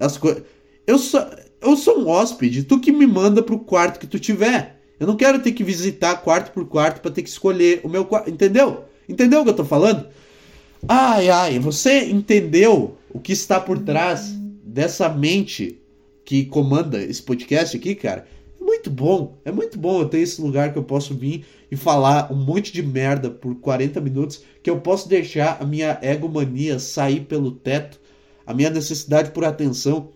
as 0.00 0.16
coisas. 0.16 0.42
Eu 0.86 0.98
sou, 0.98 1.20
eu 1.60 1.76
sou 1.76 1.98
um 1.98 2.08
hóspede, 2.08 2.62
tu 2.62 2.80
que 2.80 2.92
me 2.92 3.06
manda 3.06 3.42
pro 3.42 3.58
quarto 3.58 3.98
que 3.98 4.06
tu 4.06 4.18
tiver. 4.18 4.77
Eu 4.98 5.06
não 5.06 5.16
quero 5.16 5.40
ter 5.40 5.52
que 5.52 5.62
visitar 5.62 6.16
quarto 6.16 6.52
por 6.52 6.66
quarto 6.66 7.00
para 7.00 7.10
ter 7.10 7.22
que 7.22 7.28
escolher 7.28 7.80
o 7.84 7.88
meu 7.88 8.04
quarto. 8.04 8.30
Entendeu? 8.30 8.84
Entendeu 9.08 9.40
o 9.40 9.44
que 9.44 9.50
eu 9.50 9.56
tô 9.56 9.64
falando? 9.64 10.06
Ai, 10.86 11.28
ai, 11.28 11.58
você 11.58 12.04
entendeu 12.04 12.96
o 13.10 13.18
que 13.18 13.32
está 13.32 13.58
por 13.60 13.78
trás 13.78 14.32
dessa 14.62 15.08
mente 15.08 15.80
que 16.24 16.44
comanda 16.44 17.02
esse 17.02 17.22
podcast 17.22 17.76
aqui, 17.76 17.94
cara? 17.94 18.26
É 18.60 18.64
muito 18.64 18.90
bom, 18.90 19.38
é 19.44 19.50
muito 19.50 19.78
bom 19.78 20.00
eu 20.00 20.08
ter 20.08 20.18
esse 20.18 20.40
lugar 20.40 20.72
que 20.72 20.78
eu 20.78 20.84
posso 20.84 21.14
vir 21.14 21.44
e 21.70 21.76
falar 21.76 22.30
um 22.32 22.36
monte 22.36 22.72
de 22.72 22.82
merda 22.82 23.30
por 23.30 23.54
40 23.56 24.00
minutos, 24.00 24.42
que 24.62 24.68
eu 24.68 24.80
posso 24.80 25.08
deixar 25.08 25.58
a 25.60 25.64
minha 25.64 25.98
egomania 26.02 26.78
sair 26.78 27.20
pelo 27.20 27.52
teto, 27.52 27.98
a 28.46 28.54
minha 28.54 28.70
necessidade 28.70 29.30
por 29.30 29.44
atenção, 29.44 30.10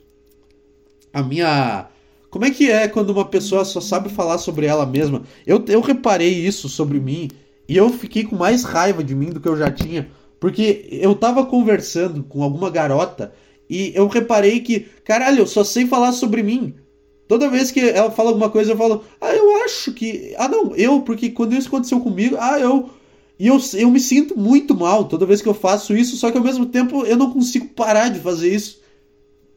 a 1.12 1.22
minha 1.22 1.88
como 2.32 2.46
é 2.46 2.50
que 2.50 2.70
é 2.70 2.88
quando 2.88 3.10
uma 3.10 3.26
pessoa 3.26 3.62
só 3.62 3.78
sabe 3.78 4.08
falar 4.08 4.38
sobre 4.38 4.64
ela 4.64 4.86
mesma? 4.86 5.22
Eu, 5.46 5.62
eu 5.68 5.82
reparei 5.82 6.30
isso 6.30 6.66
sobre 6.66 6.98
mim 6.98 7.28
e 7.68 7.76
eu 7.76 7.90
fiquei 7.90 8.24
com 8.24 8.34
mais 8.34 8.64
raiva 8.64 9.04
de 9.04 9.14
mim 9.14 9.28
do 9.28 9.38
que 9.38 9.46
eu 9.46 9.54
já 9.54 9.70
tinha. 9.70 10.08
Porque 10.40 10.88
eu 10.90 11.14
tava 11.14 11.44
conversando 11.44 12.22
com 12.22 12.42
alguma 12.42 12.70
garota 12.70 13.34
e 13.68 13.92
eu 13.94 14.08
reparei 14.08 14.60
que, 14.60 14.80
caralho, 15.04 15.40
eu 15.40 15.46
só 15.46 15.62
sei 15.62 15.84
falar 15.84 16.12
sobre 16.12 16.42
mim. 16.42 16.74
Toda 17.28 17.50
vez 17.50 17.70
que 17.70 17.80
ela 17.80 18.10
fala 18.10 18.30
alguma 18.30 18.48
coisa, 18.48 18.72
eu 18.72 18.78
falo, 18.78 19.04
ah, 19.20 19.34
eu 19.34 19.64
acho 19.66 19.92
que. 19.92 20.34
Ah, 20.38 20.48
não, 20.48 20.74
eu, 20.74 21.02
porque 21.02 21.28
quando 21.28 21.52
isso 21.52 21.68
aconteceu 21.68 22.00
comigo, 22.00 22.36
ah, 22.40 22.58
eu. 22.58 22.88
E 23.38 23.46
eu, 23.46 23.60
eu 23.74 23.90
me 23.90 24.00
sinto 24.00 24.38
muito 24.38 24.74
mal 24.74 25.04
toda 25.04 25.26
vez 25.26 25.42
que 25.42 25.48
eu 25.50 25.54
faço 25.54 25.94
isso, 25.94 26.16
só 26.16 26.30
que 26.30 26.38
ao 26.38 26.44
mesmo 26.44 26.64
tempo 26.64 27.04
eu 27.04 27.16
não 27.16 27.30
consigo 27.30 27.68
parar 27.68 28.08
de 28.08 28.20
fazer 28.20 28.54
isso. 28.54 28.80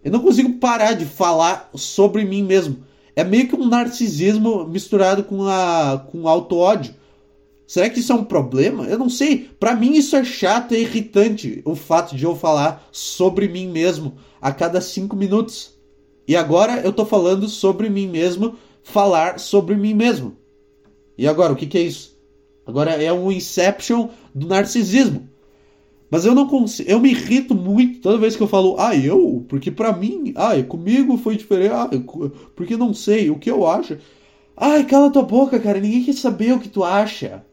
Eu 0.06 0.12
não 0.12 0.20
consigo 0.20 0.54
parar 0.60 0.94
de 0.94 1.04
falar 1.04 1.72
sobre 1.74 2.24
mim 2.24 2.44
mesmo. 2.44 2.78
É 3.16 3.24
meio 3.24 3.48
que 3.48 3.56
um 3.56 3.68
narcisismo 3.68 4.68
misturado 4.68 5.24
com 5.24 5.48
a 5.48 6.06
com 6.12 6.28
auto-ódio. 6.28 6.94
Será 7.66 7.90
que 7.90 8.00
isso 8.00 8.12
é 8.12 8.16
um 8.16 8.24
problema? 8.24 8.86
Eu 8.86 9.00
não 9.00 9.10
sei. 9.10 9.50
Para 9.60 9.76
mim 9.76 9.94
isso 9.94 10.16
é 10.16 10.24
chato 10.24 10.76
e 10.76 10.82
irritante, 10.82 11.64
o 11.66 11.76
fato 11.76 12.16
de 12.16 12.24
eu 12.24 12.36
falar 12.36 12.88
sobre 12.92 13.48
mim 13.48 13.68
mesmo 13.68 14.14
a 14.40 14.52
cada 14.52 14.80
cinco 14.80 15.16
minutos. 15.16 15.74
E 16.28 16.36
agora 16.36 16.82
eu 16.82 16.94
tô 16.94 17.04
falando 17.04 17.50
sobre 17.50 17.90
mim 17.90 18.08
mesmo, 18.08 18.56
falar 18.84 19.40
sobre 19.40 19.76
mim 19.76 19.96
mesmo. 19.96 20.38
E 21.18 21.28
agora, 21.28 21.54
o 21.54 21.56
que, 21.56 21.66
que 21.66 21.80
é 21.80 21.82
isso? 21.82 22.16
Agora 22.64 22.92
é 22.92 23.12
um 23.12 23.32
inception 23.32 24.10
do 24.36 24.46
narcisismo. 24.46 25.28
Mas 26.10 26.26
eu 26.26 26.36
não 26.36 26.48
consigo. 26.48 26.90
Eu 26.90 27.00
me 27.00 27.10
irrito 27.10 27.56
muito 27.56 28.00
toda 28.02 28.18
vez 28.18 28.36
que 28.36 28.44
eu 28.44 28.48
falo, 28.48 28.76
ah, 28.80 28.96
eu? 28.96 29.46
Porque 29.50 29.72
para 29.72 29.92
mim, 29.96 30.34
ah, 30.36 30.52
comigo 30.64 31.18
foi 31.18 31.36
diferente. 31.36 31.74
Ah, 31.74 31.90
porque 32.56 32.78
não 32.78 32.94
sei 32.94 33.30
o 33.30 33.40
que 33.40 33.50
eu 33.50 33.66
acho. 33.68 33.98
Ai, 34.56 34.86
cala 34.86 35.12
tua 35.12 35.24
boca, 35.24 35.60
cara. 35.60 35.80
Ninguém 35.80 36.04
quer 36.04 36.14
saber 36.14 36.54
o 36.54 36.60
que 36.60 36.70
tu 36.70 36.84
acha. 36.84 37.46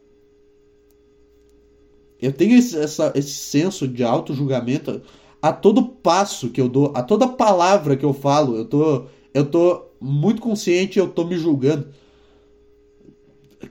Eu 2.21 2.31
tenho 2.31 2.57
esse, 2.57 2.77
essa, 2.77 3.11
esse 3.15 3.33
senso 3.33 3.87
de 3.87 4.03
auto-julgamento 4.03 5.01
a 5.41 5.51
todo 5.51 5.83
passo 5.83 6.49
que 6.49 6.61
eu 6.61 6.69
dou, 6.69 6.93
a 6.95 7.03
toda 7.03 7.27
palavra 7.27 7.97
que 7.97 8.05
eu 8.05 8.13
falo. 8.13 8.55
Eu 8.55 8.65
tô, 8.65 9.05
eu 9.33 9.45
tô 9.45 9.87
muito 9.99 10.41
consciente, 10.41 10.99
eu 10.99 11.09
tô 11.09 11.25
me 11.25 11.37
julgando. 11.37 11.89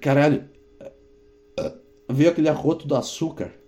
Caralho, 0.01 0.45
veio 2.11 2.31
aquele 2.31 2.49
arroto 2.49 2.87
do 2.87 2.95
açúcar. 2.95 3.62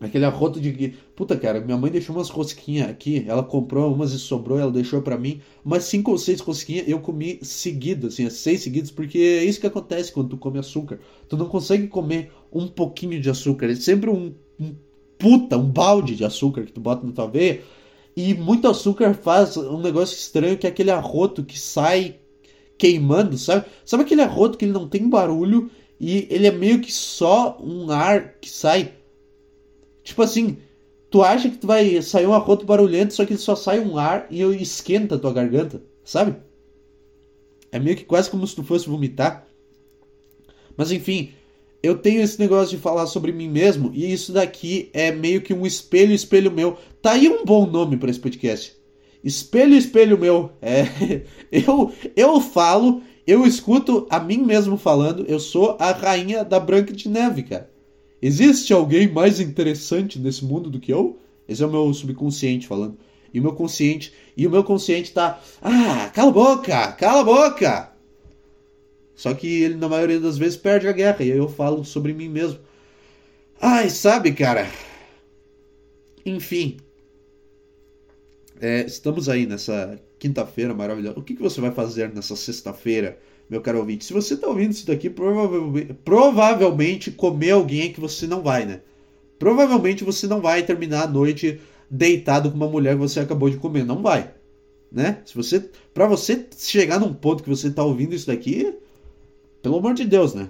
Aquele 0.00 0.24
arroto 0.24 0.60
de. 0.60 0.94
Puta, 1.14 1.36
cara, 1.36 1.60
minha 1.60 1.76
mãe 1.76 1.90
deixou 1.90 2.14
umas 2.14 2.28
rosquinhas 2.28 2.88
aqui. 2.88 3.24
Ela 3.26 3.42
comprou 3.42 3.92
umas 3.94 4.12
e 4.12 4.18
sobrou, 4.18 4.58
ela 4.58 4.70
deixou 4.70 5.00
para 5.00 5.16
mim. 5.16 5.40
Umas 5.64 5.84
cinco 5.84 6.10
ou 6.10 6.18
seis 6.18 6.40
rosquinhas 6.40 6.88
eu 6.88 7.00
comi 7.00 7.38
seguidas, 7.42 8.14
assim, 8.14 8.28
seis 8.28 8.62
seguidas, 8.62 8.90
porque 8.90 9.18
é 9.18 9.44
isso 9.44 9.60
que 9.60 9.66
acontece 9.66 10.12
quando 10.12 10.30
tu 10.30 10.36
come 10.36 10.58
açúcar. 10.58 11.00
Tu 11.28 11.36
não 11.36 11.46
consegue 11.46 11.86
comer 11.86 12.30
um 12.52 12.66
pouquinho 12.66 13.20
de 13.20 13.30
açúcar. 13.30 13.70
É 13.70 13.76
sempre 13.76 14.10
um, 14.10 14.34
um 14.60 14.74
puta, 15.18 15.56
um 15.56 15.70
balde 15.70 16.14
de 16.16 16.24
açúcar 16.24 16.64
que 16.64 16.72
tu 16.72 16.80
bota 16.80 17.06
na 17.06 17.12
tua 17.12 17.26
veia. 17.26 17.62
E 18.16 18.34
muito 18.34 18.68
açúcar 18.68 19.14
faz 19.14 19.56
um 19.56 19.80
negócio 19.80 20.14
estranho 20.16 20.58
que 20.58 20.66
é 20.66 20.70
aquele 20.70 20.90
arroto 20.90 21.42
que 21.42 21.58
sai 21.58 22.16
queimando, 22.76 23.38
sabe? 23.38 23.66
Sabe 23.84 24.02
aquele 24.02 24.22
arroto 24.22 24.58
que 24.58 24.64
ele 24.64 24.72
não 24.72 24.88
tem 24.88 25.08
barulho 25.08 25.70
e 26.00 26.26
ele 26.30 26.46
é 26.46 26.52
meio 26.52 26.80
que 26.80 26.92
só 26.92 27.58
um 27.60 27.90
ar 27.90 28.34
que 28.40 28.50
sai 28.50 28.92
Tipo 30.04 30.22
assim, 30.22 30.58
tu 31.10 31.22
acha 31.22 31.48
que 31.48 31.56
tu 31.56 31.66
vai 31.66 32.00
sair 32.02 32.26
um 32.26 32.34
arroto 32.34 32.66
barulhento, 32.66 33.14
só 33.14 33.24
que 33.24 33.36
só 33.36 33.56
sai 33.56 33.80
um 33.80 33.96
ar 33.98 34.26
e 34.30 34.42
esquenta 34.60 35.14
a 35.14 35.18
tua 35.18 35.32
garganta, 35.32 35.82
sabe? 36.04 36.36
É 37.72 37.78
meio 37.78 37.96
que 37.96 38.04
quase 38.04 38.30
como 38.30 38.46
se 38.46 38.54
tu 38.54 38.62
fosse 38.62 38.88
vomitar. 38.88 39.46
Mas 40.76 40.92
enfim, 40.92 41.32
eu 41.82 41.96
tenho 41.98 42.20
esse 42.20 42.38
negócio 42.38 42.76
de 42.76 42.82
falar 42.82 43.06
sobre 43.06 43.32
mim 43.32 43.48
mesmo 43.48 43.90
e 43.94 44.12
isso 44.12 44.32
daqui 44.32 44.90
é 44.92 45.10
meio 45.10 45.40
que 45.40 45.54
um 45.54 45.66
espelho, 45.66 46.12
espelho 46.12 46.52
meu. 46.52 46.76
Tá 47.00 47.12
aí 47.12 47.28
um 47.28 47.44
bom 47.44 47.66
nome 47.66 47.96
para 47.96 48.10
esse 48.10 48.20
podcast. 48.20 48.76
Espelho, 49.22 49.74
espelho 49.74 50.18
meu. 50.18 50.52
É, 50.60 50.84
eu 51.50 51.92
eu 52.14 52.40
falo, 52.40 53.02
eu 53.26 53.46
escuto 53.46 54.06
a 54.10 54.20
mim 54.20 54.38
mesmo 54.38 54.76
falando, 54.76 55.24
eu 55.26 55.40
sou 55.40 55.76
a 55.80 55.92
rainha 55.92 56.44
da 56.44 56.60
Branca 56.60 56.92
de 56.92 57.08
Neve, 57.08 57.42
cara. 57.44 57.73
Existe 58.26 58.72
alguém 58.72 59.06
mais 59.06 59.38
interessante 59.38 60.18
nesse 60.18 60.46
mundo 60.46 60.70
do 60.70 60.80
que 60.80 60.90
eu? 60.90 61.18
Esse 61.46 61.62
é 61.62 61.66
o 61.66 61.70
meu 61.70 61.92
subconsciente 61.92 62.66
falando. 62.66 62.96
E 63.34 63.38
o 63.38 63.42
meu 63.42 63.52
consciente, 63.52 64.14
e 64.34 64.46
o 64.46 64.50
meu 64.50 64.64
consciente 64.64 65.12
tá, 65.12 65.42
ah, 65.60 66.08
cala 66.08 66.30
a 66.30 66.32
boca, 66.32 66.92
cala 66.92 67.20
a 67.20 67.24
boca. 67.24 67.92
Só 69.14 69.34
que 69.34 69.46
ele 69.64 69.74
na 69.74 69.90
maioria 69.90 70.18
das 70.18 70.38
vezes 70.38 70.56
perde 70.56 70.88
a 70.88 70.92
guerra 70.92 71.22
e 71.22 71.32
aí 71.32 71.36
eu 71.36 71.50
falo 71.50 71.84
sobre 71.84 72.14
mim 72.14 72.30
mesmo. 72.30 72.60
Ai, 73.60 73.90
sabe, 73.90 74.32
cara? 74.32 74.70
Enfim. 76.24 76.78
É, 78.58 78.86
estamos 78.86 79.28
aí 79.28 79.44
nessa 79.44 80.00
quinta-feira 80.24 80.72
maravilhosa. 80.72 81.18
O 81.18 81.22
que, 81.22 81.34
que 81.34 81.42
você 81.42 81.60
vai 81.60 81.70
fazer 81.70 82.12
nessa 82.14 82.34
sexta-feira? 82.34 83.18
meu 83.48 83.60
caro 83.60 83.78
ouvinte. 83.78 84.06
Se 84.06 84.12
você 84.14 84.34
está 84.34 84.48
ouvindo 84.48 84.72
isso 84.72 84.86
daqui, 84.86 85.10
provavelmente, 85.10 85.94
provavelmente 86.04 87.10
comer 87.10 87.50
alguém 87.50 87.92
que 87.92 88.00
você 88.00 88.26
não 88.26 88.42
vai, 88.42 88.64
né? 88.64 88.80
Provavelmente 89.38 90.02
você 90.02 90.26
não 90.26 90.40
vai 90.40 90.62
terminar 90.62 91.02
a 91.02 91.06
noite 91.06 91.60
deitado 91.90 92.50
com 92.50 92.56
uma 92.56 92.68
mulher 92.68 92.94
que 92.94 93.00
você 93.00 93.20
acabou 93.20 93.50
de 93.50 93.58
comer. 93.58 93.84
Não 93.84 94.00
vai. 94.00 94.32
Né? 94.90 95.20
Se 95.26 95.34
você, 95.34 95.60
para 95.92 96.06
você 96.06 96.46
chegar 96.56 96.98
num 96.98 97.12
ponto 97.12 97.42
que 97.42 97.48
você 97.48 97.68
está 97.68 97.84
ouvindo 97.84 98.14
isso 98.14 98.28
daqui, 98.28 98.74
pelo 99.60 99.76
amor 99.76 99.92
de 99.92 100.04
Deus, 100.04 100.32
né? 100.32 100.48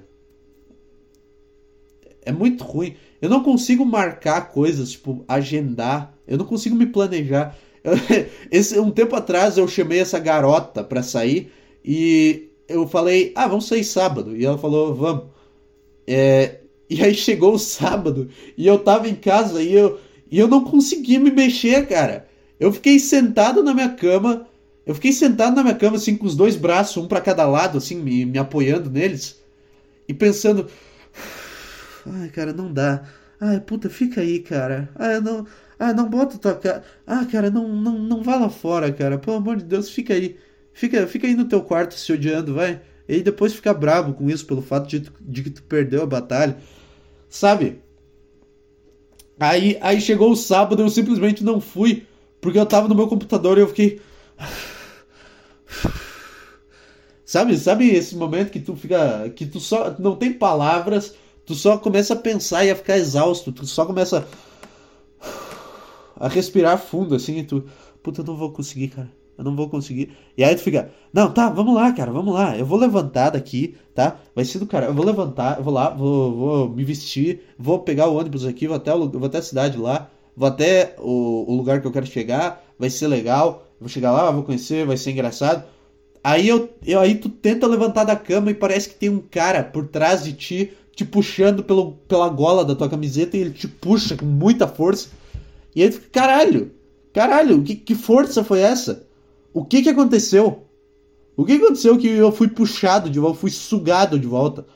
É 2.22 2.30
muito 2.30 2.62
ruim. 2.62 2.94
Eu 3.20 3.28
não 3.28 3.42
consigo 3.42 3.84
marcar 3.84 4.52
coisas, 4.52 4.92
tipo, 4.92 5.24
agendar. 5.26 6.14
Eu 6.28 6.38
não 6.38 6.46
consigo 6.46 6.76
me 6.76 6.86
planejar. 6.86 7.58
Esse, 8.50 8.78
um 8.78 8.90
tempo 8.90 9.14
atrás 9.14 9.58
eu 9.58 9.68
chamei 9.68 10.00
essa 10.00 10.18
garota 10.18 10.82
para 10.82 11.02
sair 11.02 11.52
e 11.84 12.48
eu 12.66 12.86
falei, 12.88 13.32
ah, 13.36 13.46
vamos 13.46 13.66
sair 13.66 13.84
sábado. 13.84 14.36
E 14.36 14.44
ela 14.44 14.58
falou, 14.58 14.94
vamos. 14.94 15.24
É, 16.06 16.60
e 16.88 17.02
aí 17.02 17.14
chegou 17.14 17.54
o 17.54 17.58
sábado 17.58 18.28
e 18.56 18.66
eu 18.66 18.78
tava 18.78 19.08
em 19.08 19.14
casa 19.14 19.62
e 19.62 19.72
eu, 19.74 19.98
e 20.30 20.38
eu 20.38 20.48
não 20.48 20.64
conseguia 20.64 21.20
me 21.20 21.30
mexer, 21.30 21.86
cara. 21.86 22.26
Eu 22.58 22.72
fiquei 22.72 22.98
sentado 22.98 23.62
na 23.62 23.74
minha 23.74 23.90
cama. 23.90 24.46
Eu 24.86 24.94
fiquei 24.94 25.12
sentado 25.12 25.56
na 25.56 25.62
minha 25.62 25.74
cama, 25.74 25.96
assim, 25.96 26.16
com 26.16 26.26
os 26.26 26.36
dois 26.36 26.56
braços, 26.56 27.02
um 27.02 27.08
para 27.08 27.20
cada 27.20 27.46
lado, 27.46 27.78
assim, 27.78 27.96
me, 27.96 28.24
me 28.26 28.38
apoiando 28.38 28.90
neles. 28.90 29.42
E 30.06 30.12
pensando. 30.12 30.68
Ai, 32.06 32.28
cara, 32.28 32.52
não 32.52 32.72
dá. 32.72 33.04
Ai, 33.40 33.60
puta, 33.60 33.88
fica 33.88 34.20
aí, 34.20 34.40
cara. 34.40 34.90
Ah, 34.94 35.20
não. 35.20 35.46
Ah, 35.78 35.92
não 35.92 36.08
bota 36.08 36.38
tua 36.38 36.54
cara. 36.54 36.84
Ah, 37.06 37.24
cara, 37.24 37.50
não, 37.50 37.68
não, 37.68 37.98
não 37.98 38.22
vá 38.22 38.36
lá 38.36 38.48
fora, 38.48 38.92
cara. 38.92 39.18
Pelo 39.18 39.36
amor 39.36 39.56
de 39.56 39.64
Deus, 39.64 39.90
fica 39.90 40.14
aí. 40.14 40.36
Fica, 40.72 41.06
fica 41.06 41.26
aí 41.26 41.34
no 41.34 41.46
teu 41.46 41.62
quarto 41.62 41.94
se 41.94 42.12
odiando, 42.12 42.54
vai. 42.54 42.80
E 43.08 43.22
depois 43.22 43.54
fica 43.54 43.72
bravo 43.74 44.14
com 44.14 44.28
isso 44.30 44.46
pelo 44.46 44.62
fato 44.62 44.88
de, 44.88 45.00
de 45.20 45.42
que 45.42 45.50
tu 45.50 45.62
perdeu 45.62 46.02
a 46.02 46.06
batalha. 46.06 46.56
Sabe? 47.28 47.82
Aí, 49.38 49.76
aí 49.80 50.00
chegou 50.00 50.30
o 50.30 50.36
sábado 50.36 50.82
eu 50.82 50.88
simplesmente 50.88 51.44
não 51.44 51.60
fui. 51.60 52.06
Porque 52.40 52.58
eu 52.58 52.66
tava 52.66 52.88
no 52.88 52.94
meu 52.94 53.08
computador 53.08 53.58
e 53.58 53.62
eu 53.62 53.68
fiquei. 53.68 54.00
Sabe, 57.26 57.56
sabe 57.56 57.88
esse 57.88 58.14
momento 58.14 58.50
que 58.50 58.60
tu 58.60 58.76
fica. 58.76 59.28
que 59.30 59.46
tu 59.46 59.58
só 59.58 59.96
não 59.98 60.14
tem 60.14 60.32
palavras, 60.32 61.14
tu 61.46 61.54
só 61.54 61.78
começa 61.78 62.12
a 62.12 62.16
pensar 62.16 62.64
e 62.64 62.70
a 62.70 62.76
ficar 62.76 62.98
exausto, 62.98 63.50
tu 63.50 63.66
só 63.66 63.86
começa 63.86 64.18
a 64.18 64.22
respirar 66.20 66.78
fundo 66.78 67.14
assim 67.14 67.38
e 67.38 67.44
tu. 67.44 67.64
Puta, 68.02 68.20
eu 68.20 68.24
não 68.24 68.36
vou 68.36 68.50
conseguir, 68.50 68.88
cara 68.88 69.10
eu 69.36 69.44
não 69.44 69.54
vou 69.54 69.68
conseguir. 69.68 70.16
E 70.36 70.44
aí 70.44 70.54
tu 70.54 70.62
fica, 70.62 70.90
não, 71.12 71.30
tá, 71.32 71.48
vamos 71.48 71.74
lá, 71.74 71.92
cara, 71.92 72.12
vamos 72.12 72.34
lá. 72.34 72.56
Eu 72.56 72.64
vou 72.64 72.78
levantar 72.78 73.30
daqui, 73.30 73.76
tá? 73.94 74.16
Vai 74.34 74.44
ser 74.44 74.58
do 74.58 74.66
cara. 74.66 74.86
Eu 74.86 74.94
vou 74.94 75.04
levantar, 75.04 75.58
eu 75.58 75.64
vou 75.64 75.72
lá, 75.72 75.90
vou, 75.90 76.34
vou 76.34 76.68
me 76.68 76.84
vestir, 76.84 77.40
vou 77.58 77.80
pegar 77.80 78.08
o 78.08 78.16
ônibus 78.16 78.46
aqui, 78.46 78.66
vou 78.66 78.76
até, 78.76 78.94
o, 78.94 79.08
vou 79.08 79.26
até 79.26 79.38
a 79.38 79.42
cidade 79.42 79.76
lá, 79.76 80.08
vou 80.36 80.48
até 80.48 80.94
o, 80.98 81.50
o 81.50 81.56
lugar 81.56 81.80
que 81.80 81.86
eu 81.86 81.92
quero 81.92 82.06
chegar, 82.06 82.64
vai 82.78 82.90
ser 82.90 83.08
legal. 83.08 83.66
Vou 83.80 83.88
chegar 83.88 84.12
lá, 84.12 84.30
vou 84.30 84.44
conhecer, 84.44 84.86
vai 84.86 84.96
ser 84.96 85.10
engraçado. 85.10 85.64
Aí 86.22 86.48
eu, 86.48 86.70
eu 86.86 87.00
aí 87.00 87.16
tu 87.16 87.28
tenta 87.28 87.66
levantar 87.66 88.04
da 88.04 88.16
cama 88.16 88.50
e 88.50 88.54
parece 88.54 88.88
que 88.88 88.94
tem 88.94 89.10
um 89.10 89.18
cara 89.18 89.62
por 89.62 89.88
trás 89.88 90.24
de 90.24 90.32
ti 90.32 90.72
te 90.94 91.04
puxando 91.04 91.64
pelo, 91.64 91.92
pela 92.08 92.28
gola 92.28 92.64
da 92.64 92.74
tua 92.74 92.88
camiseta 92.88 93.36
e 93.36 93.40
ele 93.40 93.50
te 93.50 93.66
puxa 93.66 94.16
com 94.16 94.24
muita 94.24 94.68
força. 94.68 95.08
E 95.74 95.82
aí 95.82 95.90
caralho, 95.92 96.72
caralho, 97.12 97.62
que, 97.62 97.74
que 97.74 97.94
força 97.94 98.44
foi 98.44 98.60
essa? 98.60 99.06
O 99.52 99.64
que 99.64 99.82
que 99.82 99.90
aconteceu? 99.90 100.64
O 101.36 101.44
que 101.44 101.54
aconteceu 101.54 101.98
que 101.98 102.08
eu 102.08 102.30
fui 102.30 102.48
puxado 102.48 103.10
de 103.10 103.18
volta, 103.18 103.38
fui 103.38 103.50
sugado 103.50 104.18
de 104.18 104.26
volta? 104.26 104.66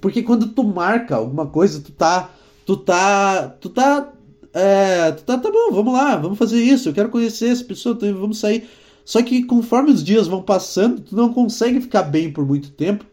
Porque 0.00 0.22
quando 0.22 0.48
tu 0.48 0.62
marca 0.64 1.16
alguma 1.16 1.46
coisa, 1.46 1.80
tu 1.80 1.92
tá. 1.92 2.30
Tu 2.64 2.76
tá. 2.76 3.48
Tu 3.60 3.68
tá. 3.70 4.12
É, 4.52 5.12
tu 5.12 5.22
tá, 5.24 5.36
tá 5.36 5.50
bom, 5.50 5.70
vamos 5.70 5.92
lá, 5.92 6.16
vamos 6.16 6.38
fazer 6.38 6.58
isso, 6.62 6.88
eu 6.88 6.94
quero 6.94 7.10
conhecer 7.10 7.50
essa 7.50 7.62
pessoa, 7.62 7.94
então 7.94 8.14
vamos 8.14 8.38
sair. 8.38 8.66
Só 9.04 9.22
que 9.22 9.44
conforme 9.44 9.90
os 9.90 10.02
dias 10.02 10.26
vão 10.26 10.40
passando, 10.42 11.02
tu 11.02 11.14
não 11.14 11.32
consegue 11.32 11.78
ficar 11.80 12.04
bem 12.04 12.32
por 12.32 12.46
muito 12.46 12.70
tempo. 12.70 13.04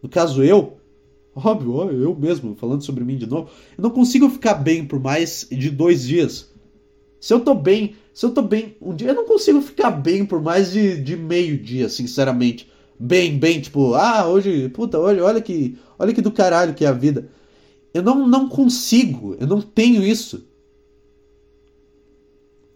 No 0.00 0.08
caso 0.08 0.44
eu, 0.44 0.76
óbvio, 1.36 1.92
eu 1.92 2.16
mesmo, 2.16 2.56
falando 2.56 2.82
sobre 2.82 3.04
mim 3.04 3.16
de 3.16 3.26
novo, 3.26 3.50
eu 3.76 3.82
não 3.82 3.90
consigo 3.90 4.28
ficar 4.28 4.54
bem 4.54 4.84
por 4.84 4.98
mais 4.98 5.46
de 5.50 5.70
dois 5.70 6.04
dias. 6.04 6.52
Se 7.20 7.32
eu 7.32 7.40
tô 7.40 7.54
bem 7.54 7.94
se 8.16 8.24
eu 8.24 8.30
tô 8.30 8.40
bem 8.40 8.74
um 8.80 8.94
dia, 8.94 9.08
eu 9.08 9.14
não 9.14 9.26
consigo 9.26 9.60
ficar 9.60 9.90
bem 9.90 10.24
por 10.24 10.40
mais 10.40 10.72
de, 10.72 10.98
de 10.98 11.14
meio 11.14 11.58
dia, 11.58 11.86
sinceramente. 11.86 12.66
Bem, 12.98 13.38
bem, 13.38 13.60
tipo, 13.60 13.92
ah, 13.92 14.26
hoje, 14.26 14.70
puta, 14.70 14.98
olha, 14.98 15.22
olha 15.22 15.38
que, 15.42 15.76
olha 15.98 16.14
que 16.14 16.22
do 16.22 16.32
caralho 16.32 16.72
que 16.72 16.82
é 16.82 16.88
a 16.88 16.92
vida. 16.92 17.28
Eu 17.92 18.02
não, 18.02 18.26
não 18.26 18.48
consigo, 18.48 19.36
eu 19.38 19.46
não 19.46 19.60
tenho 19.60 20.02
isso. 20.02 20.48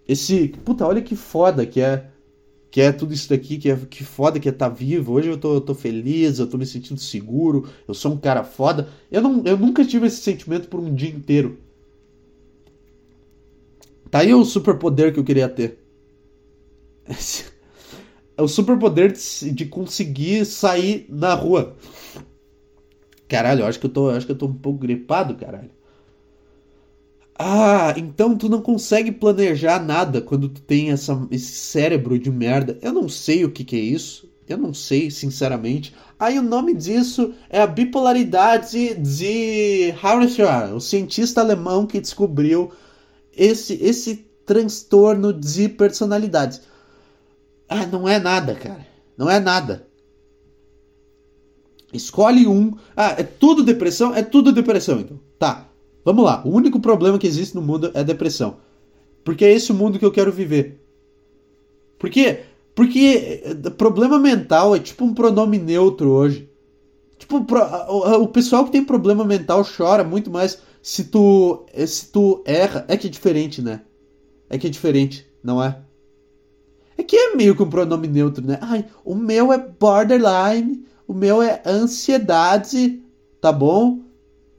Esse, 0.06 0.48
puta, 0.62 0.86
olha 0.86 1.00
que 1.00 1.16
foda 1.16 1.64
que 1.64 1.80
é 1.80 2.10
que 2.70 2.80
é 2.80 2.92
tudo 2.92 3.12
isso 3.12 3.28
daqui, 3.28 3.58
que 3.58 3.70
é 3.70 3.76
que 3.76 4.04
foda 4.04 4.38
que 4.38 4.48
é 4.48 4.52
tá 4.52 4.68
vivo. 4.68 5.12
Hoje 5.12 5.28
eu 5.28 5.36
tô, 5.36 5.54
eu 5.54 5.60
tô 5.60 5.74
feliz, 5.74 6.38
eu 6.38 6.46
tô 6.46 6.56
me 6.56 6.64
sentindo 6.64 7.00
seguro, 7.00 7.68
eu 7.88 7.94
sou 7.94 8.12
um 8.12 8.16
cara 8.16 8.44
foda. 8.44 8.88
Eu, 9.10 9.20
não, 9.20 9.42
eu 9.44 9.58
nunca 9.58 9.84
tive 9.84 10.06
esse 10.06 10.18
sentimento 10.22 10.68
por 10.68 10.78
um 10.78 10.94
dia 10.94 11.10
inteiro. 11.10 11.58
Tá 14.10 14.20
aí 14.20 14.32
o 14.34 14.44
superpoder 14.44 15.12
que 15.12 15.18
eu 15.18 15.24
queria 15.24 15.48
ter. 15.48 15.78
É 18.36 18.42
o 18.42 18.48
superpoder 18.48 19.12
de, 19.12 19.50
de 19.50 19.66
conseguir 19.66 20.46
sair 20.46 21.04
na 21.10 21.34
rua. 21.34 21.76
Caralho, 23.28 23.60
eu 23.60 23.66
acho 23.66 23.78
que 23.78 23.84
eu 23.84 23.90
tô, 23.90 24.08
acho 24.08 24.24
que 24.24 24.32
eu 24.32 24.38
tô 24.38 24.46
um 24.46 24.54
pouco 24.54 24.78
gripado, 24.78 25.34
caralho. 25.34 25.70
Ah, 27.42 27.94
então 27.96 28.36
tu 28.36 28.50
não 28.50 28.60
consegue 28.60 29.10
planejar 29.10 29.82
nada 29.82 30.20
quando 30.20 30.46
tu 30.46 30.60
tem 30.60 30.90
essa, 30.90 31.26
esse 31.30 31.52
cérebro 31.52 32.18
de 32.18 32.30
merda. 32.30 32.78
Eu 32.82 32.92
não 32.92 33.08
sei 33.08 33.46
o 33.46 33.50
que, 33.50 33.64
que 33.64 33.76
é 33.76 33.78
isso. 33.78 34.30
Eu 34.46 34.58
não 34.58 34.74
sei, 34.74 35.10
sinceramente. 35.10 35.94
Aí 36.18 36.38
o 36.38 36.42
nome 36.42 36.74
disso 36.74 37.32
é 37.48 37.62
a 37.62 37.66
bipolaridade 37.66 38.94
de 38.94 39.94
Heinrich 40.04 40.42
o 40.74 40.80
cientista 40.80 41.40
alemão 41.40 41.86
que 41.86 41.98
descobriu 41.98 42.72
esse 43.34 43.72
esse 43.82 44.16
transtorno 44.44 45.32
de 45.32 45.66
personalidades. 45.66 46.60
Ah, 47.66 47.86
não 47.86 48.06
é 48.06 48.18
nada, 48.18 48.54
cara. 48.54 48.86
Não 49.16 49.30
é 49.30 49.40
nada. 49.40 49.86
Escolhe 51.90 52.46
um. 52.46 52.76
Ah, 52.94 53.14
é 53.16 53.22
tudo 53.22 53.62
depressão? 53.62 54.14
É 54.14 54.22
tudo 54.22 54.52
depressão, 54.52 55.00
então. 55.00 55.18
Tá. 55.38 55.69
Vamos 56.04 56.24
lá. 56.24 56.42
O 56.44 56.50
único 56.50 56.80
problema 56.80 57.18
que 57.18 57.26
existe 57.26 57.54
no 57.54 57.62
mundo 57.62 57.90
é 57.94 58.02
depressão. 58.02 58.58
Porque 59.24 59.44
é 59.44 59.52
esse 59.52 59.70
o 59.70 59.74
mundo 59.74 59.98
que 59.98 60.04
eu 60.04 60.12
quero 60.12 60.32
viver. 60.32 60.80
Por 61.98 62.08
quê? 62.08 62.40
Porque 62.74 63.42
eh, 63.44 63.70
problema 63.70 64.18
mental 64.18 64.74
é 64.74 64.78
tipo 64.78 65.04
um 65.04 65.12
pronome 65.12 65.58
neutro 65.58 66.10
hoje. 66.10 66.48
Tipo, 67.18 67.44
o 68.18 68.28
pessoal 68.28 68.64
que 68.64 68.72
tem 68.72 68.82
problema 68.82 69.24
mental 69.24 69.62
chora 69.62 70.02
muito 70.02 70.30
mais 70.30 70.58
se 70.82 71.04
tu, 71.04 71.66
eh, 71.74 71.86
se 71.86 72.10
tu 72.10 72.42
erra. 72.46 72.84
É 72.88 72.96
que 72.96 73.06
é 73.06 73.10
diferente, 73.10 73.60
né? 73.60 73.82
É 74.48 74.56
que 74.56 74.66
é 74.66 74.70
diferente, 74.70 75.26
não 75.44 75.62
é? 75.62 75.82
É 76.96 77.02
que 77.02 77.16
é 77.16 77.34
meio 77.36 77.54
que 77.54 77.62
um 77.62 77.68
pronome 77.68 78.08
neutro, 78.08 78.44
né? 78.44 78.58
Ai, 78.60 78.86
o 79.04 79.14
meu 79.14 79.52
é 79.52 79.58
borderline, 79.58 80.84
o 81.06 81.12
meu 81.12 81.42
é 81.42 81.62
ansiedade, 81.66 83.02
tá 83.40 83.52
bom? 83.52 84.00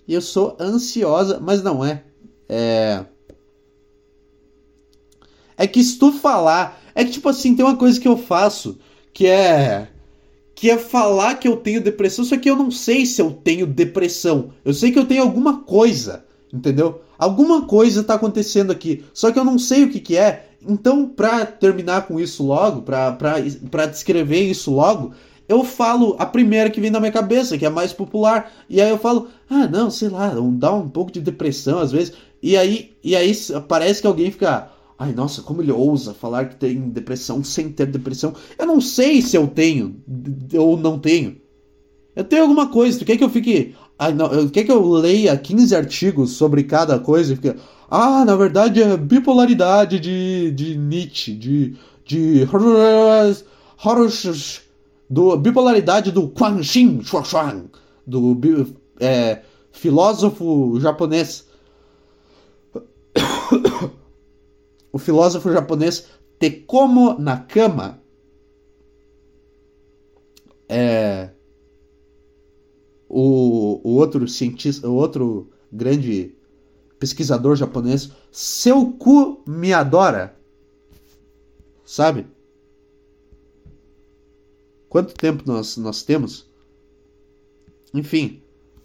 E 0.08 0.14
eu 0.14 0.22
sou 0.22 0.58
ansiosa, 0.60 1.40
mas 1.40 1.62
não 1.62 1.84
é. 1.86 2.04
É. 2.50 3.06
É 5.58 5.68
que 5.68 5.84
se 5.84 5.98
tu 5.98 6.12
falar. 6.12 6.82
É 6.94 7.06
que, 7.06 7.12
tipo 7.12 7.30
assim, 7.30 7.56
tem 7.56 7.64
uma 7.66 7.78
coisa 7.78 8.00
que 8.00 8.08
eu 8.08 8.18
faço 8.18 8.78
que 9.14 9.28
é. 9.28 9.88
Que 10.56 10.70
é 10.70 10.78
falar 10.78 11.36
que 11.36 11.48
eu 11.48 11.58
tenho 11.58 11.82
depressão, 11.82 12.24
só 12.24 12.38
que 12.38 12.50
eu 12.50 12.56
não 12.56 12.70
sei 12.70 13.06
se 13.06 13.22
eu 13.22 13.32
tenho 13.32 13.66
depressão. 13.66 14.52
Eu 14.64 14.74
sei 14.74 14.92
que 14.92 15.00
eu 15.00 15.06
tenho 15.06 15.24
alguma 15.24 15.62
coisa, 15.64 16.26
entendeu? 16.54 17.02
Alguma 17.18 17.66
coisa 17.66 18.04
tá 18.04 18.16
acontecendo 18.16 18.72
aqui, 18.72 19.04
só 19.14 19.32
que 19.32 19.40
eu 19.40 19.46
não 19.46 19.58
sei 19.58 19.84
o 19.84 19.90
que, 19.90 20.00
que 20.00 20.18
é. 20.18 20.50
Então, 20.68 21.08
pra 21.08 21.46
terminar 21.46 22.06
com 22.06 22.20
isso 22.20 22.44
logo, 22.46 22.84
pra, 22.84 23.12
pra, 23.14 23.36
pra 23.72 23.86
descrever 23.88 24.42
isso 24.42 24.72
logo, 24.72 25.12
eu 25.52 25.66
falo 25.66 26.16
a 26.18 26.26
primeira 26.26 26.70
que 26.70 26.80
vem 26.80 26.90
na 26.90 27.00
minha 27.00 27.12
cabeça, 27.12 27.58
que 27.58 27.66
é 27.66 27.70
mais 27.70 27.92
popular. 27.92 28.50
E 28.70 28.80
aí 28.80 28.90
eu 28.90 28.98
falo, 28.98 29.28
ah, 29.50 29.68
não, 29.68 29.92
sei 29.92 30.08
lá, 30.08 30.34
dá 30.54 30.74
um 30.74 30.88
pouco 30.88 31.12
de 31.12 31.20
depressão 31.20 31.80
às 31.80 31.92
vezes. 31.92 32.14
E 32.42 32.56
aí, 32.56 32.94
e 33.04 33.18
aí 33.18 33.34
parece 33.68 34.00
que 34.00 34.08
alguém 34.08 34.32
fica, 34.32 34.72
ai, 34.98 35.12
nossa, 35.12 35.42
como 35.42 35.62
ele 35.62 35.72
ousa 35.72 36.14
falar 36.14 36.46
que 36.46 36.56
tem 36.56 36.90
depressão 36.90 37.44
sem 37.44 37.70
ter 37.70 37.88
depressão. 37.88 38.34
Eu 38.58 38.66
não 38.66 38.80
sei 38.80 39.22
se 39.22 39.36
eu 39.36 39.46
tenho 39.46 39.98
ou 40.58 40.78
não 40.78 40.98
tenho. 40.98 41.36
Eu 42.16 42.24
tenho 42.24 42.44
alguma 42.44 42.70
coisa, 42.70 43.00
tu 43.00 43.06
quer 43.06 43.18
que 43.18 43.24
eu 43.24 43.30
fique. 43.30 43.76
Ai, 44.00 44.14
não, 44.14 44.48
quer 44.48 44.64
que 44.64 44.72
eu 44.72 44.90
leia 44.90 45.36
15 45.38 45.76
artigos 45.76 46.32
sobre 46.32 46.64
cada 46.64 46.98
coisa 46.98 47.34
e 47.34 47.36
fique. 47.36 47.54
Ah, 47.90 48.24
na 48.24 48.38
verdade 48.38 48.82
é 48.82 48.96
bipolaridade 48.96 50.00
de, 50.00 50.52
de 50.52 50.78
Nietzsche, 50.78 51.34
de. 51.36 51.76
de. 52.06 52.48
Do 55.12 55.36
bipolaridade 55.36 56.10
do 56.10 56.30
Quan 56.30 56.64
Xin 56.64 57.04
Shuang, 57.04 57.70
do 58.08 58.40
é, 58.98 59.42
filósofo 59.74 60.80
japonês. 60.80 61.46
o 64.90 64.98
filósofo 64.98 65.52
japonês 65.52 66.08
Tekomo 66.40 67.20
Nakama 67.20 68.02
é 70.70 71.32
o, 73.10 73.82
o 73.84 73.96
outro 73.96 74.26
cientista, 74.30 74.88
o 74.90 74.96
outro 74.96 75.50
grande 75.70 76.34
pesquisador 76.98 77.58
japonês, 77.58 78.14
seu 78.32 78.94
cu 78.94 79.44
me 79.46 79.74
adora. 79.74 80.40
Sabe? 81.84 82.26
Quanto 84.92 85.14
tempo 85.14 85.44
nós, 85.46 85.78
nós 85.78 86.04
temos? 86.04 86.46
Enfim. 87.94 88.42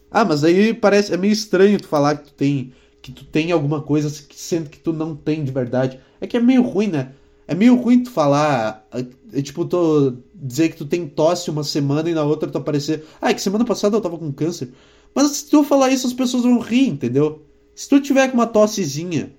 Ah, 0.08 0.24
mas 0.24 0.44
aí 0.44 0.72
parece. 0.72 1.12
É 1.12 1.16
meio 1.16 1.32
estranho 1.32 1.80
tu 1.80 1.88
falar 1.88 2.14
que 2.14 2.26
tu 2.28 2.34
tem. 2.34 2.72
Que 3.02 3.10
tu 3.10 3.24
tem 3.24 3.50
alguma 3.50 3.82
coisa 3.82 4.08
sendo 4.32 4.70
que 4.70 4.78
tu 4.78 4.92
não 4.92 5.16
tem 5.16 5.42
de 5.42 5.50
verdade. 5.50 5.98
É 6.20 6.26
que 6.28 6.36
é 6.36 6.40
meio 6.40 6.62
ruim, 6.62 6.86
né? 6.86 7.10
É 7.48 7.56
meio 7.56 7.74
ruim 7.74 8.04
tu 8.04 8.12
falar. 8.12 8.86
É, 9.32 9.42
tipo, 9.42 9.64
tô, 9.64 10.12
dizer 10.32 10.68
que 10.68 10.76
tu 10.76 10.84
tem 10.84 11.08
tosse 11.08 11.50
uma 11.50 11.64
semana 11.64 12.08
e 12.08 12.14
na 12.14 12.22
outra 12.22 12.48
tu 12.48 12.58
aparecer. 12.58 13.04
Ah, 13.20 13.30
é 13.30 13.34
que 13.34 13.42
semana 13.42 13.64
passada 13.64 13.96
eu 13.96 14.00
tava 14.00 14.16
com 14.16 14.32
câncer. 14.32 14.68
Mas 15.12 15.32
se 15.32 15.50
tu 15.50 15.64
falar 15.64 15.90
isso, 15.90 16.06
as 16.06 16.12
pessoas 16.12 16.44
vão 16.44 16.60
rir, 16.60 16.86
entendeu? 16.86 17.42
Se 17.74 17.88
tu 17.88 18.00
tiver 18.00 18.28
com 18.28 18.34
uma 18.34 18.46
tossezinha 18.46 19.32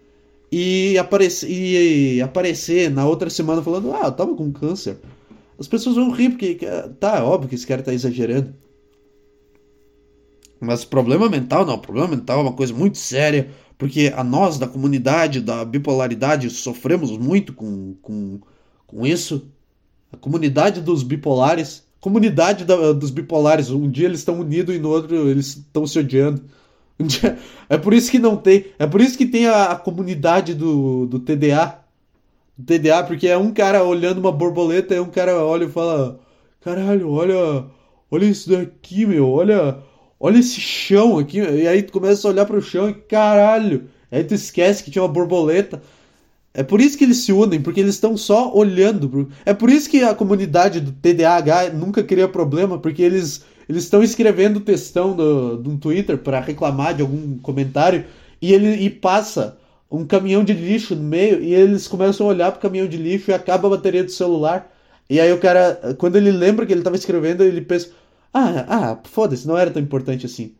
e 0.51 0.95
e 1.47 2.21
aparecer 2.21 2.91
na 2.91 3.07
outra 3.07 3.29
semana 3.29 3.61
falando, 3.61 3.93
ah, 3.93 4.07
eu 4.07 4.11
tava 4.11 4.35
com 4.35 4.51
câncer, 4.51 4.97
as 5.59 5.67
pessoas 5.67 5.95
vão 5.95 6.11
rir, 6.11 6.29
porque 6.29 6.57
tá, 6.99 7.23
óbvio 7.23 7.49
que 7.49 7.55
esse 7.55 7.65
cara 7.65 7.81
tá 7.81 7.93
exagerando. 7.93 8.53
Mas 10.59 10.83
problema 10.83 11.29
mental, 11.29 11.65
não, 11.65 11.77
problema 11.77 12.07
mental 12.07 12.39
é 12.39 12.41
uma 12.43 12.53
coisa 12.53 12.73
muito 12.73 12.97
séria, 12.97 13.49
porque 13.77 14.11
a 14.15 14.23
nós 14.23 14.57
da 14.57 14.67
comunidade 14.67 15.41
da 15.41 15.63
bipolaridade 15.63 16.49
sofremos 16.49 17.15
muito 17.17 17.53
com, 17.53 17.95
com, 18.01 18.39
com 18.85 19.05
isso. 19.05 19.47
A 20.11 20.17
comunidade 20.17 20.81
dos 20.81 21.03
bipolares, 21.03 21.83
comunidade 21.99 22.65
da, 22.65 22.93
dos 22.93 23.11
bipolares, 23.11 23.69
um 23.69 23.89
dia 23.89 24.05
eles 24.05 24.19
estão 24.19 24.39
unidos 24.39 24.75
e 24.75 24.79
no 24.79 24.89
outro 24.89 25.29
eles 25.29 25.57
estão 25.57 25.85
se 25.85 25.99
odiando. 25.99 26.41
É 27.69 27.77
por 27.77 27.93
isso 27.93 28.09
que 28.09 28.17
não 28.17 28.37
tem. 28.37 28.67
É 28.79 28.87
por 28.87 29.01
isso 29.01 29.17
que 29.17 29.25
tem 29.25 29.45
a, 29.45 29.65
a 29.65 29.75
comunidade 29.75 30.55
do, 30.55 31.05
do 31.05 31.19
TDA. 31.19 31.83
Do 32.57 32.65
TDA, 32.65 33.03
porque 33.03 33.27
é 33.27 33.37
um 33.37 33.51
cara 33.51 33.83
olhando 33.83 34.17
uma 34.19 34.31
borboleta 34.31 34.95
e 34.95 34.99
um 34.99 35.09
cara 35.09 35.43
olha 35.43 35.65
e 35.65 35.69
fala: 35.69 36.19
Caralho, 36.61 37.11
olha. 37.11 37.65
Olha 38.09 38.25
isso 38.25 38.49
daqui, 38.49 39.05
meu. 39.05 39.29
Olha. 39.29 39.77
Olha 40.19 40.39
esse 40.39 40.59
chão 40.59 41.19
aqui. 41.19 41.39
E 41.39 41.67
aí 41.67 41.83
tu 41.83 41.93
começa 41.93 42.27
a 42.27 42.31
olhar 42.31 42.45
para 42.45 42.57
o 42.57 42.61
chão 42.61 42.89
e 42.89 42.93
caralho. 42.93 43.89
Aí 44.11 44.23
tu 44.23 44.33
esquece 44.33 44.83
que 44.83 44.89
tinha 44.89 45.03
uma 45.03 45.07
borboleta. 45.07 45.81
É 46.53 46.63
por 46.63 46.81
isso 46.81 46.97
que 46.97 47.03
eles 47.03 47.17
se 47.17 47.31
unem, 47.31 47.61
porque 47.61 47.79
eles 47.79 47.95
estão 47.95 48.17
só 48.17 48.51
olhando. 48.51 49.29
É 49.45 49.53
por 49.53 49.69
isso 49.69 49.89
que 49.89 50.01
a 50.01 50.15
comunidade 50.15 50.79
do 50.79 50.91
TDAH 50.91 51.69
nunca 51.69 52.03
cria 52.03 52.27
problema, 52.27 52.79
porque 52.79 53.03
eles 53.03 53.45
eles 53.69 53.83
estão 53.83 54.01
escrevendo 54.01 54.61
textão 54.61 55.13
no, 55.13 55.57
no 55.57 55.77
Twitter 55.77 56.17
para 56.17 56.39
reclamar 56.39 56.95
de 56.95 57.01
algum 57.01 57.37
comentário 57.39 58.05
e 58.41 58.53
ele 58.53 58.69
e 58.75 58.89
passa 58.89 59.57
um 59.91 60.05
caminhão 60.05 60.43
de 60.43 60.53
lixo 60.53 60.95
no 60.95 61.03
meio 61.03 61.41
e 61.41 61.53
eles 61.53 61.87
começam 61.87 62.27
a 62.27 62.29
olhar 62.29 62.51
pro 62.51 62.61
caminhão 62.61 62.87
de 62.87 62.97
lixo 62.97 63.31
e 63.31 63.33
acaba 63.33 63.67
a 63.67 63.71
bateria 63.71 64.03
do 64.03 64.11
celular. 64.11 64.71
E 65.09 65.19
aí 65.19 65.31
o 65.31 65.39
cara, 65.39 65.95
quando 65.97 66.17
ele 66.17 66.31
lembra 66.31 66.65
que 66.65 66.73
ele 66.73 66.81
estava 66.81 66.95
escrevendo, 66.95 67.43
ele 67.43 67.61
pensa: 67.61 67.91
"Ah, 68.33 68.65
ah, 68.67 68.99
foda-se, 69.05 69.47
não 69.47 69.57
era 69.57 69.71
tão 69.71 69.81
importante 69.81 70.25
assim". 70.25 70.55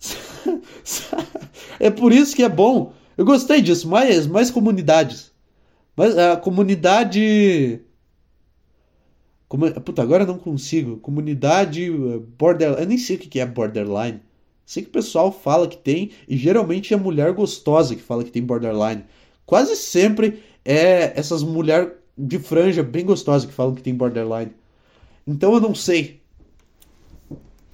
é 1.80 1.90
por 1.90 2.12
isso 2.12 2.34
que 2.36 2.42
é 2.42 2.48
bom. 2.48 2.92
Eu 3.16 3.24
gostei 3.24 3.60
disso, 3.62 3.88
mais 3.88 4.26
mais 4.26 4.50
comunidades. 4.50 5.32
Mas 5.96 6.16
a 6.18 6.36
comunidade 6.36 7.82
como, 9.50 9.68
puta, 9.80 10.00
agora 10.00 10.22
eu 10.22 10.28
não 10.28 10.38
consigo. 10.38 10.98
Comunidade 10.98 11.86
eh, 11.86 12.20
borderline. 12.38 12.82
Eu 12.82 12.88
nem 12.88 12.96
sei 12.96 13.16
o 13.16 13.18
que 13.18 13.40
é 13.40 13.44
borderline. 13.44 14.20
Sei 14.70 14.84
que 14.84 14.88
o 14.88 14.92
pessoal 14.92 15.32
fala 15.32 15.66
que 15.66 15.76
tem, 15.76 16.12
e 16.28 16.36
geralmente 16.36 16.94
é 16.94 16.96
mulher 16.96 17.32
gostosa 17.32 17.96
que 17.96 18.00
fala 18.00 18.22
que 18.22 18.30
tem 18.30 18.40
borderline. 18.40 19.04
Quase 19.44 19.74
sempre 19.74 20.44
é 20.64 21.12
essas 21.18 21.42
mulheres 21.42 21.90
de 22.16 22.38
franja 22.38 22.80
bem 22.80 23.04
gostosas 23.04 23.48
que 23.48 23.52
falam 23.52 23.74
que 23.74 23.82
tem 23.82 23.92
borderline. 23.92 24.52
Então 25.26 25.52
eu 25.54 25.60
não 25.60 25.74
sei. 25.74 26.20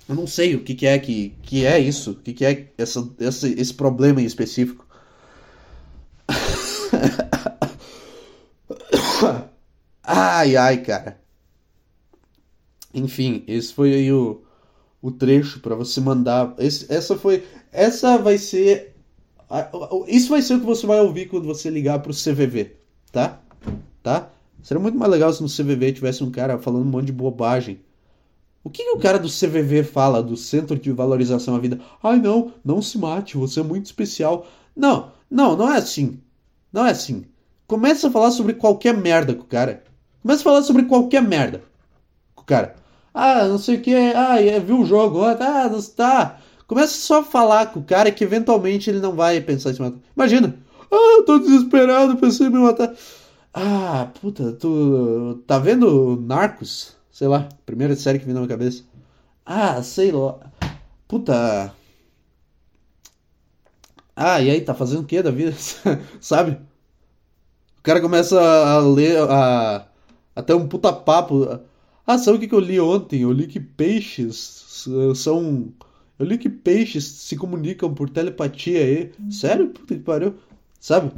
Eu 0.09 0.14
não 0.14 0.26
sei 0.26 0.55
o 0.55 0.64
que, 0.64 0.74
que 0.74 0.86
é 0.86 0.99
que, 0.99 1.34
que 1.42 1.66
é 1.66 1.78
isso, 1.78 2.12
o 2.12 2.14
que, 2.14 2.32
que 2.32 2.47
é 2.47 2.72
essa, 2.78 3.07
esse, 3.20 3.53
esse 3.61 3.74
problema 3.74 4.22
em 4.22 4.24
específico. 4.24 4.86
ai, 10.03 10.57
ai, 10.57 10.82
cara. 10.82 11.20
Enfim, 12.94 13.44
esse 13.47 13.74
foi 13.74 13.92
aí 13.92 14.11
o, 14.11 14.45
o 15.07 15.11
trecho 15.12 15.61
para 15.61 15.76
você 15.76 16.00
mandar. 16.00 16.52
Esse, 16.59 16.92
essa 16.92 17.16
foi. 17.16 17.44
Essa 17.70 18.18
vai 18.18 18.38
ser. 18.38 18.92
Isso 20.09 20.28
vai 20.28 20.42
ser 20.42 20.54
o 20.54 20.61
que 20.61 20.66
você 20.66 20.84
vai 20.84 21.00
ouvir 21.00 21.26
quando 21.26 21.46
você 21.46 21.70
ligar 21.70 22.00
pro 22.00 22.12
CVV, 22.12 22.74
tá? 23.12 23.40
Tá? 24.02 24.30
Seria 24.64 24.82
muito 24.82 24.98
mais 24.98 25.12
legal 25.12 25.32
se 25.32 25.40
no 25.40 25.48
CVV 25.48 25.92
tivesse 25.92 26.24
um 26.24 26.30
cara 26.30 26.59
falando 26.59 26.82
um 26.82 26.90
monte 26.90 27.07
de 27.07 27.12
bobagem. 27.12 27.78
O 28.64 28.70
que, 28.70 28.82
que 28.82 28.90
o 28.90 28.98
cara 28.98 29.16
do 29.16 29.28
CVV 29.28 29.84
fala, 29.84 30.20
do 30.20 30.36
Centro 30.36 30.76
de 30.76 30.90
Valorização 30.90 31.54
à 31.54 31.59
Vida? 31.61 31.78
Ai, 32.02 32.18
não, 32.18 32.52
não 32.64 32.82
se 32.82 32.98
mate, 32.98 33.36
você 33.36 33.61
é 33.61 33.62
muito 33.62 33.86
especial. 33.86 34.44
Não, 34.74 35.12
não, 35.30 35.57
não 35.57 35.72
é 35.72 35.76
assim. 35.76 36.18
Não 36.72 36.84
é 36.84 36.90
assim. 36.90 37.24
Começa 37.68 38.09
a 38.09 38.11
falar 38.11 38.32
sobre 38.32 38.54
qualquer 38.54 38.96
merda 38.96 39.32
com 39.34 39.42
o 39.42 39.46
cara. 39.46 39.84
Começa 40.20 40.40
a 40.40 40.44
falar 40.44 40.62
sobre 40.62 40.82
qualquer 40.86 41.22
merda 41.22 41.62
com 42.34 42.42
o 42.42 42.44
cara. 42.44 42.74
Ah, 43.19 43.49
não 43.49 43.57
sei 43.57 43.77
o 43.77 43.81
que. 43.81 43.95
Ah, 43.95 44.43
é, 44.43 44.61
viu 44.61 44.81
o 44.81 44.85
jogo. 44.85 45.25
Ah, 45.25 45.69
não 45.71 45.79
está. 45.79 46.39
Começa 46.67 46.95
só 47.01 47.21
a 47.21 47.25
falar 47.25 47.73
com 47.73 47.81
o 47.81 47.85
cara 47.85 48.12
que 48.12 48.23
eventualmente 48.23 48.91
ele 48.91 49.01
não 49.01 49.14
vai 49.17 49.41
pensar 49.41 49.71
em 49.71 49.75
cima. 49.75 49.95
Imagina. 50.14 50.55
Ah, 50.91 51.17
eu 51.19 51.25
tô 51.25 51.39
desesperado, 51.39 52.17
pensei 52.19 52.47
em 52.47 52.51
me 52.51 52.59
matar. 52.59 52.95
Ah, 53.55 54.11
puta, 54.21 54.53
tu 54.53 55.43
tá 55.47 55.59
vendo 55.59 56.17
Narcos? 56.21 56.95
Sei 57.11 57.27
lá, 57.27 57.49
primeira 57.64 57.97
série 57.97 58.19
que 58.19 58.27
vem 58.27 58.35
na 58.35 58.41
minha 58.41 58.51
cabeça. 58.51 58.85
Ah, 59.47 59.83
sei 59.83 60.12
lá. 60.12 60.39
Puta. 61.09 61.75
Ah, 64.14 64.41
e 64.43 64.51
aí, 64.51 64.61
tá 64.61 64.75
fazendo 64.75 65.03
o 65.03 65.07
que 65.07 65.23
da 65.23 65.31
vida? 65.31 65.55
Sabe? 66.21 66.59
O 67.79 67.83
cara 67.83 68.01
começa 68.01 68.39
a 68.41 68.79
ler 68.81 69.19
a, 69.31 69.87
até 70.35 70.55
um 70.55 70.69
puta 70.69 70.93
papo. 70.93 71.61
Ah, 72.07 72.18
sabe 72.18 72.38
o 72.38 72.48
que, 72.48 72.54
eu 72.54 72.61
li 72.61 72.78
ontem? 72.78 73.22
Eu 73.22 73.32
li 73.32 73.46
que 73.46 73.59
peixes 73.59 74.86
são. 75.16 75.72
Eu 76.18 76.24
li 76.24 76.38
que 76.38 76.48
peixes 76.48 77.04
se 77.04 77.36
comunicam 77.36 77.92
por 77.92 78.09
telepatia 78.09 78.80
aí. 78.80 79.12
Sério? 79.30 79.68
Puta 79.68 79.94
que 79.94 80.00
pariu. 80.00 80.34
Sabe? 80.78 81.12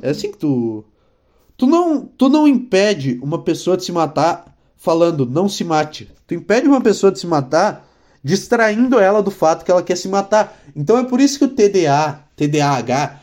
É 0.00 0.10
assim 0.10 0.32
que 0.32 0.38
tu. 0.38 0.84
Tu 1.56 1.66
não, 1.66 2.06
tu 2.06 2.28
não 2.28 2.48
impede 2.48 3.20
uma 3.22 3.42
pessoa 3.42 3.76
de 3.76 3.84
se 3.84 3.92
matar 3.92 4.52
falando 4.82 5.24
não 5.24 5.48
se 5.48 5.62
mate. 5.62 6.10
Tu 6.26 6.34
impede 6.34 6.66
uma 6.66 6.80
pessoa 6.80 7.12
de 7.12 7.20
se 7.20 7.26
matar 7.26 7.88
distraindo 8.24 8.98
ela 8.98 9.22
do 9.22 9.30
fato 9.30 9.64
que 9.64 9.70
ela 9.70 9.82
quer 9.82 9.96
se 9.96 10.08
matar. 10.08 10.60
Então 10.74 10.98
é 10.98 11.04
por 11.04 11.20
isso 11.20 11.38
que 11.38 11.44
o 11.44 11.48
TDA, 11.48 12.24
TDAH 12.34 13.20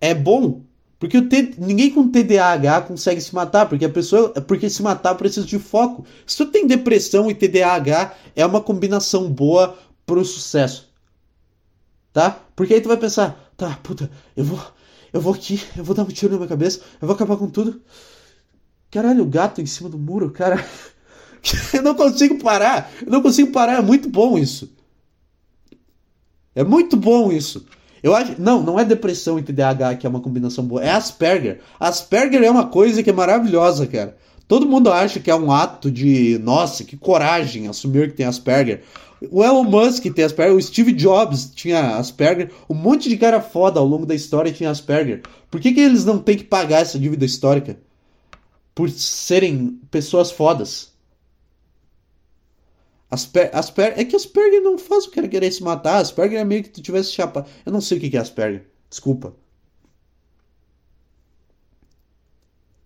é 0.00 0.14
bom. 0.14 0.61
Porque 1.02 1.20
T... 1.20 1.54
ninguém 1.58 1.90
com 1.90 2.08
TDAH 2.08 2.82
consegue 2.82 3.20
se 3.20 3.34
matar, 3.34 3.68
porque 3.68 3.84
a 3.84 3.88
pessoa, 3.88 4.28
porque 4.42 4.70
se 4.70 4.80
matar 4.84 5.16
precisa 5.16 5.44
de 5.44 5.58
foco. 5.58 6.06
Se 6.24 6.36
tu 6.36 6.46
tem 6.46 6.64
depressão 6.64 7.28
e 7.28 7.34
TDAH, 7.34 8.14
é 8.36 8.46
uma 8.46 8.60
combinação 8.60 9.28
boa 9.28 9.76
pro 10.06 10.24
sucesso. 10.24 10.88
Tá? 12.12 12.38
Porque 12.54 12.72
aí 12.72 12.80
tu 12.80 12.86
vai 12.86 12.96
pensar, 12.96 13.52
tá, 13.56 13.76
puta, 13.82 14.08
eu 14.36 14.44
vou, 14.44 14.64
eu 15.12 15.20
vou 15.20 15.34
aqui, 15.34 15.60
eu 15.76 15.82
vou 15.82 15.92
dar 15.92 16.04
um 16.04 16.06
tiro 16.06 16.30
na 16.30 16.38
minha 16.38 16.48
cabeça, 16.48 16.82
eu 17.00 17.08
vou 17.08 17.16
acabar 17.16 17.36
com 17.36 17.50
tudo. 17.50 17.82
Caralho, 18.88 19.24
o 19.24 19.26
gato 19.26 19.60
em 19.60 19.66
cima 19.66 19.88
do 19.88 19.98
muro, 19.98 20.30
cara. 20.30 20.64
eu 21.74 21.82
não 21.82 21.96
consigo 21.96 22.38
parar. 22.38 22.92
Eu 23.04 23.10
não 23.10 23.22
consigo 23.22 23.50
parar. 23.50 23.78
É 23.78 23.82
muito 23.82 24.08
bom 24.08 24.38
isso. 24.38 24.72
É 26.54 26.62
muito 26.62 26.96
bom 26.96 27.32
isso. 27.32 27.66
Eu 28.02 28.14
acho. 28.14 28.40
Não, 28.40 28.62
não 28.62 28.78
é 28.78 28.84
depressão 28.84 29.38
e 29.38 29.42
TDAH 29.42 29.96
que 29.96 30.06
é 30.06 30.10
uma 30.10 30.20
combinação 30.20 30.64
boa. 30.64 30.82
É 30.82 30.90
Asperger. 30.90 31.60
Asperger 31.78 32.42
é 32.42 32.50
uma 32.50 32.66
coisa 32.66 33.02
que 33.02 33.10
é 33.10 33.12
maravilhosa, 33.12 33.86
cara. 33.86 34.16
Todo 34.48 34.66
mundo 34.66 34.92
acha 34.92 35.20
que 35.20 35.30
é 35.30 35.34
um 35.34 35.52
ato 35.52 35.90
de. 35.90 36.38
Nossa, 36.42 36.84
que 36.84 36.96
coragem 36.96 37.68
assumir 37.68 38.10
que 38.10 38.16
tem 38.16 38.26
Asperger. 38.26 38.82
O 39.30 39.44
Elon 39.44 39.62
Musk 39.62 40.04
tem 40.12 40.24
Asperger, 40.24 40.56
o 40.56 40.60
Steve 40.60 40.92
Jobs 40.92 41.50
tinha 41.54 41.96
Asperger, 41.96 42.50
um 42.68 42.74
monte 42.74 43.08
de 43.08 43.16
cara 43.16 43.40
foda 43.40 43.78
ao 43.78 43.86
longo 43.86 44.04
da 44.04 44.14
história 44.16 44.52
tinha 44.52 44.68
Asperger. 44.68 45.22
Por 45.48 45.60
que, 45.60 45.72
que 45.72 45.80
eles 45.80 46.04
não 46.04 46.18
têm 46.18 46.36
que 46.36 46.44
pagar 46.44 46.80
essa 46.80 46.98
dívida 46.98 47.24
histórica? 47.24 47.76
Por 48.74 48.90
serem 48.90 49.78
pessoas 49.90 50.30
fodas. 50.32 50.91
Asper 53.12 53.50
Asper 53.52 53.92
é 53.98 54.06
que 54.06 54.16
Asperger 54.16 54.62
não 54.62 54.78
faz 54.78 55.04
o 55.04 55.10
cara 55.10 55.28
querer 55.28 55.52
se 55.52 55.62
matar. 55.62 55.98
Asperger 55.98 56.40
é 56.40 56.44
meio 56.44 56.62
que 56.62 56.70
tu 56.70 56.80
tivesse 56.80 57.12
chapa. 57.12 57.46
Eu 57.64 57.70
não 57.70 57.80
sei 57.80 57.98
o 57.98 58.00
que 58.00 58.16
é 58.16 58.20
Asperger. 58.20 58.66
Desculpa. 58.88 59.34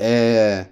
É. 0.01 0.67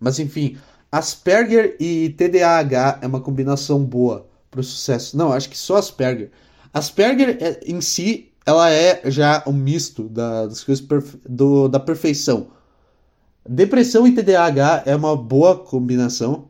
Mas 0.00 0.18
enfim, 0.18 0.58
Asperger 0.90 1.76
e 1.78 2.10
TDAH 2.10 2.98
é 3.02 3.06
uma 3.06 3.20
combinação 3.20 3.84
boa 3.84 4.28
para 4.50 4.60
o 4.60 4.64
sucesso. 4.64 5.16
Não, 5.16 5.32
acho 5.32 5.48
que 5.48 5.56
só 5.56 5.76
Asperger. 5.76 6.32
Asperger 6.74 7.38
é, 7.40 7.60
em 7.64 7.80
si, 7.80 8.32
ela 8.44 8.70
é 8.72 9.08
já 9.08 9.44
um 9.46 9.52
misto 9.52 10.08
da, 10.08 10.46
das 10.46 10.64
coisas 10.64 10.84
do, 11.28 11.68
da 11.68 11.78
perfeição. 11.78 12.50
Depressão 13.48 14.04
e 14.06 14.14
TDAH 14.16 14.82
é 14.84 14.96
uma 14.96 15.16
boa 15.16 15.56
combinação 15.56 16.48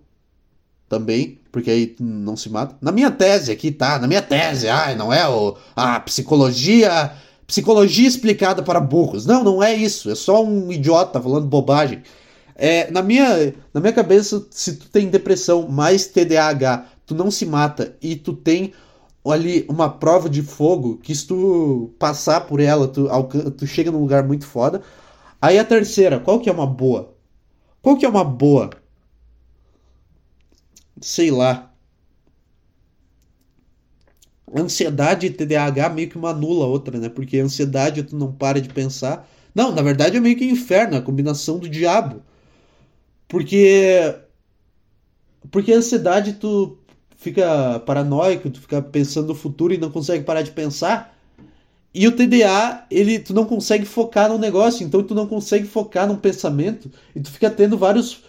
também 0.88 1.39
porque 1.51 1.71
aí 1.71 1.97
não 1.99 2.37
se 2.37 2.49
mata. 2.51 2.77
Na 2.81 2.93
minha 2.93 3.11
tese 3.11 3.51
aqui, 3.53 3.71
tá? 3.71 3.99
Na 3.99 4.07
minha 4.07 4.23
tese, 4.23 4.69
ai, 4.69 4.95
não 4.95 5.13
é 5.13 5.29
o, 5.29 5.57
a 5.75 6.01
psicologia, 6.01 7.13
psicologia 7.47 8.07
explicada 8.07 8.63
para 8.63 8.81
burros. 8.81 9.27
Não, 9.27 9.43
não 9.43 9.63
é 9.63 9.75
isso. 9.75 10.11
É 10.11 10.15
só 10.15 10.45
um 10.45 10.71
idiota 10.71 11.21
falando 11.21 11.47
bobagem. 11.47 12.03
É, 12.55 12.91
na 12.91 13.03
minha, 13.03 13.55
na 13.73 13.81
minha 13.81 13.93
cabeça, 13.93 14.47
se 14.51 14.77
tu 14.77 14.89
tem 14.91 15.09
depressão 15.09 15.67
mais 15.69 16.07
TDAH, 16.07 16.87
tu 17.07 17.15
não 17.15 17.31
se 17.31 17.47
mata 17.47 17.97
e 18.03 18.17
tu 18.17 18.35
tem 18.35 18.73
ali 19.25 19.65
uma 19.69 19.89
prova 19.89 20.29
de 20.29 20.43
fogo 20.43 20.99
que 20.99 21.15
se 21.15 21.27
tu 21.27 21.91
passar 21.99 22.43
por 22.43 22.61
ela, 22.61 22.87
tu, 22.89 23.09
tu 23.57 23.67
chega 23.67 23.91
num 23.91 24.01
lugar 24.01 24.25
muito 24.25 24.47
foda. 24.47 24.83
Aí 25.41 25.59
a 25.59 25.65
terceira, 25.65 26.21
qual 26.21 26.39
que 26.39 26.49
é 26.49 26.53
uma 26.53 26.67
boa? 26.67 27.15
Qual 27.83 27.97
que 27.97 28.05
é 28.05 28.09
uma 28.09 28.25
boa? 28.25 28.71
Sei 31.01 31.31
lá. 31.31 31.73
Ansiedade 34.55 35.27
e 35.27 35.31
TDAH 35.31 35.89
meio 35.91 36.09
que 36.09 36.19
uma 36.19 36.31
anula 36.31 36.65
a 36.65 36.69
outra, 36.69 36.99
né? 36.99 37.09
Porque 37.09 37.39
ansiedade 37.39 38.03
tu 38.03 38.17
não 38.17 38.33
para 38.33 38.61
de 38.61 38.69
pensar. 38.69 39.29
Não, 39.55 39.73
na 39.73 39.83
verdade 39.83 40.17
é 40.17 40.21
meio 40.21 40.37
que 40.37 40.45
inferno, 40.45 40.97
a 40.97 41.03
combinação 41.03 41.59
do 41.59 41.69
diabo. 41.69 42.23
Porque. 43.29 44.15
Porque 45.51 45.73
a 45.73 45.77
ansiedade 45.77 46.35
tu 46.35 46.79
fica 47.17 47.81
paranoico, 47.81 48.51
tu 48.51 48.61
fica 48.61 48.83
pensando 48.83 49.29
no 49.29 49.35
futuro 49.35 49.73
e 49.75 49.79
não 49.79 49.91
consegue 49.91 50.25
parar 50.25 50.43
de 50.43 50.51
pensar. 50.51 51.17
E 51.93 52.07
o 52.07 52.13
TDA, 52.13 52.87
ele, 52.91 53.19
tu 53.19 53.35
não 53.35 53.45
consegue 53.45 53.85
focar 53.85 54.29
no 54.29 54.39
negócio, 54.39 54.87
então 54.87 55.03
tu 55.03 55.15
não 55.15 55.27
consegue 55.27 55.67
focar 55.67 56.07
num 56.07 56.17
pensamento 56.17 56.91
e 57.15 57.21
tu 57.21 57.31
fica 57.31 57.51
tendo 57.51 57.77
vários 57.77 58.23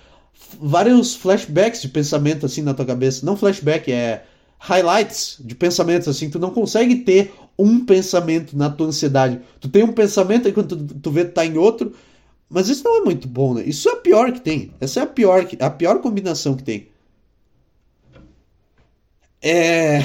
vários 0.60 1.16
flashbacks 1.16 1.82
de 1.82 1.90
pensamento 1.90 2.46
assim 2.46 2.62
na 2.62 2.74
tua 2.74 2.86
cabeça. 2.86 3.26
Não 3.26 3.38
flashback, 3.38 3.92
é 3.92 4.26
highlights 4.60 5.38
de 5.40 5.56
pensamentos 5.56 6.08
assim. 6.08 6.30
Tu 6.30 6.40
não 6.40 6.52
consegue 6.52 6.98
ter 6.98 7.34
um 7.58 7.86
pensamento 7.86 8.56
na 8.58 8.70
tua 8.70 8.88
ansiedade. 8.88 9.42
Tu 9.60 9.70
tem 9.70 9.84
um 9.84 9.94
pensamento 9.94 10.48
e 10.48 10.54
quando 10.54 10.76
tu, 10.76 10.96
tu 10.96 11.12
vê 11.12 11.26
tu 11.26 11.34
tá 11.34 11.46
em 11.46 11.58
outro. 11.58 11.94
Mas 12.50 12.70
isso 12.70 12.84
não 12.84 12.98
é 12.98 13.02
muito 13.02 13.28
bom, 13.28 13.54
né? 13.54 13.64
Isso 13.64 13.88
é 13.90 13.94
a 13.94 13.98
pior 13.98 14.32
que 14.32 14.42
tem. 14.42 14.74
Essa 14.80 15.00
é 15.00 15.04
a 15.04 15.08
pior, 15.08 15.48
a 15.60 15.70
pior 15.70 16.02
combinação 16.02 16.56
que 16.56 16.64
tem. 16.64 16.90
É. 19.42 20.00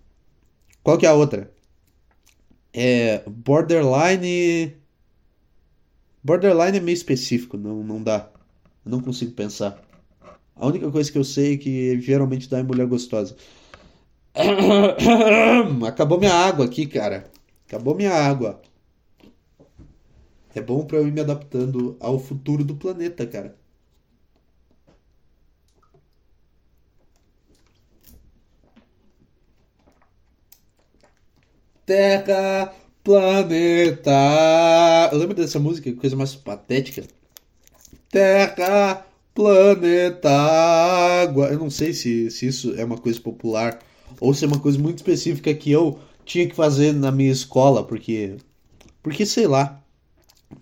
Qual 0.82 0.96
que 0.96 1.04
é 1.04 1.08
a 1.08 1.14
outra? 1.14 1.50
É. 2.72 3.22
Borderline. 3.26 4.76
Borderline 6.22 6.78
é 6.78 6.80
meio 6.80 6.94
específico, 6.94 7.56
não, 7.56 7.82
não 7.82 8.02
dá. 8.02 8.30
Eu 8.86 8.92
não 8.92 9.00
consigo 9.02 9.32
pensar. 9.32 9.82
A 10.54 10.66
única 10.66 10.90
coisa 10.90 11.10
que 11.10 11.18
eu 11.18 11.24
sei 11.24 11.54
é 11.54 11.56
que 11.58 12.00
geralmente 12.00 12.48
dá 12.48 12.60
em 12.60 12.62
mulher 12.62 12.86
gostosa. 12.86 13.36
Acabou 15.86 16.18
minha 16.20 16.32
água 16.34 16.64
aqui, 16.66 16.86
cara. 16.86 17.30
Acabou 17.66 17.96
minha 17.96 18.12
água. 18.12 18.62
É 20.54 20.60
bom 20.60 20.86
para 20.86 20.98
eu 20.98 21.08
ir 21.08 21.12
me 21.12 21.20
adaptando 21.20 21.96
ao 22.00 22.18
futuro 22.18 22.64
do 22.64 22.76
planeta, 22.76 23.26
cara. 23.26 23.56
Terra, 31.84 32.72
planeta. 33.04 34.10
Eu 35.12 35.18
lembro 35.18 35.34
dessa 35.34 35.58
música, 35.58 35.92
coisa 35.94 36.16
mais 36.16 36.34
patética. 36.34 37.06
Terra, 38.10 39.06
planeta, 39.34 40.30
água. 40.30 41.48
Eu 41.48 41.58
não 41.58 41.70
sei 41.70 41.92
se, 41.92 42.30
se 42.30 42.46
isso 42.46 42.74
é 42.76 42.84
uma 42.84 42.98
coisa 42.98 43.20
popular 43.20 43.78
ou 44.20 44.32
se 44.32 44.44
é 44.44 44.48
uma 44.48 44.58
coisa 44.60 44.78
muito 44.78 44.98
específica 44.98 45.52
que 45.54 45.70
eu 45.70 45.98
tinha 46.24 46.48
que 46.48 46.54
fazer 46.54 46.92
na 46.92 47.12
minha 47.12 47.30
escola, 47.30 47.84
porque. 47.84 48.36
Porque 49.02 49.26
sei 49.26 49.46
lá. 49.46 49.80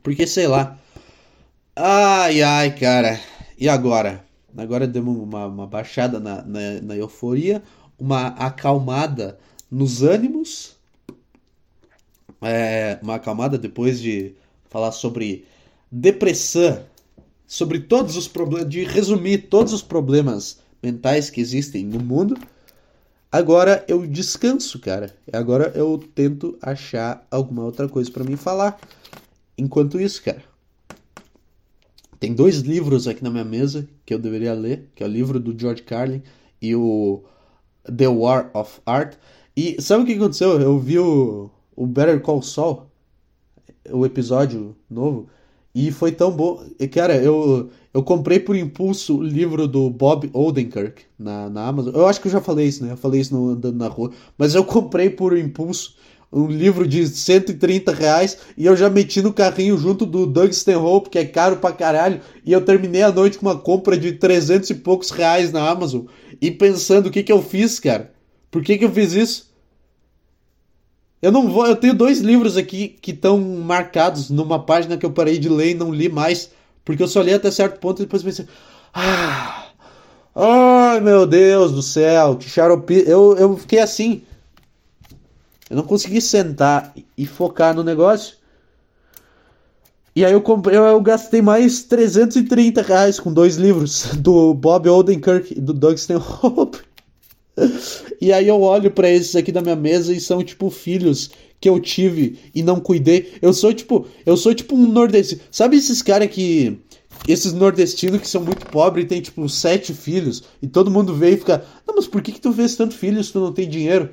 Porque 0.02 0.26
sei 0.26 0.46
lá. 0.46 0.78
Ai, 1.76 2.42
ai, 2.42 2.74
cara. 2.76 3.20
E 3.58 3.68
agora? 3.68 4.24
Agora 4.56 4.86
demos 4.86 5.16
uma, 5.18 5.46
uma 5.46 5.66
baixada 5.66 6.20
na, 6.20 6.42
na, 6.42 6.80
na 6.82 6.96
euforia, 6.96 7.62
uma 7.98 8.28
acalmada 8.28 9.38
nos 9.70 10.02
ânimos. 10.02 10.76
É, 12.42 12.98
uma 13.02 13.16
acalmada 13.16 13.56
depois 13.56 14.00
de 14.00 14.34
falar 14.68 14.92
sobre 14.92 15.46
depressão 15.90 16.84
sobre 17.54 17.78
todos 17.78 18.16
os 18.16 18.26
problemas, 18.26 18.68
de 18.68 18.82
resumir 18.82 19.46
todos 19.48 19.72
os 19.72 19.80
problemas 19.80 20.58
mentais 20.82 21.30
que 21.30 21.40
existem 21.40 21.84
no 21.84 22.00
mundo. 22.00 22.36
Agora 23.30 23.84
eu 23.86 24.04
descanso, 24.04 24.80
cara. 24.80 25.14
Agora 25.32 25.70
eu 25.76 25.96
tento 26.16 26.58
achar 26.60 27.24
alguma 27.30 27.62
outra 27.62 27.88
coisa 27.88 28.10
para 28.10 28.24
mim 28.24 28.34
falar. 28.34 28.76
Enquanto 29.56 30.00
isso, 30.00 30.20
cara, 30.20 30.42
tem 32.18 32.34
dois 32.34 32.56
livros 32.58 33.06
aqui 33.06 33.22
na 33.22 33.30
minha 33.30 33.44
mesa 33.44 33.88
que 34.04 34.12
eu 34.12 34.18
deveria 34.18 34.52
ler, 34.52 34.90
que 34.92 35.04
é 35.04 35.06
o 35.06 35.08
livro 35.08 35.38
do 35.38 35.56
George 35.56 35.84
Carlin 35.84 36.24
e 36.60 36.74
o 36.74 37.22
The 37.84 38.08
War 38.08 38.50
of 38.52 38.80
Art. 38.84 39.14
E 39.56 39.80
sabe 39.80 40.02
o 40.02 40.06
que 40.06 40.14
aconteceu? 40.14 40.60
Eu 40.60 40.76
vi 40.76 40.98
o, 40.98 41.48
o 41.76 41.86
Better 41.86 42.20
Call 42.20 42.42
Saul. 42.42 42.90
o 43.92 44.04
episódio 44.04 44.74
novo. 44.90 45.28
E 45.74 45.90
foi 45.90 46.12
tão 46.12 46.30
bom. 46.30 46.62
E, 46.78 46.86
cara, 46.86 47.16
eu, 47.16 47.68
eu 47.92 48.02
comprei 48.02 48.38
por 48.38 48.54
impulso 48.54 49.18
o 49.18 49.22
livro 49.22 49.66
do 49.66 49.90
Bob 49.90 50.30
Odenkirk 50.32 51.02
na, 51.18 51.50
na 51.50 51.66
Amazon. 51.66 51.92
Eu 51.94 52.06
acho 52.06 52.20
que 52.20 52.28
eu 52.28 52.32
já 52.32 52.40
falei 52.40 52.68
isso, 52.68 52.84
né? 52.84 52.92
Eu 52.92 52.96
falei 52.96 53.20
isso 53.20 53.34
no, 53.34 53.50
andando 53.50 53.76
na 53.76 53.88
rua. 53.88 54.12
Mas 54.38 54.54
eu 54.54 54.64
comprei 54.64 55.10
por 55.10 55.36
impulso 55.36 55.96
um 56.32 56.46
livro 56.46 56.86
de 56.86 57.06
130 57.06 57.92
reais 57.92 58.38
e 58.56 58.66
eu 58.66 58.76
já 58.76 58.88
meti 58.88 59.20
no 59.20 59.32
carrinho 59.32 59.76
junto 59.76 60.04
do 60.06 60.26
Doug 60.26 60.50
Stanhope, 60.50 61.10
que 61.10 61.18
é 61.18 61.24
caro 61.24 61.56
pra 61.56 61.72
caralho. 61.72 62.20
E 62.44 62.52
eu 62.52 62.64
terminei 62.64 63.02
a 63.02 63.12
noite 63.12 63.38
com 63.38 63.46
uma 63.46 63.58
compra 63.58 63.96
de 63.96 64.12
300 64.12 64.70
e 64.70 64.74
poucos 64.76 65.10
reais 65.10 65.50
na 65.50 65.68
Amazon. 65.68 66.06
E 66.40 66.52
pensando 66.52 67.06
o 67.06 67.10
que 67.10 67.22
que 67.22 67.32
eu 67.32 67.42
fiz, 67.42 67.80
cara. 67.80 68.12
Por 68.48 68.62
que 68.62 68.78
que 68.78 68.84
eu 68.84 68.92
fiz 68.92 69.12
isso? 69.12 69.53
Eu 71.24 71.32
não 71.32 71.48
vou. 71.48 71.66
Eu 71.66 71.74
tenho 71.74 71.94
dois 71.94 72.20
livros 72.20 72.54
aqui 72.54 72.98
que 73.00 73.10
estão 73.10 73.40
marcados 73.40 74.28
numa 74.28 74.62
página 74.62 74.98
que 74.98 75.06
eu 75.06 75.10
parei 75.10 75.38
de 75.38 75.48
ler 75.48 75.70
e 75.70 75.74
não 75.74 75.90
li 75.90 76.06
mais. 76.06 76.50
Porque 76.84 77.02
eu 77.02 77.08
só 77.08 77.22
li 77.22 77.32
até 77.32 77.50
certo 77.50 77.80
ponto 77.80 78.02
e 78.02 78.04
depois 78.04 78.22
pensei. 78.22 78.46
Ah! 78.92 79.68
Ai 80.36 81.00
meu 81.00 81.26
Deus 81.26 81.72
do 81.72 81.80
céu, 81.80 82.36
que 82.36 82.46
xarope. 82.46 83.04
Eu, 83.06 83.38
eu 83.38 83.56
fiquei 83.56 83.78
assim. 83.78 84.20
Eu 85.70 85.76
não 85.76 85.84
consegui 85.84 86.20
sentar 86.20 86.92
e 87.16 87.24
focar 87.24 87.74
no 87.74 87.82
negócio. 87.82 88.36
E 90.14 90.26
aí 90.26 90.32
eu 90.34 90.42
comprei, 90.42 90.76
eu 90.76 91.00
gastei 91.00 91.40
mais 91.40 91.84
330 91.84 92.82
reais 92.82 93.18
com 93.18 93.32
dois 93.32 93.56
livros 93.56 94.10
do 94.20 94.52
Bob 94.52 94.90
Odenkirk 94.90 95.54
e 95.56 95.60
do 95.60 95.72
Doug 95.72 95.96
Stanhope. 95.96 96.83
E 98.20 98.32
aí 98.32 98.48
eu 98.48 98.60
olho 98.60 98.90
para 98.90 99.08
esses 99.10 99.36
aqui 99.36 99.52
da 99.52 99.62
minha 99.62 99.76
mesa 99.76 100.12
e 100.12 100.20
são 100.20 100.42
tipo 100.42 100.70
filhos 100.70 101.30
que 101.60 101.68
eu 101.68 101.78
tive 101.80 102.38
e 102.54 102.62
não 102.62 102.80
cuidei. 102.80 103.32
Eu 103.40 103.52
sou 103.52 103.72
tipo, 103.72 104.06
eu 104.26 104.36
sou 104.36 104.54
tipo 104.54 104.74
um 104.74 104.86
nordestino. 104.86 105.40
Sabe 105.50 105.76
esses 105.76 106.02
caras 106.02 106.28
que 106.28 106.78
esses 107.28 107.52
nordestinos 107.52 108.20
que 108.20 108.28
são 108.28 108.42
muito 108.42 108.66
pobres 108.66 109.04
e 109.04 109.08
tem 109.08 109.20
tipo 109.20 109.48
sete 109.48 109.94
filhos 109.94 110.42
e 110.60 110.66
todo 110.66 110.90
mundo 110.90 111.14
vê 111.14 111.30
e 111.30 111.36
fica, 111.36 111.64
não, 111.86 111.94
mas 111.96 112.06
por 112.06 112.20
que 112.20 112.32
que 112.32 112.40
tu 112.40 112.52
vês 112.52 112.76
tanto 112.76 112.94
filho 112.94 113.22
se 113.22 113.32
tu 113.32 113.40
não 113.40 113.52
tem 113.52 113.68
dinheiro? 113.68 114.10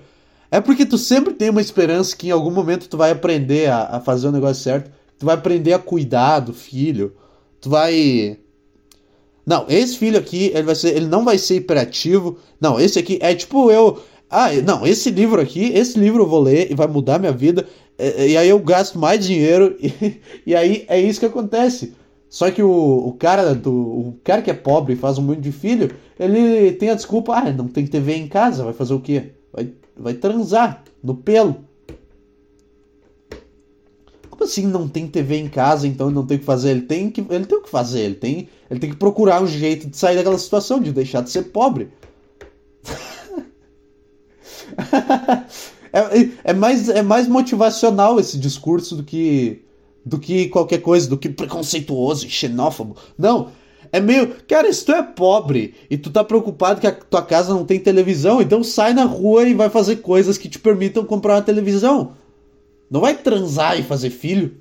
É 0.50 0.60
porque 0.62 0.86
tu 0.86 0.98
sempre 0.98 1.34
tem 1.34 1.50
uma 1.50 1.62
esperança 1.62 2.16
que 2.16 2.28
em 2.28 2.32
algum 2.32 2.52
momento 2.52 2.88
tu 2.88 2.98
vai 2.98 3.12
aprender 3.12 3.70
a, 3.70 3.98
a 3.98 4.00
fazer 4.00 4.28
o 4.28 4.32
negócio 4.32 4.64
certo, 4.64 4.92
tu 5.18 5.26
vai 5.26 5.36
aprender 5.36 5.74
a 5.74 5.80
cuidar 5.80 6.40
do 6.40 6.54
filho, 6.54 7.16
tu 7.60 7.70
vai 7.70 8.38
não, 9.46 9.66
esse 9.68 9.98
filho 9.98 10.18
aqui, 10.18 10.52
ele 10.54 10.64
vai 10.64 10.76
ser, 10.76 10.96
ele 10.96 11.08
não 11.08 11.26
vai 11.26 11.38
ser 11.38 11.56
hiperativo. 11.56 12.38
Não, 12.60 12.80
esse 12.80 13.00
aqui 13.00 13.18
é 13.22 13.34
tipo 13.34 13.72
eu, 13.72 14.02
ah, 14.30 14.50
não, 14.66 14.86
esse 14.86 15.10
livro 15.12 15.42
aqui, 15.42 15.72
esse 15.74 16.00
livro 16.00 16.24
eu 16.24 16.28
vou 16.28 16.42
ler 16.42 16.72
e 16.72 16.76
vai 16.76 16.88
mudar 16.88 17.20
minha 17.20 17.32
vida. 17.32 17.68
E, 17.98 18.32
e 18.32 18.38
aí 18.38 18.50
eu 18.50 18.60
gasto 18.60 18.98
mais 19.00 19.26
dinheiro 19.26 19.76
e, 19.82 20.22
e, 20.46 20.56
aí 20.56 20.86
é 20.88 21.00
isso 21.00 21.20
que 21.20 21.26
acontece. 21.26 21.94
Só 22.30 22.50
que 22.50 22.64
o, 22.64 22.70
o 22.70 23.14
cara 23.14 23.54
do 23.54 23.74
o 23.74 24.20
cara 24.24 24.42
que 24.42 24.50
é 24.50 24.54
pobre 24.54 24.94
e 24.94 24.98
faz 24.98 25.18
um 25.18 25.24
monte 25.24 25.42
de 25.42 25.52
filho, 25.52 25.92
ele 26.18 26.72
tem 26.74 26.90
a 26.90 26.96
desculpa, 26.96 27.36
ah, 27.36 27.52
não 27.52 27.68
tem 27.68 27.86
TV 27.86 28.16
em 28.16 28.28
casa, 28.28 28.64
vai 28.64 28.74
fazer 28.74 28.94
o 28.94 29.02
quê? 29.02 29.32
Vai, 29.52 29.74
vai 29.98 30.14
transar 30.14 30.84
no 31.04 31.16
pelo. 31.16 31.66
Assim 34.42 34.66
não 34.66 34.88
tem 34.88 35.08
TV 35.08 35.38
em 35.38 35.48
casa, 35.48 35.88
então 35.88 36.10
não 36.10 36.26
tem 36.26 36.38
o 36.38 36.40
que 36.40 36.46
fazer? 36.46 36.72
Ele 36.72 36.82
tem 36.82 37.10
que, 37.10 37.26
ele 37.30 37.46
tem 37.46 37.58
o 37.58 37.62
que 37.62 37.70
fazer, 37.70 38.02
ele 38.02 38.16
tem, 38.16 38.50
ele 38.70 38.80
tem 38.80 38.90
que 38.90 38.96
procurar 38.96 39.42
um 39.42 39.48
jeito 39.48 39.88
de 39.88 39.96
sair 39.96 40.16
daquela 40.16 40.38
situação, 40.38 40.80
de 40.80 40.92
deixar 40.92 41.22
de 41.22 41.30
ser 41.30 41.44
pobre. 41.44 41.90
é, 45.94 46.30
é, 46.44 46.54
mais, 46.54 46.90
é 46.90 47.02
mais 47.02 47.28
motivacional 47.28 48.20
esse 48.20 48.38
discurso 48.38 48.96
do 48.96 49.04
que 49.04 49.64
do 50.04 50.18
que 50.18 50.50
qualquer 50.50 50.80
coisa, 50.80 51.08
do 51.08 51.18
que 51.18 51.30
preconceituoso 51.30 52.26
e 52.26 52.30
xenófobo. 52.30 52.96
Não, 53.16 53.52
é 53.92 54.00
meio, 54.00 54.36
cara, 54.48 54.72
se 54.72 54.86
tu 54.86 54.94
é 54.94 55.04
pobre 55.04 55.76
e 55.90 55.98
tu 55.98 56.10
tá 56.10 56.24
preocupado 56.24 56.80
que 56.80 56.88
a 56.88 56.92
tua 56.92 57.22
casa 57.22 57.54
não 57.54 57.66
tem 57.66 57.80
televisão, 57.80 58.42
então 58.42 58.64
sai 58.64 58.94
na 58.94 59.04
rua 59.04 59.48
e 59.48 59.54
vai 59.54 59.70
fazer 59.70 59.98
coisas 59.98 60.38
que 60.38 60.50
te 60.50 60.58
permitam 60.58 61.06
comprar 61.06 61.36
uma 61.36 61.42
televisão. 61.42 62.14
Não 62.92 63.00
vai 63.00 63.18
transar 63.18 63.80
e 63.80 63.84
fazer 63.84 64.10
filho. 64.10 64.58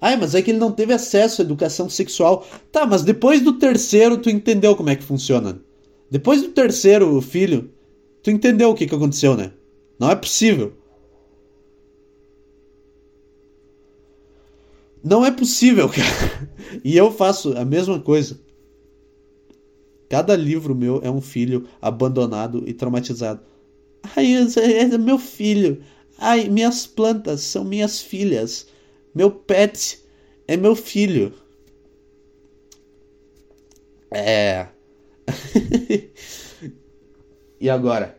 Ah, 0.00 0.16
mas 0.16 0.34
é 0.34 0.40
que 0.40 0.50
ele 0.50 0.58
não 0.58 0.72
teve 0.72 0.94
acesso 0.94 1.42
à 1.42 1.44
educação 1.44 1.90
sexual. 1.90 2.46
Tá, 2.72 2.86
mas 2.86 3.02
depois 3.02 3.42
do 3.42 3.58
terceiro 3.58 4.16
tu 4.16 4.30
entendeu 4.30 4.74
como 4.74 4.88
é 4.88 4.96
que 4.96 5.04
funciona. 5.04 5.60
Depois 6.10 6.40
do 6.40 6.48
terceiro 6.48 7.20
filho, 7.20 7.70
tu 8.22 8.30
entendeu 8.30 8.70
o 8.70 8.74
que, 8.74 8.86
que 8.86 8.94
aconteceu, 8.94 9.36
né? 9.36 9.52
Não 9.98 10.10
é 10.10 10.16
possível. 10.16 10.72
Não 15.04 15.24
é 15.24 15.30
possível, 15.30 15.86
cara. 15.92 16.50
E 16.82 16.96
eu 16.96 17.12
faço 17.12 17.56
a 17.58 17.64
mesma 17.64 18.00
coisa. 18.00 18.40
Cada 20.08 20.34
livro 20.34 20.74
meu 20.74 21.00
é 21.04 21.10
um 21.10 21.20
filho 21.20 21.66
abandonado 21.80 22.64
e 22.66 22.72
traumatizado. 22.72 23.40
Ai, 24.16 24.32
é 24.56 24.98
meu 24.98 25.18
filho. 25.18 25.82
Ai, 26.20 26.48
minhas 26.48 26.86
plantas 26.86 27.40
são 27.40 27.64
minhas 27.64 28.00
filhas. 28.00 28.68
Meu 29.14 29.30
pet 29.30 30.04
é 30.46 30.56
meu 30.56 30.76
filho. 30.76 31.34
É. 34.12 34.68
e 37.60 37.68
agora? 37.70 38.18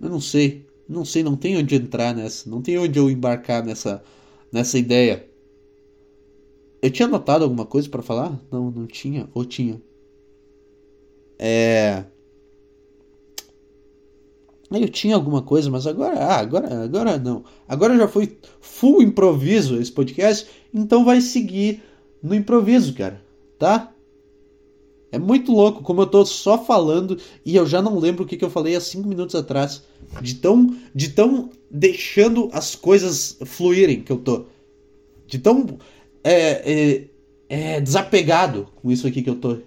Eu 0.00 0.08
não 0.08 0.20
sei. 0.20 0.64
Não 0.88 1.04
sei, 1.04 1.22
não 1.22 1.36
tem 1.36 1.56
onde 1.56 1.74
entrar 1.74 2.14
nessa. 2.14 2.48
Não 2.48 2.60
tem 2.62 2.78
onde 2.78 2.98
eu 2.98 3.10
embarcar 3.10 3.64
nessa, 3.64 4.04
nessa 4.52 4.78
ideia. 4.78 5.28
Eu 6.80 6.90
tinha 6.90 7.08
anotado 7.08 7.42
alguma 7.42 7.66
coisa 7.66 7.88
para 7.90 8.00
falar? 8.02 8.40
Não, 8.50 8.70
não 8.70 8.86
tinha. 8.86 9.28
Ou 9.34 9.44
tinha? 9.44 9.82
É. 11.38 12.04
Eu 14.80 14.88
tinha 14.88 15.14
alguma 15.14 15.42
coisa, 15.42 15.70
mas 15.70 15.86
agora, 15.86 16.18
ah, 16.18 16.38
agora, 16.38 16.84
agora 16.84 17.18
não. 17.18 17.44
Agora 17.68 17.96
já 17.96 18.08
foi 18.08 18.38
full 18.60 19.02
improviso 19.02 19.80
esse 19.80 19.92
podcast, 19.92 20.46
então 20.72 21.04
vai 21.04 21.20
seguir 21.20 21.82
no 22.22 22.34
improviso, 22.34 22.94
cara, 22.94 23.20
tá? 23.58 23.92
É 25.14 25.18
muito 25.18 25.52
louco 25.52 25.80
como 25.82 26.00
eu 26.02 26.06
tô 26.06 26.26
só 26.26 26.58
falando 26.58 27.16
e 27.46 27.54
eu 27.54 27.64
já 27.66 27.80
não 27.80 28.00
lembro 28.00 28.24
o 28.24 28.26
que, 28.26 28.36
que 28.36 28.44
eu 28.44 28.50
falei 28.50 28.74
há 28.74 28.80
cinco 28.80 29.08
minutos 29.08 29.36
atrás. 29.36 29.84
De 30.20 30.34
tão, 30.34 30.74
de 30.92 31.10
tão 31.10 31.50
deixando 31.70 32.48
as 32.52 32.74
coisas 32.74 33.38
fluírem 33.44 34.02
que 34.02 34.10
eu 34.10 34.16
tô. 34.16 34.46
De 35.28 35.38
tão 35.38 35.78
é, 36.24 36.72
é, 36.72 37.04
é 37.48 37.80
desapegado 37.80 38.66
com 38.74 38.90
isso 38.90 39.06
aqui 39.06 39.22
que 39.22 39.30
eu 39.30 39.36
tô. 39.36 39.58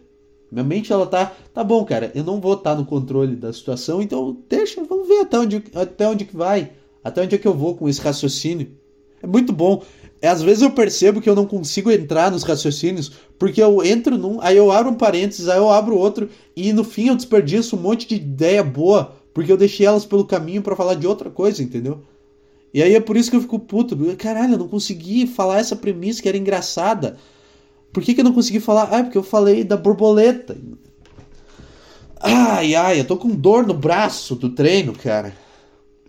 Minha 0.51 0.63
mente, 0.63 0.93
ela 0.93 1.05
tá, 1.05 1.33
tá 1.53 1.63
bom, 1.63 1.83
cara, 1.83 2.11
eu 2.15 2.23
não 2.23 2.39
vou 2.39 2.53
estar 2.53 2.71
tá 2.71 2.75
no 2.77 2.85
controle 2.85 3.35
da 3.35 3.51
situação, 3.51 4.01
então 4.01 4.37
deixa, 4.49 4.83
vamos 4.83 5.07
ver 5.07 5.21
até 5.21 5.39
onde, 5.39 5.63
até 5.75 6.07
onde 6.07 6.25
que 6.25 6.35
vai, 6.35 6.71
até 7.03 7.21
onde 7.21 7.35
é 7.35 7.37
que 7.37 7.47
eu 7.47 7.53
vou 7.53 7.75
com 7.75 7.89
esse 7.89 8.01
raciocínio. 8.01 8.71
É 9.21 9.27
muito 9.27 9.51
bom. 9.51 9.83
É, 10.21 10.27
às 10.29 10.41
vezes 10.41 10.63
eu 10.63 10.71
percebo 10.71 11.21
que 11.21 11.29
eu 11.29 11.35
não 11.35 11.45
consigo 11.45 11.91
entrar 11.91 12.31
nos 12.31 12.43
raciocínios, 12.43 13.11
porque 13.37 13.61
eu 13.61 13.83
entro 13.83 14.17
num, 14.17 14.39
aí 14.41 14.57
eu 14.57 14.71
abro 14.71 14.91
um 14.91 14.95
parênteses, 14.95 15.47
aí 15.47 15.57
eu 15.57 15.69
abro 15.69 15.97
outro, 15.97 16.29
e 16.55 16.73
no 16.73 16.83
fim 16.83 17.09
eu 17.09 17.15
desperdiço 17.15 17.75
um 17.75 17.79
monte 17.79 18.07
de 18.07 18.15
ideia 18.15 18.63
boa, 18.63 19.15
porque 19.33 19.51
eu 19.51 19.57
deixei 19.57 19.85
elas 19.85 20.05
pelo 20.05 20.25
caminho 20.25 20.61
para 20.61 20.75
falar 20.75 20.95
de 20.95 21.05
outra 21.05 21.29
coisa, 21.29 21.61
entendeu? 21.61 22.01
E 22.73 22.81
aí 22.81 22.95
é 22.95 22.99
por 22.99 23.15
isso 23.15 23.29
que 23.29 23.35
eu 23.35 23.41
fico 23.41 23.59
puto. 23.59 23.97
Caralho, 24.17 24.53
eu 24.53 24.57
não 24.57 24.67
consegui 24.67 25.25
falar 25.25 25.59
essa 25.59 25.75
premissa 25.75 26.21
que 26.21 26.27
era 26.27 26.37
engraçada. 26.37 27.17
Por 27.91 28.03
que, 28.03 28.13
que 28.13 28.21
eu 28.21 28.25
não 28.25 28.33
consegui 28.33 28.59
falar? 28.59 28.83
Ah, 28.83 29.03
porque 29.03 29.17
eu 29.17 29.23
falei 29.23 29.63
da 29.63 29.77
borboleta. 29.77 30.57
Ai, 32.19 32.75
ai, 32.75 32.99
eu 32.99 33.05
tô 33.05 33.17
com 33.17 33.29
dor 33.29 33.65
no 33.65 33.73
braço 33.73 34.35
do 34.35 34.49
treino, 34.49 34.93
cara. 34.93 35.35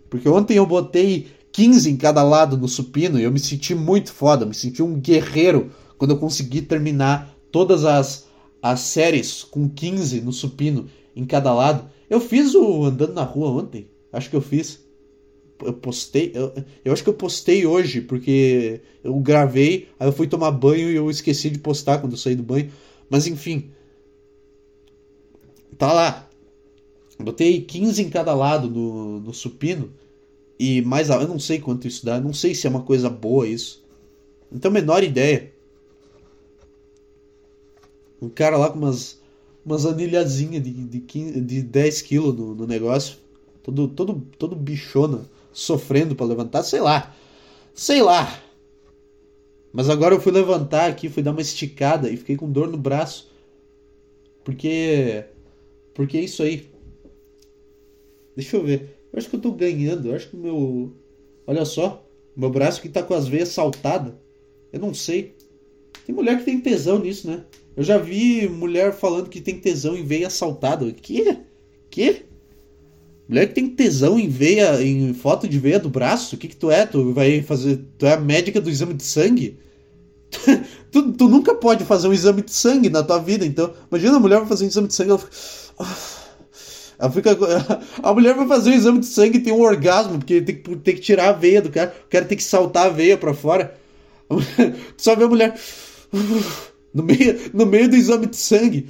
Porque 0.09 0.27
ontem 0.27 0.57
eu 0.57 0.65
botei 0.65 1.27
15 1.51 1.89
em 1.89 1.97
cada 1.97 2.23
lado 2.23 2.57
no 2.57 2.67
supino 2.67 3.19
e 3.19 3.23
eu 3.23 3.31
me 3.31 3.39
senti 3.39 3.75
muito 3.75 4.11
foda, 4.11 4.45
me 4.45 4.53
senti 4.53 4.81
um 4.81 4.99
guerreiro 4.99 5.71
quando 5.97 6.11
eu 6.11 6.17
consegui 6.17 6.61
terminar 6.61 7.35
todas 7.51 7.85
as, 7.85 8.27
as 8.61 8.79
séries 8.79 9.43
com 9.43 9.69
15 9.69 10.21
no 10.21 10.31
supino 10.31 10.87
em 11.15 11.25
cada 11.25 11.53
lado. 11.53 11.89
Eu 12.09 12.19
fiz 12.19 12.55
o 12.55 12.85
andando 12.85 13.13
na 13.13 13.23
rua 13.23 13.49
ontem, 13.49 13.87
acho 14.11 14.29
que 14.29 14.35
eu 14.35 14.41
fiz 14.41 14.79
eu 15.61 15.73
postei. 15.73 16.31
Eu, 16.33 16.53
eu 16.83 16.93
acho 16.93 17.03
que 17.03 17.09
eu 17.09 17.13
postei 17.13 17.65
hoje, 17.65 18.01
porque 18.01 18.81
eu 19.03 19.13
gravei, 19.19 19.87
aí 19.99 20.07
eu 20.07 20.13
fui 20.13 20.27
tomar 20.27 20.51
banho 20.51 20.89
e 20.89 20.95
eu 20.95 21.09
esqueci 21.09 21.49
de 21.49 21.59
postar 21.59 21.99
quando 21.99 22.13
eu 22.13 22.17
saí 22.17 22.35
do 22.35 22.43
banho. 22.43 22.71
Mas 23.09 23.27
enfim. 23.27 23.71
Tá 25.77 25.93
lá. 25.93 26.29
Botei 27.19 27.61
15 27.61 28.01
em 28.01 28.09
cada 28.09 28.33
lado 28.33 28.69
no, 28.69 29.19
no 29.19 29.33
supino. 29.33 29.91
E 30.57 30.81
mais. 30.81 31.09
Eu 31.09 31.27
não 31.27 31.39
sei 31.39 31.59
quanto 31.59 31.87
isso 31.87 32.05
dá. 32.05 32.19
Não 32.19 32.33
sei 32.33 32.53
se 32.55 32.67
é 32.67 32.69
uma 32.69 32.83
coisa 32.83 33.09
boa 33.09 33.47
isso. 33.47 33.83
Não 34.51 34.59
tenho 34.59 34.73
a 34.73 34.79
menor 34.79 35.03
ideia. 35.03 35.53
Um 38.21 38.29
cara 38.29 38.57
lá 38.57 38.69
com 38.69 38.77
umas, 38.77 39.21
umas 39.65 39.85
anilhazinhas 39.85 40.61
de, 40.61 40.71
de, 40.71 40.99
15, 40.99 41.39
de 41.41 41.61
10 41.61 42.01
quilos 42.01 42.35
no, 42.35 42.53
no 42.53 42.67
negócio. 42.67 43.17
Todo, 43.63 43.87
todo, 43.87 44.21
todo 44.37 44.55
bichona 44.55 45.21
sofrendo 45.51 46.15
para 46.15 46.25
levantar, 46.25 46.63
sei 46.63 46.79
lá. 46.79 47.15
Sei 47.73 48.01
lá. 48.01 48.41
Mas 49.71 49.89
agora 49.89 50.15
eu 50.15 50.21
fui 50.21 50.31
levantar 50.31 50.89
aqui, 50.89 51.09
fui 51.09 51.21
dar 51.21 51.31
uma 51.31 51.41
esticada 51.41 52.09
e 52.09 52.17
fiquei 52.17 52.35
com 52.35 52.51
dor 52.51 52.67
no 52.67 52.77
braço. 52.77 53.29
Porque. 54.43 55.23
Porque 55.93 56.17
é 56.17 56.21
isso 56.21 56.41
aí. 56.41 56.67
Deixa 58.35 58.57
eu 58.57 58.63
ver. 58.63 58.97
Eu 59.11 59.19
acho 59.19 59.29
que 59.29 59.35
eu 59.35 59.41
tô 59.41 59.51
ganhando. 59.51 60.09
Eu 60.09 60.15
acho 60.15 60.29
que 60.29 60.35
o 60.35 60.39
meu. 60.39 60.93
Olha 61.45 61.65
só. 61.65 62.05
Meu 62.35 62.49
braço 62.49 62.81
que 62.81 62.89
tá 62.89 63.03
com 63.03 63.13
as 63.13 63.27
veias 63.27 63.49
saltadas. 63.49 64.13
Eu 64.71 64.79
não 64.79 64.93
sei. 64.93 65.35
Tem 66.05 66.15
mulher 66.15 66.37
que 66.39 66.45
tem 66.45 66.59
tesão 66.59 66.99
nisso, 66.99 67.27
né? 67.27 67.43
Eu 67.75 67.83
já 67.83 67.97
vi 67.97 68.47
mulher 68.47 68.93
falando 68.93 69.29
que 69.29 69.41
tem 69.41 69.59
tesão 69.59 69.95
em 69.95 70.03
veia 70.03 70.29
saltada. 70.29 70.91
Que? 70.91 71.37
Que? 71.89 72.25
Mulher 73.29 73.47
que 73.47 73.53
tem 73.53 73.69
tesão 73.69 74.19
em 74.19 74.27
veia, 74.27 74.81
em 74.81 75.13
foto 75.13 75.47
de 75.47 75.59
veia 75.59 75.79
do 75.79 75.87
braço? 75.87 76.35
O 76.35 76.37
que 76.39 76.47
que 76.47 76.55
tu 76.55 76.71
é? 76.71 76.83
Tu 76.83 77.13
vai 77.13 77.43
fazer. 77.43 77.79
Tu 77.95 78.07
é 78.07 78.13
a 78.13 78.19
médica 78.19 78.59
do 78.59 78.71
exame 78.71 78.95
de 78.95 79.03
sangue? 79.03 79.59
tu, 80.91 81.13
tu, 81.13 81.27
nunca 81.27 81.53
pode 81.53 81.85
fazer 81.85 82.07
um 82.07 82.13
exame 82.13 82.41
de 82.41 82.51
sangue 82.51 82.89
na 82.89 83.03
tua 83.03 83.19
vida, 83.19 83.45
então. 83.45 83.71
Imagina 83.91 84.17
a 84.17 84.19
mulher 84.19 84.39
vai 84.39 84.47
fazer 84.47 84.65
um 84.65 84.67
exame 84.67 84.87
de 84.87 84.95
sangue, 84.95 85.11
ela 85.11 85.19
fica. 85.19 85.31
Ela 87.01 87.11
fica. 87.11 87.37
A 88.03 88.13
mulher 88.13 88.35
vai 88.35 88.45
fazer 88.45 88.71
um 88.71 88.73
exame 88.73 88.99
de 88.99 89.05
sangue 89.05 89.37
e 89.37 89.41
tem 89.41 89.53
um 89.53 89.61
orgasmo, 89.61 90.17
porque 90.17 90.41
tem 90.41 90.55
que, 90.57 90.75
tem 90.75 90.95
que 90.95 90.99
tirar 90.99 91.29
a 91.29 91.31
veia 91.31 91.61
do 91.61 91.69
cara. 91.69 91.95
O 92.05 92.09
cara 92.09 92.25
tem 92.25 92.37
que 92.37 92.43
saltar 92.43 92.87
a 92.87 92.89
veia 92.89 93.17
pra 93.17 93.33
fora. 93.33 93.73
Tu 94.29 95.01
só 95.01 95.15
vê 95.15 95.23
a 95.23 95.27
mulher. 95.27 95.57
No 96.91 97.03
meio, 97.03 97.39
no 97.53 97.67
meio 97.67 97.87
do 97.87 97.95
exame 97.95 98.25
de 98.25 98.35
sangue. 98.35 98.87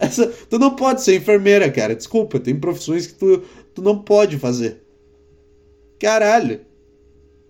Essa, 0.00 0.26
tu 0.48 0.58
não 0.58 0.74
pode 0.74 1.02
ser 1.02 1.16
enfermeira, 1.16 1.70
cara. 1.70 1.94
Desculpa, 1.94 2.40
tem 2.40 2.58
profissões 2.58 3.06
que 3.06 3.14
tu, 3.14 3.42
tu 3.74 3.82
não 3.82 3.98
pode 3.98 4.38
fazer. 4.38 4.82
Caralho. 5.98 6.62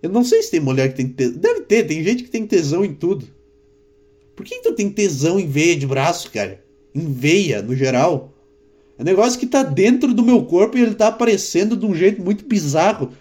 Eu 0.02 0.10
não 0.10 0.24
sei 0.24 0.42
se 0.42 0.50
tem 0.50 0.58
mulher 0.60 0.88
que 0.88 0.96
tem 0.96 1.08
tesão. 1.08 1.38
Deve 1.38 1.60
ter, 1.60 1.86
tem 1.86 2.02
gente 2.02 2.24
que 2.24 2.30
tem 2.30 2.44
tesão 2.44 2.84
em 2.84 2.92
tudo. 2.92 3.26
Por 4.34 4.44
que, 4.44 4.56
que 4.56 4.62
tu 4.62 4.74
tem 4.74 4.90
tesão 4.90 5.38
em 5.38 5.46
veia 5.46 5.76
de 5.76 5.86
braço, 5.86 6.30
cara? 6.32 6.60
Em 6.92 7.12
veia, 7.12 7.62
no 7.62 7.76
geral? 7.76 8.32
É 8.98 9.02
um 9.02 9.04
negócio 9.04 9.38
que 9.38 9.46
tá 9.46 9.62
dentro 9.62 10.12
do 10.12 10.24
meu 10.24 10.44
corpo 10.44 10.76
e 10.76 10.82
ele 10.82 10.94
tá 10.94 11.08
aparecendo 11.08 11.76
de 11.76 11.86
um 11.86 11.94
jeito 11.94 12.20
muito 12.20 12.44
bizarro. 12.44 13.12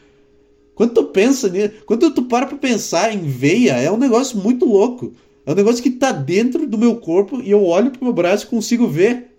Quando 0.73 0.93
tu 0.93 1.03
pensa 1.05 1.49
nisso, 1.49 1.73
quando 1.85 2.09
tu 2.11 2.23
para 2.23 2.47
pra 2.47 2.57
pensar 2.57 3.13
em 3.13 3.21
veia, 3.21 3.73
é 3.73 3.91
um 3.91 3.97
negócio 3.97 4.37
muito 4.37 4.65
louco. 4.65 5.13
É 5.49 5.51
um 5.51 5.55
negócio 5.55 5.81
que 5.81 5.89
tá 5.89 6.11
dentro 6.11 6.67
do 6.67 6.77
meu 6.77 6.97
corpo 6.97 7.41
e 7.41 7.49
eu 7.49 7.65
olho 7.65 7.89
pro 7.89 8.03
meu 8.03 8.13
braço 8.13 8.45
e 8.45 8.49
consigo 8.49 8.87
ver. 8.87 9.31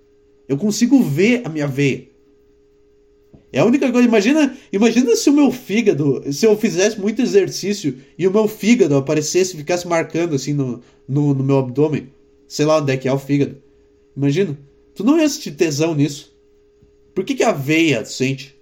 Eu 0.49 0.57
consigo 0.57 1.01
ver 1.01 1.43
a 1.45 1.49
minha 1.49 1.69
veia. 1.69 2.09
É 3.53 3.61
a 3.61 3.65
única 3.65 3.93
coisa. 3.93 4.09
Imagina, 4.09 4.59
imagina 4.73 5.15
se 5.15 5.31
o 5.31 5.33
meu 5.33 5.53
fígado, 5.53 6.21
se 6.33 6.45
eu 6.45 6.57
fizesse 6.57 6.99
muito 6.99 7.23
exercício 7.23 7.97
e 8.19 8.27
o 8.27 8.33
meu 8.33 8.49
fígado 8.49 8.97
aparecesse 8.97 9.55
e 9.55 9.59
ficasse 9.59 9.87
marcando 9.87 10.35
assim 10.35 10.53
no, 10.53 10.83
no, 11.07 11.33
no 11.33 11.45
meu 11.45 11.59
abdômen. 11.59 12.09
Sei 12.49 12.67
lá 12.67 12.79
onde 12.79 12.91
é 12.91 12.97
que 12.97 13.07
é 13.07 13.13
o 13.13 13.19
fígado. 13.19 13.63
Imagina. 14.17 14.59
Tu 14.97 15.05
não 15.05 15.17
ia 15.17 15.29
sentir 15.29 15.53
tesão 15.53 15.95
nisso. 15.95 16.37
Por 17.15 17.25
que, 17.25 17.37
que 17.37 17.45
a 17.45 17.53
veia 17.53 18.05
sente? 18.05 18.61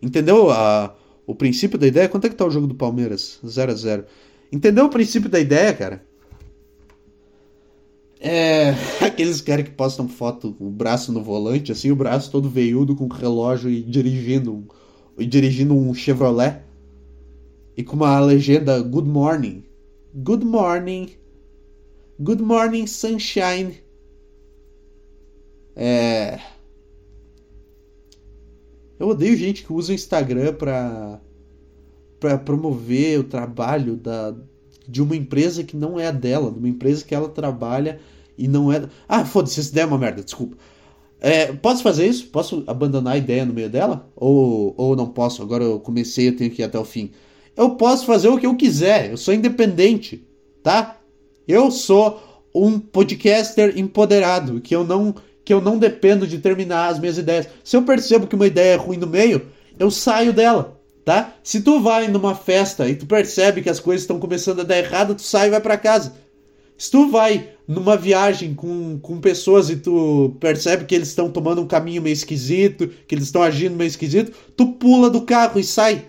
Entendeu 0.00 0.48
a, 0.48 0.95
o 1.26 1.34
princípio 1.34 1.78
da 1.78 1.86
ideia? 1.86 2.08
Quanto 2.08 2.26
é 2.26 2.30
que 2.30 2.36
tá 2.36 2.46
o 2.46 2.50
jogo 2.50 2.66
do 2.66 2.74
Palmeiras? 2.74 3.40
0 3.44 3.72
a 3.72 3.74
0 3.74 4.04
Entendeu 4.52 4.86
o 4.86 4.90
princípio 4.90 5.28
da 5.28 5.40
ideia, 5.40 5.74
cara? 5.74 6.06
É. 8.20 8.70
Aqueles 9.04 9.40
caras 9.40 9.64
que 9.64 9.72
postam 9.72 10.08
foto, 10.08 10.56
o 10.58 10.70
braço 10.70 11.12
no 11.12 11.22
volante, 11.22 11.72
assim, 11.72 11.90
o 11.90 11.96
braço 11.96 12.30
todo 12.30 12.48
veiudo 12.48 12.94
com 12.94 13.08
relógio 13.08 13.68
e 13.68 13.82
dirigindo, 13.82 14.64
e 15.18 15.26
dirigindo 15.26 15.74
um 15.74 15.92
Chevrolet. 15.92 16.62
E 17.76 17.82
com 17.82 17.96
uma 17.96 18.18
legenda 18.20 18.80
Good 18.80 19.08
Morning. 19.08 19.64
Good 20.14 20.44
Morning. 20.44 21.10
Good 22.18 22.42
Morning 22.42 22.86
Sunshine. 22.86 23.74
É. 25.74 26.40
Eu 28.98 29.08
odeio 29.08 29.36
gente 29.36 29.64
que 29.64 29.72
usa 29.72 29.92
o 29.92 29.94
Instagram 29.94 30.54
pra, 30.54 31.20
pra 32.18 32.38
promover 32.38 33.20
o 33.20 33.24
trabalho 33.24 33.96
da, 33.96 34.34
de 34.88 35.02
uma 35.02 35.16
empresa 35.16 35.64
que 35.64 35.76
não 35.76 35.98
é 35.98 36.06
a 36.06 36.12
dela, 36.12 36.50
de 36.50 36.58
uma 36.58 36.68
empresa 36.68 37.04
que 37.04 37.14
ela 37.14 37.28
trabalha 37.28 38.00
e 38.38 38.48
não 38.48 38.72
é. 38.72 38.88
Ah, 39.08 39.24
foda-se, 39.24 39.60
essa 39.60 39.70
ideia 39.70 39.84
é 39.84 39.86
uma 39.86 39.98
merda, 39.98 40.22
desculpa. 40.22 40.56
É, 41.20 41.52
posso 41.52 41.82
fazer 41.82 42.06
isso? 42.06 42.26
Posso 42.28 42.62
abandonar 42.66 43.14
a 43.14 43.18
ideia 43.18 43.44
no 43.44 43.54
meio 43.54 43.70
dela? 43.70 44.08
Ou, 44.14 44.74
ou 44.76 44.94
não 44.94 45.06
posso? 45.06 45.42
Agora 45.42 45.64
eu 45.64 45.80
comecei, 45.80 46.28
eu 46.28 46.36
tenho 46.36 46.50
que 46.50 46.62
ir 46.62 46.64
até 46.64 46.78
o 46.78 46.84
fim. 46.84 47.10
Eu 47.56 47.70
posso 47.70 48.04
fazer 48.04 48.28
o 48.28 48.38
que 48.38 48.46
eu 48.46 48.54
quiser, 48.54 49.10
eu 49.10 49.16
sou 49.16 49.32
independente, 49.32 50.26
tá? 50.62 50.98
Eu 51.48 51.70
sou 51.70 52.20
um 52.54 52.78
podcaster 52.78 53.78
empoderado, 53.78 54.60
que 54.60 54.74
eu 54.74 54.84
não 54.84 55.14
que 55.46 55.54
eu 55.54 55.60
não 55.60 55.78
dependo 55.78 56.26
de 56.26 56.38
terminar 56.38 56.88
as 56.88 56.98
minhas 56.98 57.16
ideias. 57.16 57.48
Se 57.62 57.76
eu 57.76 57.82
percebo 57.82 58.26
que 58.26 58.34
uma 58.34 58.48
ideia 58.48 58.74
é 58.74 58.76
ruim 58.76 58.96
no 58.96 59.06
meio, 59.06 59.46
eu 59.78 59.92
saio 59.92 60.32
dela, 60.32 60.76
tá? 61.04 61.34
Se 61.40 61.60
tu 61.60 61.80
vai 61.80 62.08
numa 62.08 62.34
festa 62.34 62.88
e 62.88 62.96
tu 62.96 63.06
percebe 63.06 63.62
que 63.62 63.70
as 63.70 63.78
coisas 63.78 64.02
estão 64.02 64.18
começando 64.18 64.60
a 64.60 64.64
dar 64.64 64.76
errado, 64.76 65.14
tu 65.14 65.22
sai 65.22 65.46
e 65.46 65.50
vai 65.50 65.60
para 65.60 65.78
casa. 65.78 66.14
Se 66.76 66.90
tu 66.90 67.08
vai 67.08 67.50
numa 67.66 67.96
viagem 67.96 68.54
com, 68.54 68.98
com 68.98 69.20
pessoas 69.20 69.70
e 69.70 69.76
tu 69.76 70.36
percebe 70.40 70.84
que 70.84 70.96
eles 70.96 71.08
estão 71.08 71.30
tomando 71.30 71.62
um 71.62 71.66
caminho 71.66 72.02
meio 72.02 72.12
esquisito, 72.12 72.88
que 73.06 73.14
eles 73.14 73.26
estão 73.26 73.40
agindo 73.40 73.76
meio 73.76 73.88
esquisito, 73.88 74.32
tu 74.56 74.72
pula 74.72 75.08
do 75.08 75.22
carro 75.22 75.60
e 75.60 75.64
sai. 75.64 76.06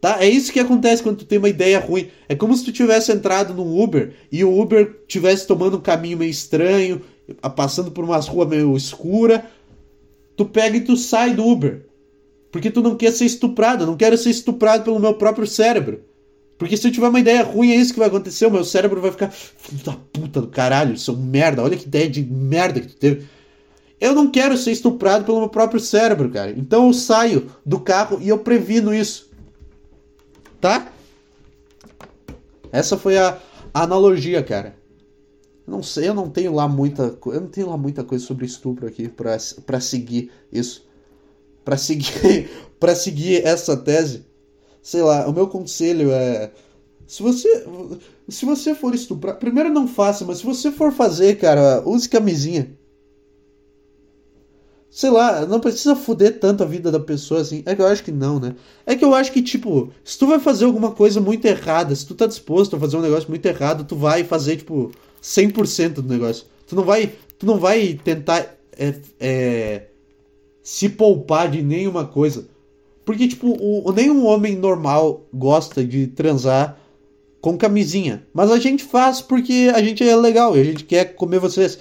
Tá? 0.00 0.16
É 0.20 0.28
isso 0.28 0.52
que 0.52 0.58
acontece 0.58 1.02
quando 1.02 1.18
tu 1.18 1.24
tem 1.26 1.38
uma 1.38 1.48
ideia 1.48 1.78
ruim. 1.78 2.08
É 2.26 2.34
como 2.34 2.56
se 2.56 2.64
tu 2.64 2.72
tivesse 2.72 3.12
entrado 3.12 3.52
num 3.52 3.80
Uber 3.80 4.14
e 4.32 4.42
o 4.42 4.60
Uber 4.60 5.02
tivesse 5.06 5.46
tomando 5.46 5.76
um 5.76 5.80
caminho 5.80 6.16
meio 6.16 6.30
estranho 6.30 7.02
passando 7.56 7.90
por 7.90 8.04
umas 8.04 8.28
ruas 8.28 8.48
meio 8.48 8.76
escura, 8.76 9.44
tu 10.36 10.44
pega 10.44 10.76
e 10.76 10.80
tu 10.80 10.96
sai 10.96 11.34
do 11.34 11.46
Uber. 11.46 11.86
Porque 12.50 12.70
tu 12.70 12.82
não 12.82 12.96
quer 12.96 13.12
ser 13.12 13.26
estuprado, 13.26 13.84
eu 13.84 13.86
não 13.86 13.96
quero 13.96 14.18
ser 14.18 14.30
estuprado 14.30 14.82
pelo 14.82 14.98
meu 14.98 15.14
próprio 15.14 15.46
cérebro. 15.46 16.02
Porque 16.58 16.76
se 16.76 16.86
eu 16.86 16.92
tiver 16.92 17.08
uma 17.08 17.20
ideia 17.20 17.42
ruim, 17.42 17.70
é 17.70 17.76
isso 17.76 17.92
que 17.92 17.98
vai 17.98 18.08
acontecer. 18.08 18.44
O 18.44 18.50
meu 18.50 18.64
cérebro 18.64 19.00
vai 19.00 19.10
ficar. 19.10 19.30
Filho 19.30 19.82
da 19.82 19.96
puta 20.12 20.42
do 20.42 20.48
caralho, 20.48 20.98
seu 20.98 21.16
merda, 21.16 21.62
olha 21.62 21.76
que 21.76 21.86
ideia 21.86 22.08
de 22.08 22.22
merda 22.22 22.80
que 22.80 22.88
tu 22.88 22.96
teve. 22.96 23.26
Eu 24.00 24.14
não 24.14 24.30
quero 24.30 24.56
ser 24.56 24.72
estuprado 24.72 25.24
pelo 25.24 25.40
meu 25.40 25.48
próprio 25.48 25.80
cérebro, 25.80 26.28
cara. 26.30 26.50
Então 26.50 26.86
eu 26.86 26.92
saio 26.92 27.50
do 27.64 27.80
carro 27.80 28.18
e 28.20 28.28
eu 28.28 28.38
previno 28.38 28.94
isso. 28.94 29.30
Tá? 30.60 30.90
Essa 32.72 32.98
foi 32.98 33.16
a 33.16 33.38
analogia, 33.72 34.42
cara. 34.42 34.79
Não 35.70 35.84
sei, 35.84 36.08
eu 36.08 36.14
não 36.14 36.28
tenho 36.28 36.52
lá 36.52 36.66
muita, 36.66 37.16
eu 37.26 37.40
não 37.40 37.48
tenho 37.48 37.70
lá 37.70 37.76
muita 37.76 38.02
coisa 38.02 38.24
sobre 38.24 38.44
estupro 38.44 38.88
aqui 38.88 39.08
para 39.08 39.80
seguir 39.80 40.32
isso, 40.52 40.84
para 41.64 41.76
seguir, 41.76 42.50
para 42.80 42.94
seguir 42.96 43.46
essa 43.46 43.76
tese. 43.76 44.26
Sei 44.82 45.00
lá, 45.00 45.28
o 45.28 45.32
meu 45.32 45.46
conselho 45.46 46.10
é 46.10 46.50
se 47.06 47.22
você 47.22 47.64
se 48.28 48.44
você 48.44 48.74
for 48.74 48.94
estuprar, 48.94 49.38
primeiro 49.38 49.70
não 49.70 49.86
faça, 49.86 50.24
mas 50.24 50.38
se 50.38 50.44
você 50.44 50.72
for 50.72 50.92
fazer, 50.92 51.36
cara, 51.38 51.82
use 51.86 52.08
camisinha. 52.08 52.76
Sei 54.90 55.08
lá, 55.08 55.46
não 55.46 55.60
precisa 55.60 55.94
foder 55.94 56.40
tanto 56.40 56.64
a 56.64 56.66
vida 56.66 56.90
da 56.90 56.98
pessoa 56.98 57.42
assim. 57.42 57.62
É 57.64 57.76
que 57.76 57.82
eu 57.82 57.86
acho 57.86 58.02
que 58.02 58.10
não, 58.10 58.40
né? 58.40 58.56
É 58.84 58.96
que 58.96 59.04
eu 59.04 59.14
acho 59.14 59.30
que, 59.30 59.40
tipo, 59.40 59.92
se 60.02 60.18
tu 60.18 60.26
vai 60.26 60.40
fazer 60.40 60.64
alguma 60.64 60.90
coisa 60.90 61.20
muito 61.20 61.44
errada, 61.44 61.94
se 61.94 62.04
tu 62.04 62.14
tá 62.14 62.26
disposto 62.26 62.74
a 62.74 62.80
fazer 62.80 62.96
um 62.96 63.02
negócio 63.02 63.28
muito 63.28 63.46
errado, 63.46 63.84
tu 63.84 63.94
vai 63.94 64.24
fazer, 64.24 64.56
tipo, 64.56 64.90
100% 65.22 65.94
do 65.94 66.02
negócio. 66.02 66.46
Tu 66.66 66.76
não 66.76 66.84
vai, 66.84 67.12
tu 67.38 67.46
não 67.46 67.58
vai 67.58 67.98
tentar 68.02 68.56
é, 68.76 68.94
é, 69.18 69.82
se 70.62 70.88
poupar 70.88 71.50
de 71.50 71.62
nenhuma 71.62 72.06
coisa. 72.06 72.48
Porque, 73.04 73.26
tipo, 73.26 73.56
o, 73.60 73.90
nenhum 73.92 74.24
homem 74.24 74.56
normal 74.56 75.26
gosta 75.32 75.84
de 75.84 76.06
transar 76.06 76.78
com 77.40 77.56
camisinha. 77.56 78.26
Mas 78.32 78.50
a 78.50 78.58
gente 78.58 78.84
faz 78.84 79.20
porque 79.20 79.70
a 79.74 79.82
gente 79.82 80.06
é 80.06 80.14
legal 80.14 80.56
e 80.56 80.60
a 80.60 80.64
gente 80.64 80.84
quer 80.84 81.14
comer 81.14 81.40
vocês. 81.40 81.78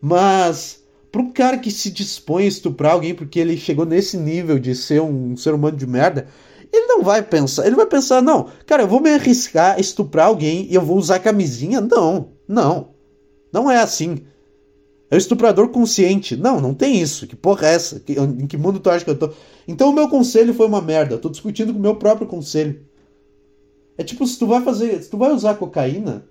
Mas 0.00 0.82
para 1.10 1.22
um 1.22 1.30
cara 1.30 1.58
que 1.58 1.70
se 1.70 1.90
dispõe 1.90 2.44
a 2.44 2.48
estuprar 2.48 2.92
alguém 2.92 3.14
porque 3.14 3.38
ele 3.38 3.56
chegou 3.56 3.84
nesse 3.84 4.16
nível 4.16 4.58
de 4.58 4.74
ser 4.74 5.00
um 5.02 5.36
ser 5.36 5.52
humano 5.52 5.76
de 5.76 5.86
merda, 5.86 6.26
ele 6.72 6.86
não 6.86 7.02
vai 7.02 7.22
pensar, 7.22 7.66
ele 7.66 7.76
vai 7.76 7.84
pensar, 7.84 8.22
não, 8.22 8.48
cara, 8.66 8.84
eu 8.84 8.88
vou 8.88 8.98
me 8.98 9.10
arriscar 9.10 9.76
a 9.76 9.80
estuprar 9.80 10.28
alguém 10.28 10.66
e 10.70 10.74
eu 10.74 10.80
vou 10.80 10.96
usar 10.96 11.18
camisinha? 11.18 11.82
Não. 11.82 12.31
Não. 12.46 12.90
Não 13.52 13.70
é 13.70 13.78
assim. 13.78 14.24
É 15.10 15.14
o 15.14 15.18
estuprador 15.18 15.68
consciente. 15.68 16.36
Não, 16.36 16.60
não 16.60 16.74
tem 16.74 17.00
isso. 17.00 17.26
Que 17.26 17.36
porra 17.36 17.66
é 17.68 17.74
essa? 17.74 18.02
em 18.08 18.46
que 18.46 18.56
mundo 18.56 18.80
tu 18.80 18.90
acha 18.90 19.04
que 19.04 19.10
eu 19.10 19.18
tô? 19.18 19.30
Então 19.68 19.90
o 19.90 19.92
meu 19.92 20.08
conselho 20.08 20.54
foi 20.54 20.66
uma 20.66 20.80
merda. 20.80 21.14
Eu 21.14 21.20
tô 21.20 21.28
discutindo 21.28 21.72
com 21.72 21.78
o 21.78 21.82
meu 21.82 21.96
próprio 21.96 22.26
conselho. 22.26 22.84
É 23.96 24.02
tipo, 24.04 24.26
se 24.26 24.38
tu 24.38 24.46
vai 24.46 24.62
fazer. 24.62 25.02
Se 25.02 25.10
tu 25.10 25.18
vai 25.18 25.30
usar 25.32 25.54
cocaína, 25.54 26.24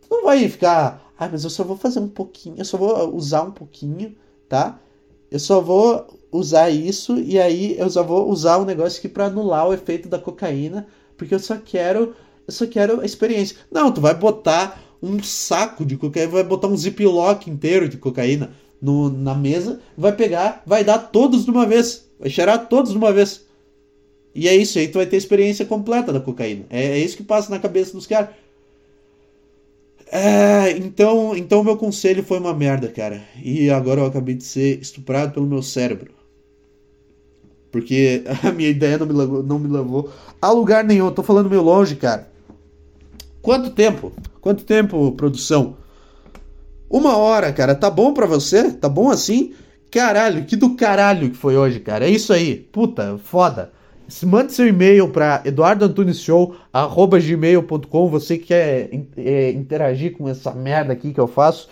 tu 0.00 0.08
não 0.10 0.24
vai 0.24 0.48
ficar. 0.48 1.12
Ah, 1.16 1.28
mas 1.30 1.44
eu 1.44 1.50
só 1.50 1.62
vou 1.62 1.76
fazer 1.76 2.00
um 2.00 2.08
pouquinho. 2.08 2.56
Eu 2.58 2.64
só 2.64 2.76
vou 2.76 3.14
usar 3.14 3.42
um 3.42 3.52
pouquinho 3.52 4.16
tá? 4.50 4.80
Eu 5.30 5.38
só 5.38 5.60
vou 5.60 6.18
usar 6.32 6.68
isso 6.70 7.16
e 7.18 7.38
aí 7.38 7.78
eu 7.78 7.88
só 7.88 8.02
vou 8.02 8.28
usar 8.28 8.58
um 8.58 8.64
negócio 8.64 8.98
aqui 8.98 9.08
para 9.08 9.26
anular 9.26 9.68
o 9.68 9.72
efeito 9.72 10.08
da 10.08 10.18
cocaína, 10.18 10.88
porque 11.16 11.34
eu 11.34 11.38
só 11.38 11.56
quero, 11.56 12.14
eu 12.46 12.52
só 12.52 12.66
quero 12.66 13.00
a 13.00 13.04
experiência. 13.06 13.56
Não, 13.70 13.92
tu 13.92 14.00
vai 14.00 14.12
botar 14.12 14.82
um 15.02 15.22
saco 15.22 15.84
de 15.84 15.96
cocaína, 15.96 16.30
vai 16.30 16.44
botar 16.44 16.68
um 16.68 16.76
ziplock 16.76 17.48
inteiro 17.48 17.88
de 17.88 17.96
cocaína 17.96 18.50
no, 18.80 19.10
na 19.10 19.34
mesa, 19.34 19.80
vai 19.96 20.12
pegar, 20.12 20.62
vai 20.66 20.84
dar 20.84 20.98
todos 20.98 21.44
de 21.44 21.50
uma 21.50 21.66
vez, 21.66 22.08
vai 22.18 22.30
cheirar 22.30 22.68
todos 22.68 22.92
de 22.92 22.98
uma 22.98 23.12
vez. 23.12 23.46
E 24.34 24.48
é 24.48 24.54
isso 24.54 24.78
aí, 24.78 24.88
tu 24.88 24.98
vai 24.98 25.06
ter 25.06 25.16
experiência 25.16 25.64
completa 25.64 26.12
da 26.12 26.20
cocaína. 26.20 26.64
É, 26.70 26.84
é 26.84 26.98
isso 26.98 27.16
que 27.16 27.22
passa 27.22 27.50
na 27.50 27.58
cabeça 27.58 27.92
dos 27.92 28.06
caras. 28.06 28.30
É, 30.12 30.72
então, 30.72 31.36
então 31.36 31.62
meu 31.62 31.76
conselho 31.76 32.22
foi 32.22 32.38
uma 32.38 32.54
merda, 32.54 32.88
cara. 32.88 33.22
E 33.42 33.70
agora 33.70 34.00
eu 34.00 34.06
acabei 34.06 34.34
de 34.34 34.44
ser 34.44 34.80
estuprado 34.80 35.32
pelo 35.32 35.46
meu 35.46 35.62
cérebro. 35.62 36.12
Porque 37.70 38.24
a 38.42 38.50
minha 38.52 38.68
ideia 38.68 38.98
não 38.98 39.06
me 39.06 39.12
levou, 39.12 39.42
não 39.42 39.58
me 39.58 39.68
levou 39.68 40.12
a 40.40 40.50
lugar 40.50 40.84
nenhum. 40.84 41.06
Eu 41.06 41.12
tô 41.12 41.22
falando 41.22 41.50
meio 41.50 41.62
longe, 41.62 41.96
cara. 41.96 42.29
Quanto 43.42 43.70
tempo? 43.70 44.12
Quanto 44.40 44.64
tempo, 44.64 45.12
produção? 45.12 45.76
Uma 46.88 47.16
hora, 47.16 47.52
cara. 47.52 47.74
Tá 47.74 47.88
bom 47.88 48.12
pra 48.12 48.26
você? 48.26 48.72
Tá 48.72 48.88
bom 48.88 49.10
assim? 49.10 49.54
Caralho, 49.90 50.44
que 50.44 50.56
do 50.56 50.76
caralho 50.76 51.30
que 51.30 51.36
foi 51.36 51.56
hoje, 51.56 51.80
cara. 51.80 52.06
É 52.06 52.10
isso 52.10 52.32
aí. 52.32 52.56
Puta, 52.56 53.18
foda. 53.24 53.72
Mande 54.24 54.52
seu 54.52 54.66
e-mail 54.66 55.08
para 55.08 55.40
eduardoantuneshow.gmail.com 55.44 58.08
Você 58.08 58.38
quer 58.38 58.90
é, 59.16 59.50
interagir 59.50 60.16
com 60.16 60.28
essa 60.28 60.52
merda 60.52 60.92
aqui 60.92 61.14
que 61.14 61.20
eu 61.20 61.28
faço. 61.28 61.68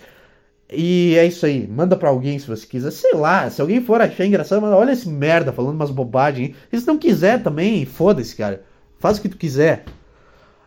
E 0.71 1.15
é 1.17 1.25
isso 1.25 1.45
aí. 1.45 1.67
Manda 1.67 1.97
para 1.97 2.09
alguém 2.09 2.39
se 2.39 2.47
você 2.47 2.65
quiser. 2.65 2.91
Sei 2.91 3.13
lá, 3.13 3.49
se 3.49 3.61
alguém 3.61 3.81
for 3.81 4.01
achar 4.01 4.25
engraçado, 4.25 4.61
manda, 4.61 4.77
olha 4.77 4.93
esse 4.93 5.09
merda 5.09 5.51
falando 5.51 5.75
umas 5.75 5.91
bobagens. 5.91 6.55
Se 6.71 6.87
não 6.87 6.97
quiser 6.97 7.43
também, 7.43 7.85
foda-se, 7.85 8.33
cara. 8.35 8.63
Faz 8.99 9.17
o 9.17 9.21
que 9.21 9.29
tu 9.29 9.37
quiser. 9.37 9.83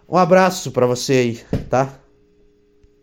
Um 0.09 0.17
abraço 0.17 0.71
para 0.71 0.87
você 0.87 1.13
aí, 1.13 1.61
tá? 1.69 2.02